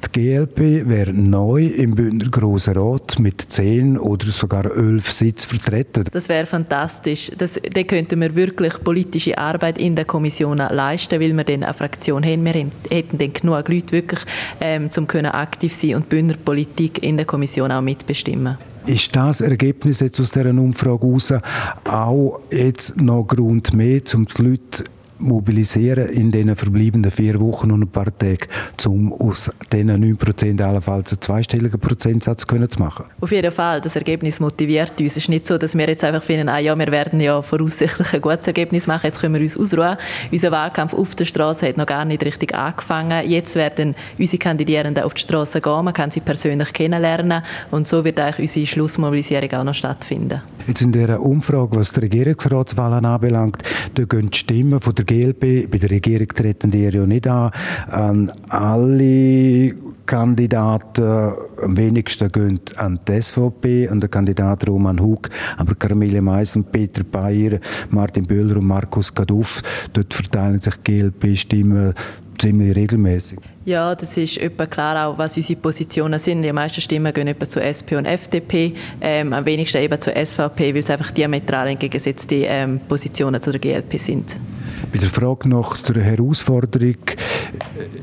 die 0.04 0.20
GLP 0.20 0.88
wäre 0.88 1.12
neu 1.12 1.66
im 1.66 1.94
Bündner 1.94 2.30
Grossen 2.30 2.74
Rat 2.74 3.18
mit 3.18 3.42
10 3.42 3.98
oder 3.98 4.26
sogar 4.28 4.64
11 4.64 5.12
Sitzen 5.12 5.48
vertreten. 5.48 6.04
Das 6.10 6.30
wäre 6.30 6.46
fantastisch. 6.46 7.30
Das, 7.36 7.60
dann 7.74 7.86
könnten 7.86 8.18
wir 8.18 8.34
wirklich 8.34 8.82
politische 8.82 9.36
Arbeit 9.36 9.76
in 9.76 9.94
der 9.94 10.06
Kommission 10.06 10.56
leisten, 10.56 11.20
weil 11.20 11.36
wir 11.36 11.44
dann 11.44 11.64
eine 11.64 11.74
Fraktion 11.74 12.24
haben. 12.24 12.46
Wir 12.46 12.66
hätten 12.88 13.18
dann 13.18 13.32
genug 13.34 13.68
Leute 13.68 13.92
wirklich, 13.92 14.20
ähm, 14.62 14.88
um 14.96 15.06
aktiv 15.26 15.74
sein 15.74 15.96
und 15.96 16.04
die 16.04 16.16
Bündner 16.16 16.36
Politik 16.42 17.02
in 17.02 17.18
der 17.18 17.26
Kommission 17.26 17.70
auch 17.70 17.82
mitbestimmen. 17.82 18.56
Ist 18.86 19.14
das 19.14 19.42
Ergebnis 19.42 20.00
jetzt 20.00 20.18
aus 20.18 20.30
dieser 20.30 20.48
Umfrage 20.48 21.06
heraus 21.06 21.34
auch 21.84 22.40
jetzt 22.50 22.96
noch 22.96 23.26
Grund 23.26 23.74
mehr, 23.74 24.00
um 24.14 24.24
die 24.24 24.42
Leute 24.42 24.84
mobilisieren 25.20 26.08
in 26.08 26.30
den 26.30 26.54
verbleibenden 26.56 27.10
vier 27.10 27.40
Wochen 27.40 27.70
und 27.70 27.82
ein 27.82 27.88
paar 27.88 28.16
Tagen, 28.16 28.46
um 28.86 29.12
aus 29.12 29.50
diesen 29.72 29.90
9% 29.90 30.62
allenfalls 30.62 31.12
einen 31.12 31.20
zweistelligen 31.20 31.80
Prozentsatz 31.80 32.46
können 32.46 32.68
zu 32.68 32.78
machen? 32.78 33.06
Auf 33.20 33.32
jeden 33.32 33.52
Fall. 33.52 33.80
Das 33.80 33.96
Ergebnis 33.96 34.40
motiviert 34.40 34.92
uns. 35.00 35.12
Es 35.12 35.16
ist 35.18 35.28
nicht 35.28 35.46
so, 35.46 35.58
dass 35.58 35.76
wir 35.76 35.88
jetzt 35.88 36.04
einfach 36.04 36.22
finden, 36.22 36.48
ah 36.48 36.58
ja, 36.58 36.76
wir 36.76 36.88
werden 36.88 37.20
ja 37.20 37.42
voraussichtlich 37.42 38.14
ein 38.14 38.20
gutes 38.20 38.46
Ergebnis 38.46 38.86
machen, 38.86 39.06
jetzt 39.06 39.20
können 39.20 39.34
wir 39.34 39.40
uns 39.40 39.58
ausruhen. 39.58 39.96
Unser 40.30 40.50
Wahlkampf 40.50 40.94
auf 40.94 41.14
der 41.14 41.24
Straße 41.24 41.68
hat 41.68 41.76
noch 41.76 41.86
gar 41.86 42.04
nicht 42.04 42.24
richtig 42.24 42.54
angefangen. 42.54 43.28
Jetzt 43.28 43.54
werden 43.56 43.94
unsere 44.18 44.38
Kandidierenden 44.38 45.04
auf 45.04 45.14
die 45.14 45.22
Straße 45.22 45.60
gehen, 45.60 45.84
man 45.84 45.94
kann 45.94 46.10
sie 46.10 46.20
persönlich 46.20 46.72
kennenlernen 46.72 47.42
und 47.70 47.86
so 47.86 48.04
wird 48.04 48.20
eigentlich 48.20 48.40
unsere 48.40 48.66
Schlussmobilisierung 48.66 49.52
auch 49.52 49.64
noch 49.64 49.74
stattfinden. 49.74 50.42
Jetzt 50.66 50.82
in 50.82 50.92
dieser 50.92 51.20
Umfrage, 51.20 51.76
was 51.76 51.92
die 51.92 52.00
Regierungsratswahlen 52.00 53.04
anbelangt, 53.04 53.62
da 53.94 54.04
gehen 54.04 54.30
die 54.30 54.38
Stimmen 54.38 54.80
von 54.80 54.94
der 54.94 55.04
GLP, 55.10 55.68
bei 55.68 55.78
der 55.78 55.90
Regierung 55.90 56.28
treten 56.28 56.70
die 56.70 56.84
ja 56.84 57.04
nicht 57.04 57.26
an, 57.26 57.50
an 57.88 58.32
alle 58.48 59.74
Kandidaten, 60.06 61.32
am 61.60 61.76
wenigsten 61.76 62.30
gehen 62.30 62.60
an 62.76 63.00
die 63.08 63.20
SVP, 63.20 63.88
an 63.88 63.98
den 63.98 64.08
Kandidat 64.08 64.68
Roman 64.68 65.00
Hug, 65.00 65.28
aber 65.56 65.74
Carmele 65.74 66.22
Meissen, 66.22 66.62
Peter 66.62 67.02
Bayer, 67.02 67.58
Martin 67.90 68.24
Böhler 68.24 68.56
und 68.56 68.66
Markus 68.66 69.12
Gaduff, 69.12 69.62
dort 69.92 70.14
verteilen 70.14 70.60
sich 70.60 70.74
GLP-Stimmen 70.84 71.92
ziemlich 72.38 72.76
regelmäßig. 72.76 73.40
Ja, 73.64 73.94
das 73.96 74.16
ist 74.16 74.38
etwa 74.38 74.66
klar 74.66 75.08
auch, 75.08 75.18
was 75.18 75.36
unsere 75.36 75.60
Positionen 75.60 76.20
sind. 76.20 76.42
Die 76.42 76.52
meisten 76.52 76.80
Stimmen 76.80 77.12
gehen 77.12 77.26
etwa 77.26 77.48
zu 77.48 77.60
SP 77.60 77.96
und 77.96 78.06
FDP, 78.06 78.74
ähm, 79.00 79.32
am 79.32 79.44
wenigsten 79.44 79.78
eben 79.78 80.00
zur 80.00 80.14
SVP, 80.14 80.72
weil 80.72 80.80
es 80.80 80.90
einfach 80.90 81.10
diametral 81.10 81.66
entgegengesetzte 81.66 82.36
ähm, 82.46 82.80
Positionen 82.88 83.42
zu 83.42 83.50
der 83.50 83.60
GLP 83.60 83.98
sind. 83.98 84.36
Bei 84.92 84.98
der 84.98 85.08
Frage 85.08 85.48
nach 85.48 85.80
der 85.82 86.02
Herausforderung 86.02 86.96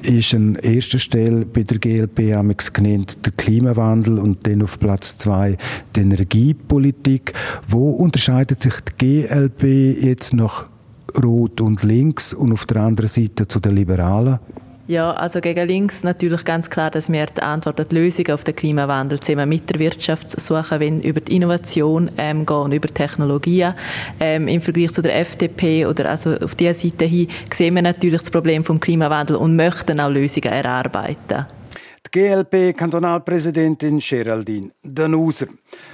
ist 0.03 0.33
an 0.33 0.55
erster 0.55 0.99
Stelle 0.99 1.45
bei 1.45 1.63
der 1.63 1.79
GLP 1.79 2.33
genannt 2.73 3.17
der 3.25 3.33
Klimawandel 3.33 4.19
und 4.19 4.45
dann 4.47 4.61
auf 4.61 4.79
Platz 4.79 5.17
zwei 5.17 5.57
die 5.95 6.01
Energiepolitik. 6.01 7.33
Wo 7.67 7.91
unterscheidet 7.91 8.61
sich 8.61 8.73
die 8.81 9.23
GLP 9.25 10.03
jetzt 10.03 10.33
nach 10.33 10.69
Rot 11.23 11.61
und 11.61 11.83
Links 11.83 12.33
und 12.33 12.53
auf 12.53 12.65
der 12.65 12.81
anderen 12.81 13.09
Seite 13.09 13.47
zu 13.47 13.59
den 13.59 13.75
Liberalen? 13.75 14.39
Ja, 14.87 15.11
also 15.11 15.41
gegen 15.41 15.67
links 15.67 16.03
natürlich 16.03 16.45
ganz 16.45 16.69
klar, 16.69 16.89
dass 16.89 17.11
wir 17.11 17.25
die 17.25 17.41
Antwort, 17.41 17.91
die 17.91 17.95
Lösung 17.95 18.27
auf 18.29 18.45
den 18.45 18.55
Klimawandel 18.55 19.19
zusammen 19.19 19.49
mit 19.49 19.69
der 19.69 19.79
Wirtschaft 19.79 20.39
suchen, 20.39 20.79
wenn 20.79 21.01
über 21.01 21.19
die 21.19 21.35
Innovation 21.35 22.09
ähm, 22.17 22.45
gehen, 22.45 22.71
über 22.71 22.87
Technologien. 22.87 23.73
Ähm, 24.21 24.47
Im 24.47 24.61
Vergleich 24.61 24.93
zu 24.93 25.01
der 25.01 25.19
FDP 25.19 25.85
oder 25.85 26.09
also 26.09 26.37
auf 26.37 26.55
dieser 26.55 26.73
Seite 26.73 27.03
hin 27.03 27.27
sehen 27.53 27.75
wir 27.75 27.81
natürlich 27.81 28.21
das 28.21 28.31
Problem 28.31 28.63
vom 28.63 28.79
Klimawandel 28.79 29.35
und 29.35 29.57
möchten 29.57 29.99
auch 29.99 30.09
Lösungen 30.09 30.53
erarbeiten. 30.53 31.45
Die 32.05 32.19
GLP-Kantonalpräsidentin 32.19 33.99
Geraldine 33.99 34.71
Danuser. 34.83 35.47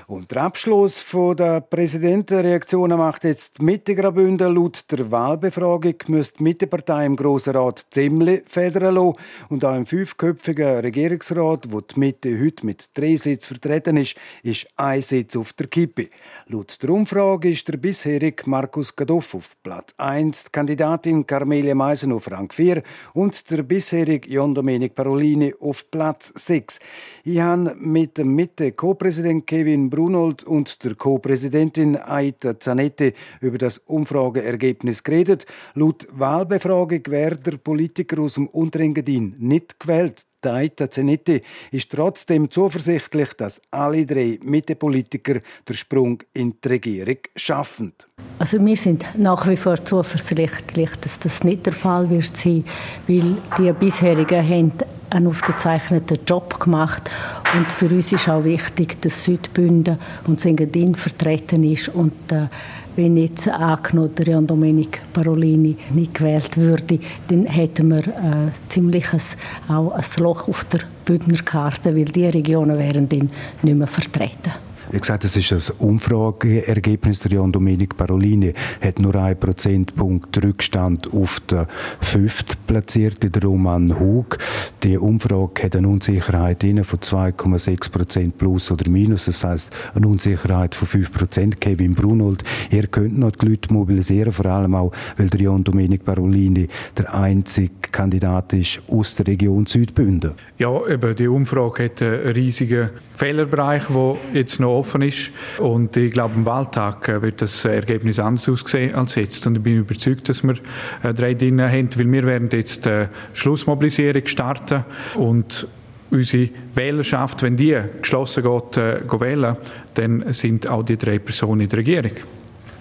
Und 0.07 0.29
der 0.31 0.43
Abschluss 0.43 0.99
von 0.99 1.35
der 1.35 1.61
Präsidentenreaktionen 1.61 2.97
macht 2.97 3.23
jetzt 3.23 3.59
die. 3.59 4.43
Laut 4.53 4.91
der 4.91 5.11
Wahlbefragung 5.11 5.95
müsste 6.07 6.37
die 6.37 6.43
Mittepartei 6.43 7.05
im 7.05 7.15
Grossen 7.15 7.55
Rat 7.55 7.85
ziemlich 7.89 8.43
federn. 8.45 9.13
Und 9.49 9.65
auch 9.65 9.75
im 9.75 9.85
fünfköpfigen 9.85 10.79
Regierungsrat, 10.79 11.71
wo 11.71 11.81
die 11.81 11.99
Mitte 11.99 12.39
heute 12.39 12.65
mit 12.65 12.89
drei 12.93 13.15
Sitzen 13.15 13.47
vertreten 13.47 13.97
ist, 13.97 14.15
ist 14.43 14.67
ein 14.75 15.01
Sitz 15.01 15.35
auf 15.35 15.53
der 15.53 15.67
Kippe. 15.67 16.09
Laut 16.47 16.81
der 16.83 16.89
Umfrage 16.89 17.49
ist 17.49 17.67
der 17.67 17.77
bisherige 17.77 18.43
Markus 18.49 18.95
Gadoff 18.95 19.33
auf 19.33 19.55
Platz 19.63 19.95
1, 19.97 20.43
die 20.45 20.51
Kandidatin 20.51 21.25
Carmelia 21.25 21.75
Meisen 21.75 22.11
auf 22.11 22.29
Rang 22.29 22.51
4 22.51 22.83
und 23.13 23.49
der 23.49 23.63
bisherige 23.63 24.29
John 24.29 24.53
Domenic 24.53 24.93
Parolini 24.93 25.53
auf 25.59 25.89
Platz 25.89 26.02
6. 26.11 26.79
Ich 27.23 27.39
habe 27.39 27.75
mit 27.79 28.17
dem 28.17 28.35
Mitte-Co-Präsident 28.35 29.47
Kevin 29.47 29.89
Brunold 29.89 30.43
und 30.43 30.83
der 30.83 30.95
Co-Präsidentin 30.95 31.95
Aita 31.97 32.59
Zanetti 32.59 33.13
über 33.39 33.57
das 33.57 33.77
Umfrageergebnis 33.77 35.03
geredet. 35.03 35.45
Laut 35.75 36.07
Wahlbefragung 36.11 37.01
wäre 37.07 37.37
der 37.37 37.57
Politiker 37.57 38.21
aus 38.21 38.35
dem 38.35 38.47
Unterengadin 38.47 39.35
nicht 39.39 39.79
gewählt. 39.79 40.25
Aita 40.45 40.89
Zanetti 40.89 41.41
ist 41.71 41.91
trotzdem 41.91 42.49
zuversichtlich, 42.51 43.33
dass 43.33 43.61
alle 43.71 44.05
drei 44.05 44.39
Mitte-Politiker 44.43 45.39
den 45.67 45.75
Sprung 45.75 46.21
in 46.33 46.55
die 46.63 46.67
Regierung 46.67 47.17
schaffen. 47.35 47.93
Also 48.39 48.63
wir 48.63 48.75
sind 48.75 49.05
nach 49.17 49.47
wie 49.47 49.57
vor 49.57 49.83
zuversichtlich, 49.83 50.89
dass 51.01 51.19
das 51.19 51.43
nicht 51.43 51.65
der 51.65 51.73
Fall 51.73 52.09
wird 52.09 52.35
sein, 52.35 52.65
weil 53.07 53.37
die 53.57 53.71
bisherigen 53.73 54.47
haben 54.47 54.73
einen 55.13 55.27
ausgezeichneten 55.27 56.19
Job 56.27 56.59
gemacht. 56.59 57.09
Und 57.55 57.71
für 57.71 57.87
uns 57.87 58.11
ist 58.11 58.27
auch 58.27 58.43
wichtig, 58.43 59.01
dass 59.01 59.23
Südbünden 59.23 59.97
und 60.27 60.41
Sengadin 60.41 60.95
vertreten 60.95 61.63
ist. 61.63 61.89
Und 61.89 62.31
äh, 62.31 62.47
wenn 62.95 63.17
jetzt 63.17 63.47
angenommen 63.47 64.13
der 64.15 64.27
Jan 64.27 64.47
Domenic 64.47 65.01
Parolini 65.13 65.77
nicht 65.93 66.13
gewählt 66.13 66.57
würde, 66.57 66.99
dann 67.27 67.45
hätten 67.45 67.89
wir 67.89 68.07
äh, 68.07 68.51
ziemlich 68.69 69.05
ein, 69.13 69.75
auch 69.75 69.91
ein 69.91 70.03
Loch 70.17 70.47
auf 70.47 70.65
der 70.65 70.81
Bündnerkarte, 71.05 71.95
weil 71.95 72.05
die 72.05 72.25
Regionen 72.25 72.77
wären 72.77 73.09
dann 73.09 73.29
nicht 73.61 73.77
mehr 73.77 73.87
vertreten. 73.87 74.51
Wie 74.93 74.99
gesagt, 74.99 75.23
das 75.23 75.35
ist 75.35 75.51
ein 75.51 75.75
Umfrageergebnis. 75.79 77.21
Der 77.21 77.31
Jan 77.31 77.51
Domenic 77.51 77.97
Parolini 77.97 78.53
hat 78.79 78.99
nur 78.99 79.15
einen 79.15 79.39
Prozentpunkt 79.39 80.43
Rückstand 80.43 81.11
auf 81.11 81.39
der 81.49 81.65
fünftplatzierten 81.99 83.31
der 83.31 83.41
Roman 83.41 83.99
Hug. 83.99 84.37
Die 84.83 84.95
Umfrage 84.95 85.63
hat 85.63 85.75
eine 85.75 85.87
Unsicherheit 85.87 86.61
von 86.61 86.99
2,6 86.99 87.91
Prozent 87.91 88.37
plus 88.37 88.69
oder 88.69 88.87
minus. 88.87 89.25
Das 89.25 89.43
heißt 89.43 89.71
eine 89.95 90.07
Unsicherheit 90.07 90.75
von 90.75 90.87
5 90.87 91.11
Prozent. 91.11 91.59
Kevin 91.59 91.95
Brunold, 91.95 92.43
ihr 92.69 92.85
könnt 92.85 93.17
noch 93.17 93.31
die 93.31 93.47
Leute 93.47 93.73
mobilisieren, 93.73 94.31
vor 94.31 94.45
allem 94.45 94.75
auch, 94.75 94.91
weil 95.17 95.27
der 95.27 95.41
Jan 95.41 95.63
Domenic 95.63 96.05
Parolini 96.05 96.67
der 96.95 97.11
einzige 97.15 97.71
Kandidat 97.91 98.53
ist 98.53 98.79
aus 98.87 99.15
der 99.15 99.25
Region 99.25 99.65
Südbünden. 99.65 100.33
Ja, 100.59 100.85
eben, 100.87 101.15
die 101.15 101.27
Umfrage 101.27 101.85
hat 101.85 102.01
einen 102.03 102.33
riesigen 102.33 102.91
Fehlerbereich, 103.15 103.83
der 103.87 104.17
jetzt 104.33 104.59
noch 104.59 104.82
offen 104.83 105.01
ist. 105.01 105.31
Und 105.57 105.95
ich 105.95 106.11
glaube, 106.11 106.35
im 106.35 106.45
Wahltag 106.45 107.07
äh, 107.07 107.21
wird 107.21 107.41
das 107.41 107.63
Ergebnis 107.65 108.19
anders 108.19 108.49
aussehen 108.49 108.93
als 108.95 109.15
jetzt. 109.15 109.47
Und 109.47 109.55
ich 109.55 109.63
bin 109.63 109.77
überzeugt, 109.77 110.27
dass 110.27 110.43
wir 110.43 110.55
äh, 111.03 111.13
drei 111.13 111.33
drin 111.33 111.61
haben, 111.61 111.89
weil 111.95 112.11
wir 112.11 112.25
werden 112.25 112.49
jetzt 112.51 112.85
die 112.85 113.07
Schlussmobilisierung 113.33 114.27
starten 114.27 114.83
und 115.15 115.67
unsere 116.11 116.49
Wählerschaft, 116.75 117.41
wenn 117.41 117.57
die 117.57 117.77
geschlossen 118.01 118.43
geht, 118.43 118.77
äh, 118.77 119.01
wählen, 119.19 119.55
dann 119.93 120.31
sind 120.33 120.67
auch 120.67 120.83
die 120.83 120.97
drei 120.97 121.19
Personen 121.19 121.61
in 121.61 121.69
der 121.69 121.79
Regierung. 121.79 122.11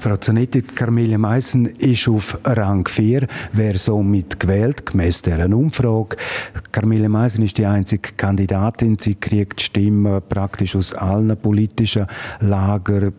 Frau 0.03 0.17
Zanetti, 0.17 0.63
Carmelia 0.63 1.17
Meissen 1.17 1.65
ist 1.65 2.09
auf 2.09 2.37
Rang 2.43 2.89
4, 2.89 3.29
wer 3.53 3.79
somit 3.79 4.41
gewählt, 4.41 4.85
gemäss 4.85 5.23
deren 5.23 5.55
Umfrage. 5.55 6.17
Carmelia 6.73 7.09
Meissen 7.09 7.45
ist 7.45 7.57
die 7.57 7.67
einzige 7.67 8.11
Kandidatin, 8.17 8.99
sie 8.99 9.15
kriegt 9.15 9.61
Stimmen 9.61 10.21
praktisch 10.29 10.75
aus 10.75 10.93
allen 10.93 11.37
politischen 11.37 12.09
Lagern. 12.41 13.13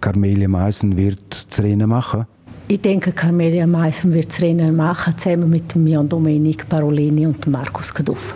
Carmelia 0.00 0.48
Meissen 0.48 0.96
wird 0.96 1.50
das 1.50 1.62
Rennen 1.62 1.88
machen? 1.88 2.26
Ich 2.66 2.80
denke, 2.80 3.12
Carmelia 3.12 3.68
Meissen 3.68 4.12
wird 4.12 4.30
das 4.30 4.42
Rennen 4.42 4.74
machen, 4.74 5.16
zusammen 5.16 5.48
mit 5.48 5.72
Jan 5.76 6.08
Domenic 6.08 6.68
Parolini 6.68 7.26
und 7.26 7.46
Markus 7.46 7.94
Kaduff. 7.94 8.34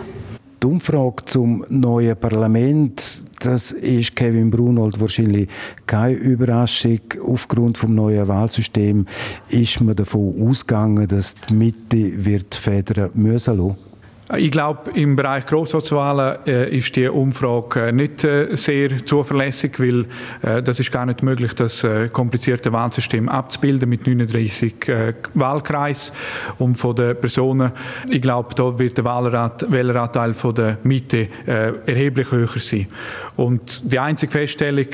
Die 0.63 0.67
Umfrage 0.67 1.25
zum 1.25 1.65
neuen 1.67 2.15
Parlament, 2.15 3.22
das 3.45 3.71
ist 3.71 4.15
Kevin 4.15 4.49
Brunold 4.49 4.99
wahrscheinlich 4.99 5.49
keine 5.85 6.15
Überraschung. 6.15 6.99
Aufgrund 7.25 7.77
vom 7.77 7.93
neuen 7.93 8.27
Wahlsystem 8.27 9.05
ist 9.49 9.81
man 9.81 9.95
davon 9.95 10.49
ausgegangen, 10.49 11.07
dass 11.07 11.35
die 11.35 11.53
Mitte 11.53 12.25
wird 12.25 12.55
federn 12.55 13.11
müssen 13.13 13.57
lassen. 13.57 13.92
Ich 14.37 14.51
glaube, 14.51 14.91
im 14.91 15.17
Bereich 15.17 15.45
Grossratswahlen 15.45 16.37
äh, 16.47 16.77
ist 16.77 16.95
die 16.95 17.09
Umfrage 17.09 17.87
äh, 17.87 17.91
nicht 17.91 18.23
äh, 18.23 18.55
sehr 18.55 19.05
zuverlässig, 19.05 19.77
weil 19.81 20.05
äh, 20.41 20.63
das 20.63 20.79
ist 20.79 20.93
gar 20.93 21.05
nicht 21.05 21.23
möglich, 21.23 21.53
das 21.55 21.83
äh, 21.83 22.07
komplizierte 22.07 22.71
Wahlsystem 22.71 23.27
abzubilden 23.27 23.89
mit 23.89 24.07
39 24.07 24.87
äh, 24.87 25.13
Wahlkreisen 25.33 26.15
und 26.57 26.75
von 26.75 26.95
den 26.95 27.17
Personen. 27.17 27.73
Ich 28.09 28.21
glaube, 28.21 28.55
da 28.55 28.79
wird 28.79 28.97
der 28.97 29.03
Wählerat, 29.03 29.69
Wähleranteil 29.69 30.33
von 30.33 30.55
der 30.55 30.77
Mitte 30.83 31.27
erheblich 31.45 32.31
höher 32.31 32.47
sein. 32.57 32.87
Und 33.35 33.81
die 33.91 33.99
einzige 33.99 34.31
Feststellung 34.31 34.87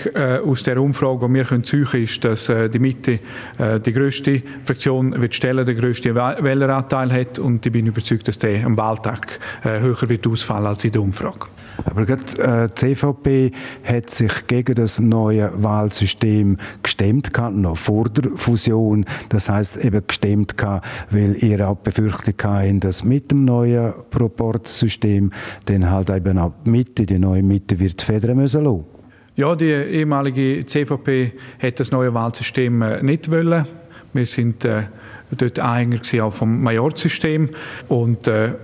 aus 0.47 0.63
der 0.63 0.81
Umfrage, 0.81 1.27
die 1.27 1.33
wir 1.33 1.43
können 1.43 1.63
suchen, 1.63 2.03
ist, 2.03 2.23
dass 2.23 2.45
die 2.47 2.79
Mitte 2.79 3.19
die 3.85 3.93
größte 3.93 4.41
Fraktion 4.63 5.19
wird 5.21 5.35
stellen, 5.35 5.65
der 5.65 5.75
größte 5.75 6.15
Wähleranteil 6.15 7.11
hat 7.11 7.39
und 7.39 7.65
ich 7.65 7.71
bin 7.71 7.87
überzeugt, 7.87 8.27
dass 8.27 8.37
der 8.37 8.65
am 8.65 8.77
Wahltag 8.77 9.28
äh, 9.63 9.79
höher 9.79 10.09
wird 10.09 10.27
ausfallen 10.27 10.67
als 10.67 10.83
in 10.83 10.91
der 10.91 11.01
Umfrage. 11.01 11.47
Aber 11.85 12.05
gerade 12.05 12.23
äh, 12.41 12.67
die 12.67 12.95
CVP 12.95 13.51
hat 13.83 14.09
sich 14.09 14.47
gegen 14.47 14.75
das 14.75 14.99
neue 14.99 15.51
Wahlsystem 15.63 16.57
gestemmt, 16.83 17.31
noch 17.51 17.77
vor 17.77 18.09
der 18.09 18.31
Fusion. 18.35 19.05
Das 19.29 19.49
heißt 19.49 19.77
eben 19.77 20.05
gestemmt, 20.05 20.55
weil 21.09 21.35
ihr 21.43 21.67
auch 21.67 21.77
Befürchtung 21.77 22.35
hatten, 22.43 22.79
dass 22.79 23.03
mit 23.03 23.31
dem 23.31 23.45
neuen 23.45 23.93
Proportsystem 24.09 25.31
dann 25.65 25.89
halt 25.89 26.09
eben 26.09 26.37
auch 26.37 26.53
die 26.65 26.71
Mitte, 26.71 27.05
die 27.05 27.19
neue 27.19 27.43
Mitte 27.43 27.79
wird 27.79 28.01
federn 28.01 28.37
müssen 28.37 28.63
lassen. 28.63 28.85
Ja, 29.35 29.55
die 29.55 29.71
ehemalige 29.71 30.65
CVP 30.65 31.31
hat 31.61 31.79
das 31.79 31.91
neue 31.91 32.13
Wahlsystem 32.13 32.81
äh, 32.81 33.01
nicht 33.01 33.31
wollen. 33.31 33.65
Wir 34.11 34.25
sind 34.25 34.65
äh, 34.65 34.83
dort 35.31 35.59
Anhänger 35.59 36.01
auch 36.25 36.33
vom 36.33 36.61
Majorsystem 36.61 37.49
und 37.87 38.27
äh, 38.27 38.55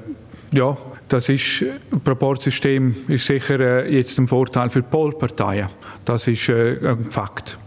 ja, 0.55 0.77
das 1.09 1.29
ist, 1.29 1.65
Proportsystem 2.03 2.95
ist 3.07 3.27
sicher 3.27 3.59
äh, 3.59 3.93
jetzt 3.93 4.17
ein 4.17 4.27
Vorteil 4.27 4.69
für 4.69 4.81
die 4.81 4.89
Polparteien. 4.89 5.67
Das 6.05 6.27
ist 6.27 6.49
äh, 6.49 6.77
ein 6.81 7.11
Fakt. 7.11 7.57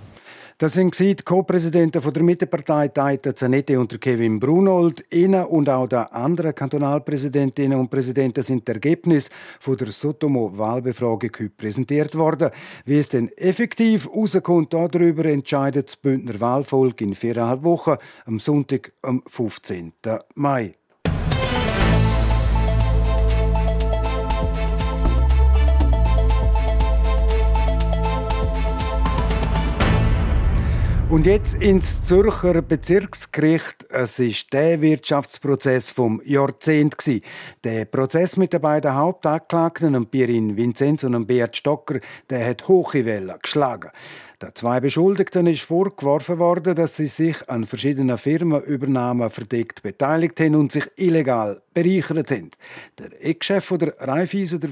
Das 0.61 0.73
sind 0.73 0.99
die 0.99 1.15
Co-Präsidenten 1.15 2.03
der 2.03 2.23
Mittepartei 2.25 2.89
Taita 2.89 3.33
Zanetti 3.33 3.77
und 3.77 4.01
Kevin 4.01 4.41
Brunold. 4.41 5.05
Ihnen 5.15 5.45
und 5.45 5.69
auch 5.69 5.87
der 5.87 6.13
anderen 6.13 6.53
Kantonalpräsidentinnen 6.53 7.79
und 7.79 7.91
Präsidenten 7.91 8.43
sind 8.43 8.67
die 8.67 8.73
Ergebnisse 8.73 9.31
der 9.65 9.93
Sotomo-Wahlbefragung 9.93 11.31
heute 11.39 11.51
präsentiert 11.51 12.17
worden. 12.17 12.51
Wie 12.87 12.99
es 12.99 13.09
denn 13.09 13.29
effektiv 13.37 14.09
rauskommt, 14.09 14.75
darüber 14.75 15.27
entscheidet 15.27 15.91
das 15.91 15.97
Bündner 15.97 16.41
Wahlvolk 16.41 17.03
in 17.03 17.15
viereinhalb 17.15 17.63
Wochen 17.63 17.95
am 18.27 18.41
Sonntag, 18.41 18.93
am 19.03 19.23
15. 19.29 19.93
Mai. 20.35 20.73
Und 31.11 31.25
jetzt 31.25 31.55
ins 31.55 32.05
Zürcher 32.05 32.61
Bezirksgericht. 32.61 33.87
Es 33.89 34.19
ist 34.19 34.53
der 34.53 34.83
Wirtschaftsprozess 34.83 35.91
vom 35.91 36.21
Jahrzehnt 36.23 36.97
Der 37.65 37.87
Prozess 37.87 38.37
mit 38.37 38.53
den 38.53 38.61
beiden 38.61 38.95
Hauptanklagten, 38.95 40.05
Pierin 40.05 40.55
Vinzenz 40.59 41.05
und 41.05 41.27
Beat 41.27 41.57
Stocker, 41.57 42.01
der 42.29 42.47
hat 42.47 42.69
hohe 42.69 43.07
Wellen 43.07 43.39
geschlagen. 43.43 43.91
Den 44.41 44.55
zwei 44.55 44.79
Beschuldigten 44.79 45.49
ist 45.49 45.63
vorgeworfen 45.63 46.39
worden, 46.39 46.77
dass 46.77 46.95
sie 46.95 47.09
sich 47.09 47.49
an 47.49 47.65
verschiedenen 47.65 48.17
Firmenübernahmen 48.17 49.31
verdeckt 49.31 49.83
beteiligt 49.83 50.39
haben 50.39 50.55
und 50.55 50.71
sich 50.71 50.85
illegal 50.95 51.61
bereichert 51.75 52.31
haben. 52.31 52.53
Der 53.01 53.27
Ex-Chef 53.27 53.69
der 53.79 53.95
Raiffeisen, 53.99 54.61
der 54.61 54.69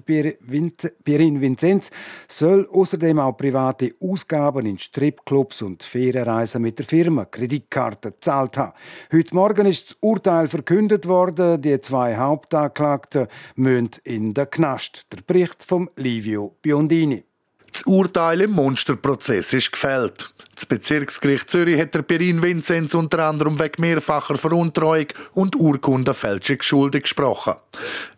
Pierin 1.03 1.41
Vinzenz, 1.41 1.91
soll 2.29 2.69
außerdem 2.71 3.19
auch 3.19 3.37
private 3.37 3.93
Ausgaben 4.01 4.67
in 4.67 4.79
Stripclubs 4.79 5.63
und 5.63 5.83
Ferienreisen 5.83 6.63
mit 6.63 6.79
der 6.79 6.87
Firma 6.87 7.25
Kreditkarte 7.25 8.13
gezahlt 8.13 8.57
haben. 8.57 8.73
Heute 9.13 9.35
Morgen 9.35 9.67
ist 9.67 9.91
das 9.91 9.97
Urteil 10.01 10.47
verkündet 10.47 11.09
worden. 11.09 11.61
Die 11.61 11.81
zwei 11.81 12.17
Hauptanklagten 12.17 13.27
müssen 13.57 13.91
in 14.05 14.33
den 14.33 14.49
Knast. 14.49 15.07
Der 15.11 15.23
Bericht 15.27 15.65
von 15.65 15.91
Livio 15.97 16.55
Biondini. 16.63 17.25
Das 17.73 17.83
Urteil 17.83 18.43
im 18.43 18.53
Monsterprozess 18.53 19.53
ist 19.53 19.73
gefällt. 19.73 20.33
Das 20.57 20.65
Bezirksgericht 20.65 21.51
Zürich 21.51 21.79
hat 21.79 21.93
der 21.95 22.01
Perin 22.01 22.43
Vinzenz 22.43 22.95
unter 22.95 23.27
anderem 23.27 23.59
wegen 23.59 23.83
mehrfacher 23.83 24.39
Veruntreuung 24.39 25.09
und 25.35 25.55
Urkundenfälschung 25.55 26.63
schuldig 26.63 27.03
gesprochen. 27.03 27.57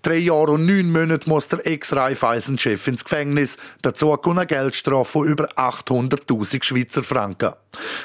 Drei 0.02 0.18
Jahre 0.18 0.52
und 0.52 0.64
neun 0.64 0.92
Monate 0.92 1.28
muss 1.28 1.48
der 1.48 1.66
Ex-Raiffeisen-Chef 1.66 2.86
ins 2.86 3.02
Gefängnis. 3.02 3.56
Dazu 3.82 4.16
kommt 4.16 4.38
eine 4.38 4.46
Geldstrafe 4.46 5.10
von 5.10 5.26
über 5.26 5.48
800.000 5.56 6.62
Schweizer 6.62 7.02
Franken. 7.02 7.54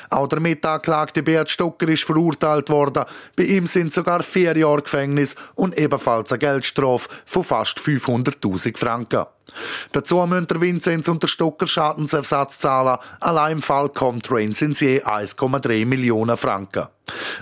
Auch 0.10 0.28
der 0.28 0.40
Mitanklagte 0.40 1.22
Beat 1.22 1.52
Stocker 1.52 1.88
ist 1.88 2.04
verurteilt 2.04 2.72
worden. 2.72 3.06
Bei 3.36 3.44
ihm 3.44 3.68
sind 3.68 3.94
sogar 3.94 4.24
vier 4.24 4.58
Jahre 4.58 4.82
Gefängnis 4.82 5.36
und 5.54 5.78
ebenfalls 5.78 6.32
eine 6.32 6.40
Geldstrafe 6.40 7.08
von 7.28 7.44
fast 7.44 7.78
500.000 7.78 8.76
Franken. 8.78 9.26
Dazu 9.92 10.26
müssen 10.26 10.48
der 10.48 10.62
Vinzenz 10.62 11.08
und 11.08 11.22
der 11.22 11.28
Stocker 11.28 11.68
Schadensersatz 11.68 12.60
zahlen. 12.60 12.98
Allein 13.20 13.54
im 13.54 13.62
Fall 13.62 13.90
Comtrain 13.90 14.54
sind 14.54 14.78
sie 14.78 14.86
je 14.86 15.04
1,3 15.04 15.86
Millionen 15.86 16.38
Franken. 16.38 16.88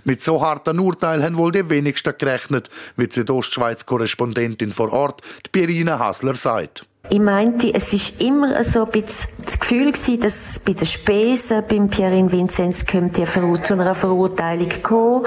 Mit 0.03 0.24
so 0.24 0.41
harten 0.41 0.80
Urteil 0.80 1.24
haben 1.24 1.38
wohl 1.38 1.51
die 1.51 1.70
wenigsten 1.70 2.14
gerechnet, 2.18 2.70
wie 2.97 3.07
die 3.07 3.14
Südostschweiz-Korrespondentin 3.14 4.74
vor 4.74 4.91
Ort, 4.91 5.22
die 5.45 5.49
Birina 5.51 5.99
Hassler 5.99 6.36
sagt. 6.36 6.86
Ich 7.10 7.20
meinte, 7.20 7.74
es 7.74 7.91
ist 7.93 8.22
immer 8.22 8.64
so 8.64 8.86
ein 8.86 8.91
bisschen 8.91 9.32
das 9.43 9.60
Gefühl 9.60 9.91
gewesen, 9.91 10.22
dass 10.22 10.60
bei 10.60 10.74
den 10.74 10.86
Spesen 10.86 11.64
beim 11.68 11.89
Pierin 11.89 12.32
Vinzenz 12.32 12.86
könnte 12.86 13.26
zu 13.26 13.74
einer 13.74 13.95
Verurteilung 13.95 14.70
kommen, 14.84 15.26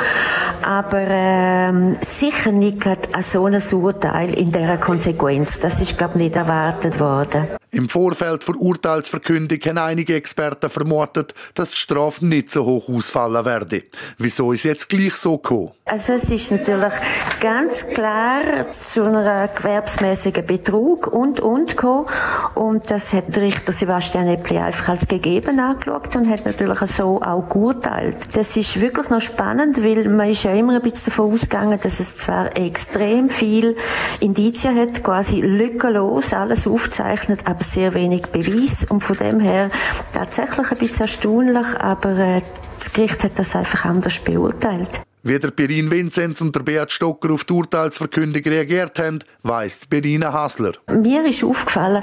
aber 0.63 1.07
ähm, 1.09 1.97
sicher 2.01 2.53
nicht 2.53 2.87
an 2.87 3.23
so 3.23 3.47
ein 3.47 3.61
Urteil 3.73 4.33
in 4.35 4.51
dieser 4.51 4.79
Konsequenz. 4.79 5.61
Das 5.61 5.81
ist, 5.83 5.99
glaube 5.99 6.15
ich, 6.15 6.23
nicht 6.23 6.37
erwartet 6.37 6.99
worden. 7.01 7.49
Im 7.73 7.89
Vorfeld 7.89 8.47
der 8.47 8.55
Urteilsverkündung 8.55 9.59
haben 9.59 9.79
einige 9.79 10.15
Experten 10.15 10.71
vermutet, 10.71 11.35
dass 11.55 11.71
die 11.71 11.77
Strafe 11.77 12.25
nicht 12.25 12.53
so 12.53 12.65
hoch 12.65 12.89
ausfallen 12.89 13.45
werde. 13.45 13.83
Wieso 14.17 14.53
ist 14.53 14.63
jetzt 14.63 14.89
gleich 14.89 15.15
so 15.17 15.39
gekommen? 15.39 15.73
Also 15.87 16.13
es 16.13 16.31
ist 16.31 16.53
natürlich 16.53 16.93
ganz 17.41 17.85
klar 17.89 18.71
zu 18.71 19.03
einer 19.03 19.49
gewerbsmäßigen 19.49 20.47
Betrug 20.47 21.09
und 21.09 21.41
und 21.41 21.64
gekommen. 21.71 22.07
und 22.55 22.91
das 22.91 23.13
hat 23.13 23.35
der 23.35 23.43
Richter 23.43 23.73
Sebastian 23.73 24.27
Eppli 24.29 24.59
einfach 24.59 24.91
als 24.91 25.09
gegeben 25.09 25.59
angeschaut 25.61 26.15
und 26.17 26.29
hat 26.29 26.45
natürlich 26.45 26.79
so 26.81 27.21
auch 27.23 27.49
geurteilt. 27.49 28.37
Das 28.37 28.57
ist 28.57 28.81
wirklich 28.81 29.09
noch 29.11 29.21
spannend, 29.21 29.83
weil 29.83 30.09
man 30.09 30.31
ist 30.31 30.45
ja 30.45 30.53
immer 30.53 30.77
ein 30.77 30.83
bisschen 30.83 31.07
davon 31.07 31.33
ausgegangen, 31.33 31.79
dass 31.83 32.01
es 32.01 32.17
zwar 32.17 32.57
extrem 32.57 33.29
viel 33.29 33.77
Indizien 34.21 34.79
hat, 34.79 35.03
quasi 35.03 35.41
lückenlos 35.41 36.33
alles 36.33 36.67
aufzeichnet, 36.67 37.41
aber 37.47 37.63
sehr 37.63 37.95
wenig 37.95 38.27
Beweis 38.27 38.85
und 38.85 39.01
von 39.01 39.17
dem 39.17 39.41
her 39.41 39.71
tatsächlich 40.13 40.71
ein 40.71 40.79
bisschen 40.79 41.03
erstaunlich, 41.03 41.67
aber 41.79 42.19
äh, 42.19 42.43
das 42.79 42.93
Gericht 42.93 43.25
hat 43.25 43.39
das 43.39 43.57
einfach 43.57 43.85
anders 43.85 44.19
beurteilt. 44.19 45.01
Wie 45.27 45.39
der 45.39 45.53
Pirin 45.53 45.91
Vinzenz 45.91 46.43
und 46.43 46.55
der 46.55 46.61
Beat 46.61 46.93
Stocker 46.93 47.33
auf 47.33 47.45
die 47.45 47.55
Urteilsverkündung 47.55 48.43
reagiert 48.43 48.99
haben, 48.99 49.21
weiss 49.43 49.87
Berina 49.89 50.31
Hasler. 50.35 50.73
Mir 50.93 51.25
ist 51.25 51.43
aufgefallen, 51.43 52.03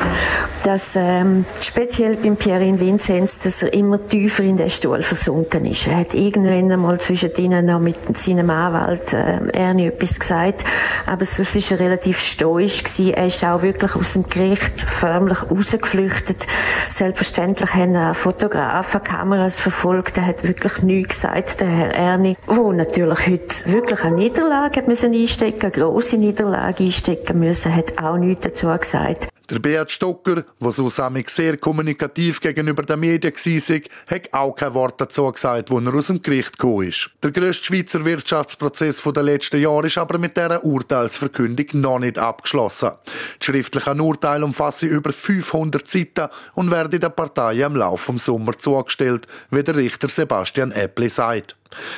dass 0.64 0.96
ähm, 0.96 1.46
speziell 1.60 2.18
beim 2.18 2.36
Pierin 2.36 2.80
Vinzenz, 2.80 3.38
dass 3.38 3.62
er 3.62 3.76
immer 3.76 4.02
tiefer 4.02 4.42
in 4.42 4.58
den 4.58 4.72
Stuhl 4.72 5.04
versunken 5.04 5.66
ist. 5.66 5.86
Er 5.86 5.98
hat 5.98 6.16
irgendwann 6.16 6.72
einmal 6.72 7.00
zwischen 7.00 7.32
ihnen 7.36 7.68
noch 7.68 7.80
mit 7.80 8.18
seinem 8.18 8.50
Anwalt 8.50 9.14
äh, 9.14 9.38
Ernie 9.54 9.86
etwas 9.86 10.20
gesagt, 10.20 10.66
aber 11.06 11.24
sonst 11.24 11.56
ist 11.56 11.70
er 11.70 11.80
relativ 11.80 12.20
stoisch 12.20 12.84
gewesen. 12.84 13.14
Er 13.14 13.28
ist 13.28 13.44
auch 13.44 13.62
wirklich 13.62 13.96
aus 13.96 14.14
dem 14.14 14.28
Gericht 14.30 14.82
förmlich 14.82 15.44
rausgeflüchtet. 15.44 16.48
Selbstverständlich 16.90 17.72
haben 17.76 17.94
er 17.94 18.16
Fotografen, 18.16 19.04
Kameras 19.04 19.60
verfolgt. 19.60 20.18
Er 20.18 20.26
hat 20.26 20.48
wirklich 20.48 20.82
nichts 20.82 21.22
gesagt, 21.22 21.62
der 21.62 21.68
Herr 21.68 21.94
Ernie, 21.94 22.36
wo 22.48 22.72
natürlich 22.72 23.11
natürlich 23.12 23.66
heute 23.66 23.74
wirklich 23.74 24.04
eine 24.04 24.16
Niederlage 24.16 24.82
müssen 24.84 25.14
einstecken, 25.14 25.64
eine 25.64 25.72
grosse 25.72 26.18
Niederlage 26.18 26.84
einstecken 26.84 27.40
müssen, 27.40 27.76
hat 27.76 28.02
auch 28.02 28.18
nichts 28.18 28.44
dazu 28.46 28.68
gesagt. 28.78 29.28
Der 29.52 29.60
Beat 29.60 29.92
Stocker, 29.92 30.46
der 30.62 30.72
so 30.72 30.90
sehr 30.90 31.58
kommunikativ 31.58 32.40
gegenüber 32.40 32.84
den 32.84 33.02
Medien 33.02 33.34
war, 33.34 33.82
hat 34.08 34.34
auch 34.34 34.56
kein 34.56 34.74
Wort 34.74 35.02
dazu 35.02 35.30
gesagt, 35.30 35.70
wo 35.70 35.78
er 35.80 35.94
aus 35.94 36.08
dem 36.08 36.22
Gericht 36.22 36.58
gekommen 36.58 36.88
ist. 36.88 37.10
Der 37.22 37.32
grösste 37.32 37.66
Schweizer 37.66 38.06
Wirtschaftsprozess 38.06 39.04
der 39.04 39.24
letzten 39.24 39.60
Jahre 39.60 39.88
ist 39.88 39.98
aber 39.98 40.20
mit 40.20 40.38
dieser 40.38 40.64
Urteilsverkündung 40.64 41.66
noch 41.82 42.00
nicht 42.00 42.18
abgeschlossen. 42.18 42.92
Die 43.42 43.46
schriftlichen 43.46 44.00
Urteile 44.00 44.46
umfassen 44.46 44.88
über 44.88 45.12
500 45.12 45.86
Seiten 45.86 46.30
und 46.54 46.72
werden 46.72 47.02
den 47.02 47.12
Parteien 47.12 47.72
im 47.72 47.76
Laufe 47.76 48.14
des 48.14 48.24
Sommers 48.24 48.60
zugestellt, 48.60 49.28
wie 49.50 49.64
der 49.64 49.76
Richter 49.76 50.08
Sebastian 50.08 50.72
Eppli 50.72 51.10
sagt. 51.10 51.58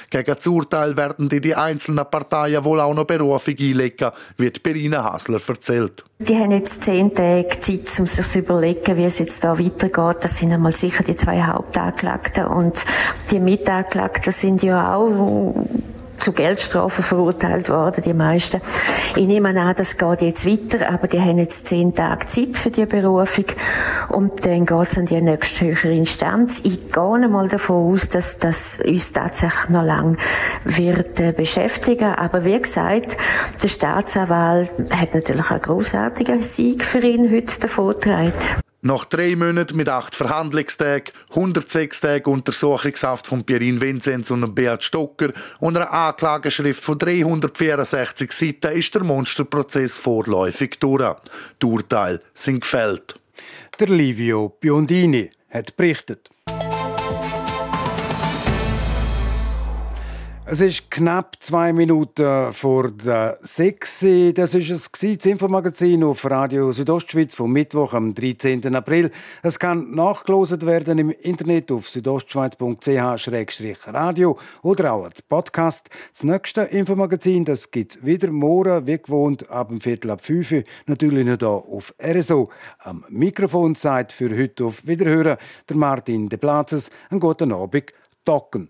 Gegen 0.10 0.36
das 0.36 0.48
Urteil 0.48 0.96
werden 0.98 1.30
die, 1.30 1.42
die 1.42 1.56
einzelnen 1.56 2.06
Parteien 2.10 2.64
wohl 2.64 2.80
auch 2.80 2.94
noch 2.94 3.06
Berufung 3.06 3.56
einlegen, 3.60 4.12
wird 4.38 4.64
Berina 4.64 5.04
Hasler 5.04 5.42
erzählt. 5.48 6.04
Die 6.28 6.38
haben 6.38 6.52
jetzt 6.52 6.86
zehn 6.86 7.14
Tage 7.14 7.60
Zeit, 7.60 8.00
um 8.00 8.08
sich 8.08 8.26
zu 8.26 8.40
überlegen, 8.40 8.98
wie 8.98 9.04
es 9.04 9.20
jetzt 9.20 9.44
da 9.44 9.60
weitergeht. 9.60 10.24
Das 10.24 10.38
sind 10.38 10.54
einmal 10.54 10.76
sicher 10.76 11.04
die 11.04 11.16
zwei 11.16 11.42
Hauptanklagten. 11.42 12.46
Und 12.46 12.86
die 13.32 13.40
Mitanklagten 13.40 14.32
sind 14.32 14.64
ja 14.64 14.96
auch 14.96 15.54
zu 16.24 16.32
Geldstrafen 16.32 17.04
verurteilt 17.04 17.68
worden, 17.68 18.02
die 18.02 18.14
meisten. 18.14 18.62
Ich 19.16 19.28
nehme 19.28 19.50
an, 19.50 19.76
das 19.76 19.98
geht 19.98 20.22
jetzt 20.22 20.46
weiter, 20.46 20.90
aber 20.90 21.08
die 21.08 21.20
haben 21.20 21.38
jetzt 21.38 21.68
zehn 21.68 21.94
Tage 21.94 22.26
Zeit 22.28 22.58
für 22.58 22.72
die 22.72 22.86
Berufung 22.86 23.46
und 24.08 24.46
dann 24.46 24.66
geht 24.66 24.88
es 24.88 24.98
an 24.98 25.06
die 25.06 25.22
nächste 25.22 25.66
höhere 25.66 25.94
Instanz. 25.94 26.62
Ich 26.64 26.92
gehe 26.92 27.28
mal 27.28 27.50
davon 27.50 27.94
aus, 27.94 28.08
dass 28.08 28.40
das 28.40 28.80
uns 28.88 29.12
tatsächlich 29.12 29.70
noch 29.70 29.84
lang 29.84 30.18
wird 30.64 31.20
äh, 31.20 31.34
beschäftigen. 31.34 32.16
Aber 32.16 32.46
wie 32.46 32.60
gesagt, 32.60 33.18
der 33.62 33.68
Staatsanwalt 33.68 34.72
hat 34.96 35.14
natürlich 35.14 35.52
einen 35.52 35.62
großartigen 35.62 36.42
Sieg 36.42 36.86
für 36.86 37.00
ihn 37.00 37.30
heute 37.32 37.60
davongetragen. 37.60 38.63
Nach 38.86 39.06
drei 39.06 39.38
Monaten 39.38 39.78
mit 39.78 39.88
acht 39.88 40.14
Verhandlungstagen, 40.14 41.14
106 41.30 42.02
Tagen 42.02 42.30
Untersuchungshaft 42.30 43.28
von 43.28 43.46
Pierin 43.46 43.80
Vinzenz 43.80 44.30
und 44.30 44.54
Beat 44.54 44.84
Stocker 44.84 45.32
und 45.62 45.78
einer 45.78 45.94
Anklageschrift 45.94 46.84
von 46.84 47.00
364 47.00 48.30
Seiten 48.34 48.78
ist 48.78 48.94
der 48.94 49.06
Monsterprozess 49.06 50.00
vorläufig 50.00 50.80
durch. 50.82 51.16
Die 51.62 51.66
Urteile 51.66 52.22
sind 52.34 52.60
gefällt. 52.60 53.18
Der 53.80 53.88
Livio 53.88 54.50
Biondini 54.60 55.32
hat 55.50 55.78
berichtet. 55.78 56.30
Es 60.54 60.62
ist 60.62 60.90
knapp 60.92 61.38
zwei 61.40 61.74
Minuten 61.74 62.54
vor 62.54 62.92
der 62.92 63.40
sechs. 63.42 64.06
Das 64.36 64.54
ist 64.54 64.70
es 64.70 64.92
das 64.92 65.26
Infomagazin 65.26 66.04
auf 66.04 66.30
Radio 66.30 66.72
Südostschweiz 66.72 67.34
vom 67.34 67.52
Mittwoch 67.52 67.96
am 67.96 68.14
13. 68.14 68.76
April. 68.76 69.10
Es 69.42 69.58
kann 69.58 69.96
nachgelost 69.96 70.64
werden 70.64 71.00
im 71.00 71.10
Internet 71.10 71.72
auf 71.72 71.90
südostschweiz.ch-radio 71.90 74.38
oder 74.62 74.94
auch 74.94 75.06
als 75.06 75.24
Podcast. 75.24 75.90
Das 76.12 76.24
nächste 76.24 76.62
Infomagazin, 76.62 77.46
das 77.46 77.72
gibt's 77.72 78.06
wieder 78.06 78.30
morgen, 78.30 78.86
wie 78.86 79.00
gewohnt, 79.00 79.50
ab 79.50 79.70
dem 79.70 79.82
Viertel 79.82 80.12
ab 80.12 80.24
fünf. 80.24 80.54
Natürlich 80.86 81.26
noch 81.26 81.40
hier 81.40 81.50
auf 81.50 81.96
RSO. 82.00 82.52
Am 82.78 83.04
Mikrofon 83.10 83.74
seid 83.74 84.12
für 84.12 84.30
heute 84.38 84.66
auf 84.66 84.86
Wiederhören 84.86 85.38
der 85.68 85.78
Martin 85.78 86.30
De 86.30 86.38
Platzes. 86.38 86.92
Einen 87.10 87.20
guten 87.20 87.52
Abend, 87.52 87.92
Docken. 88.24 88.70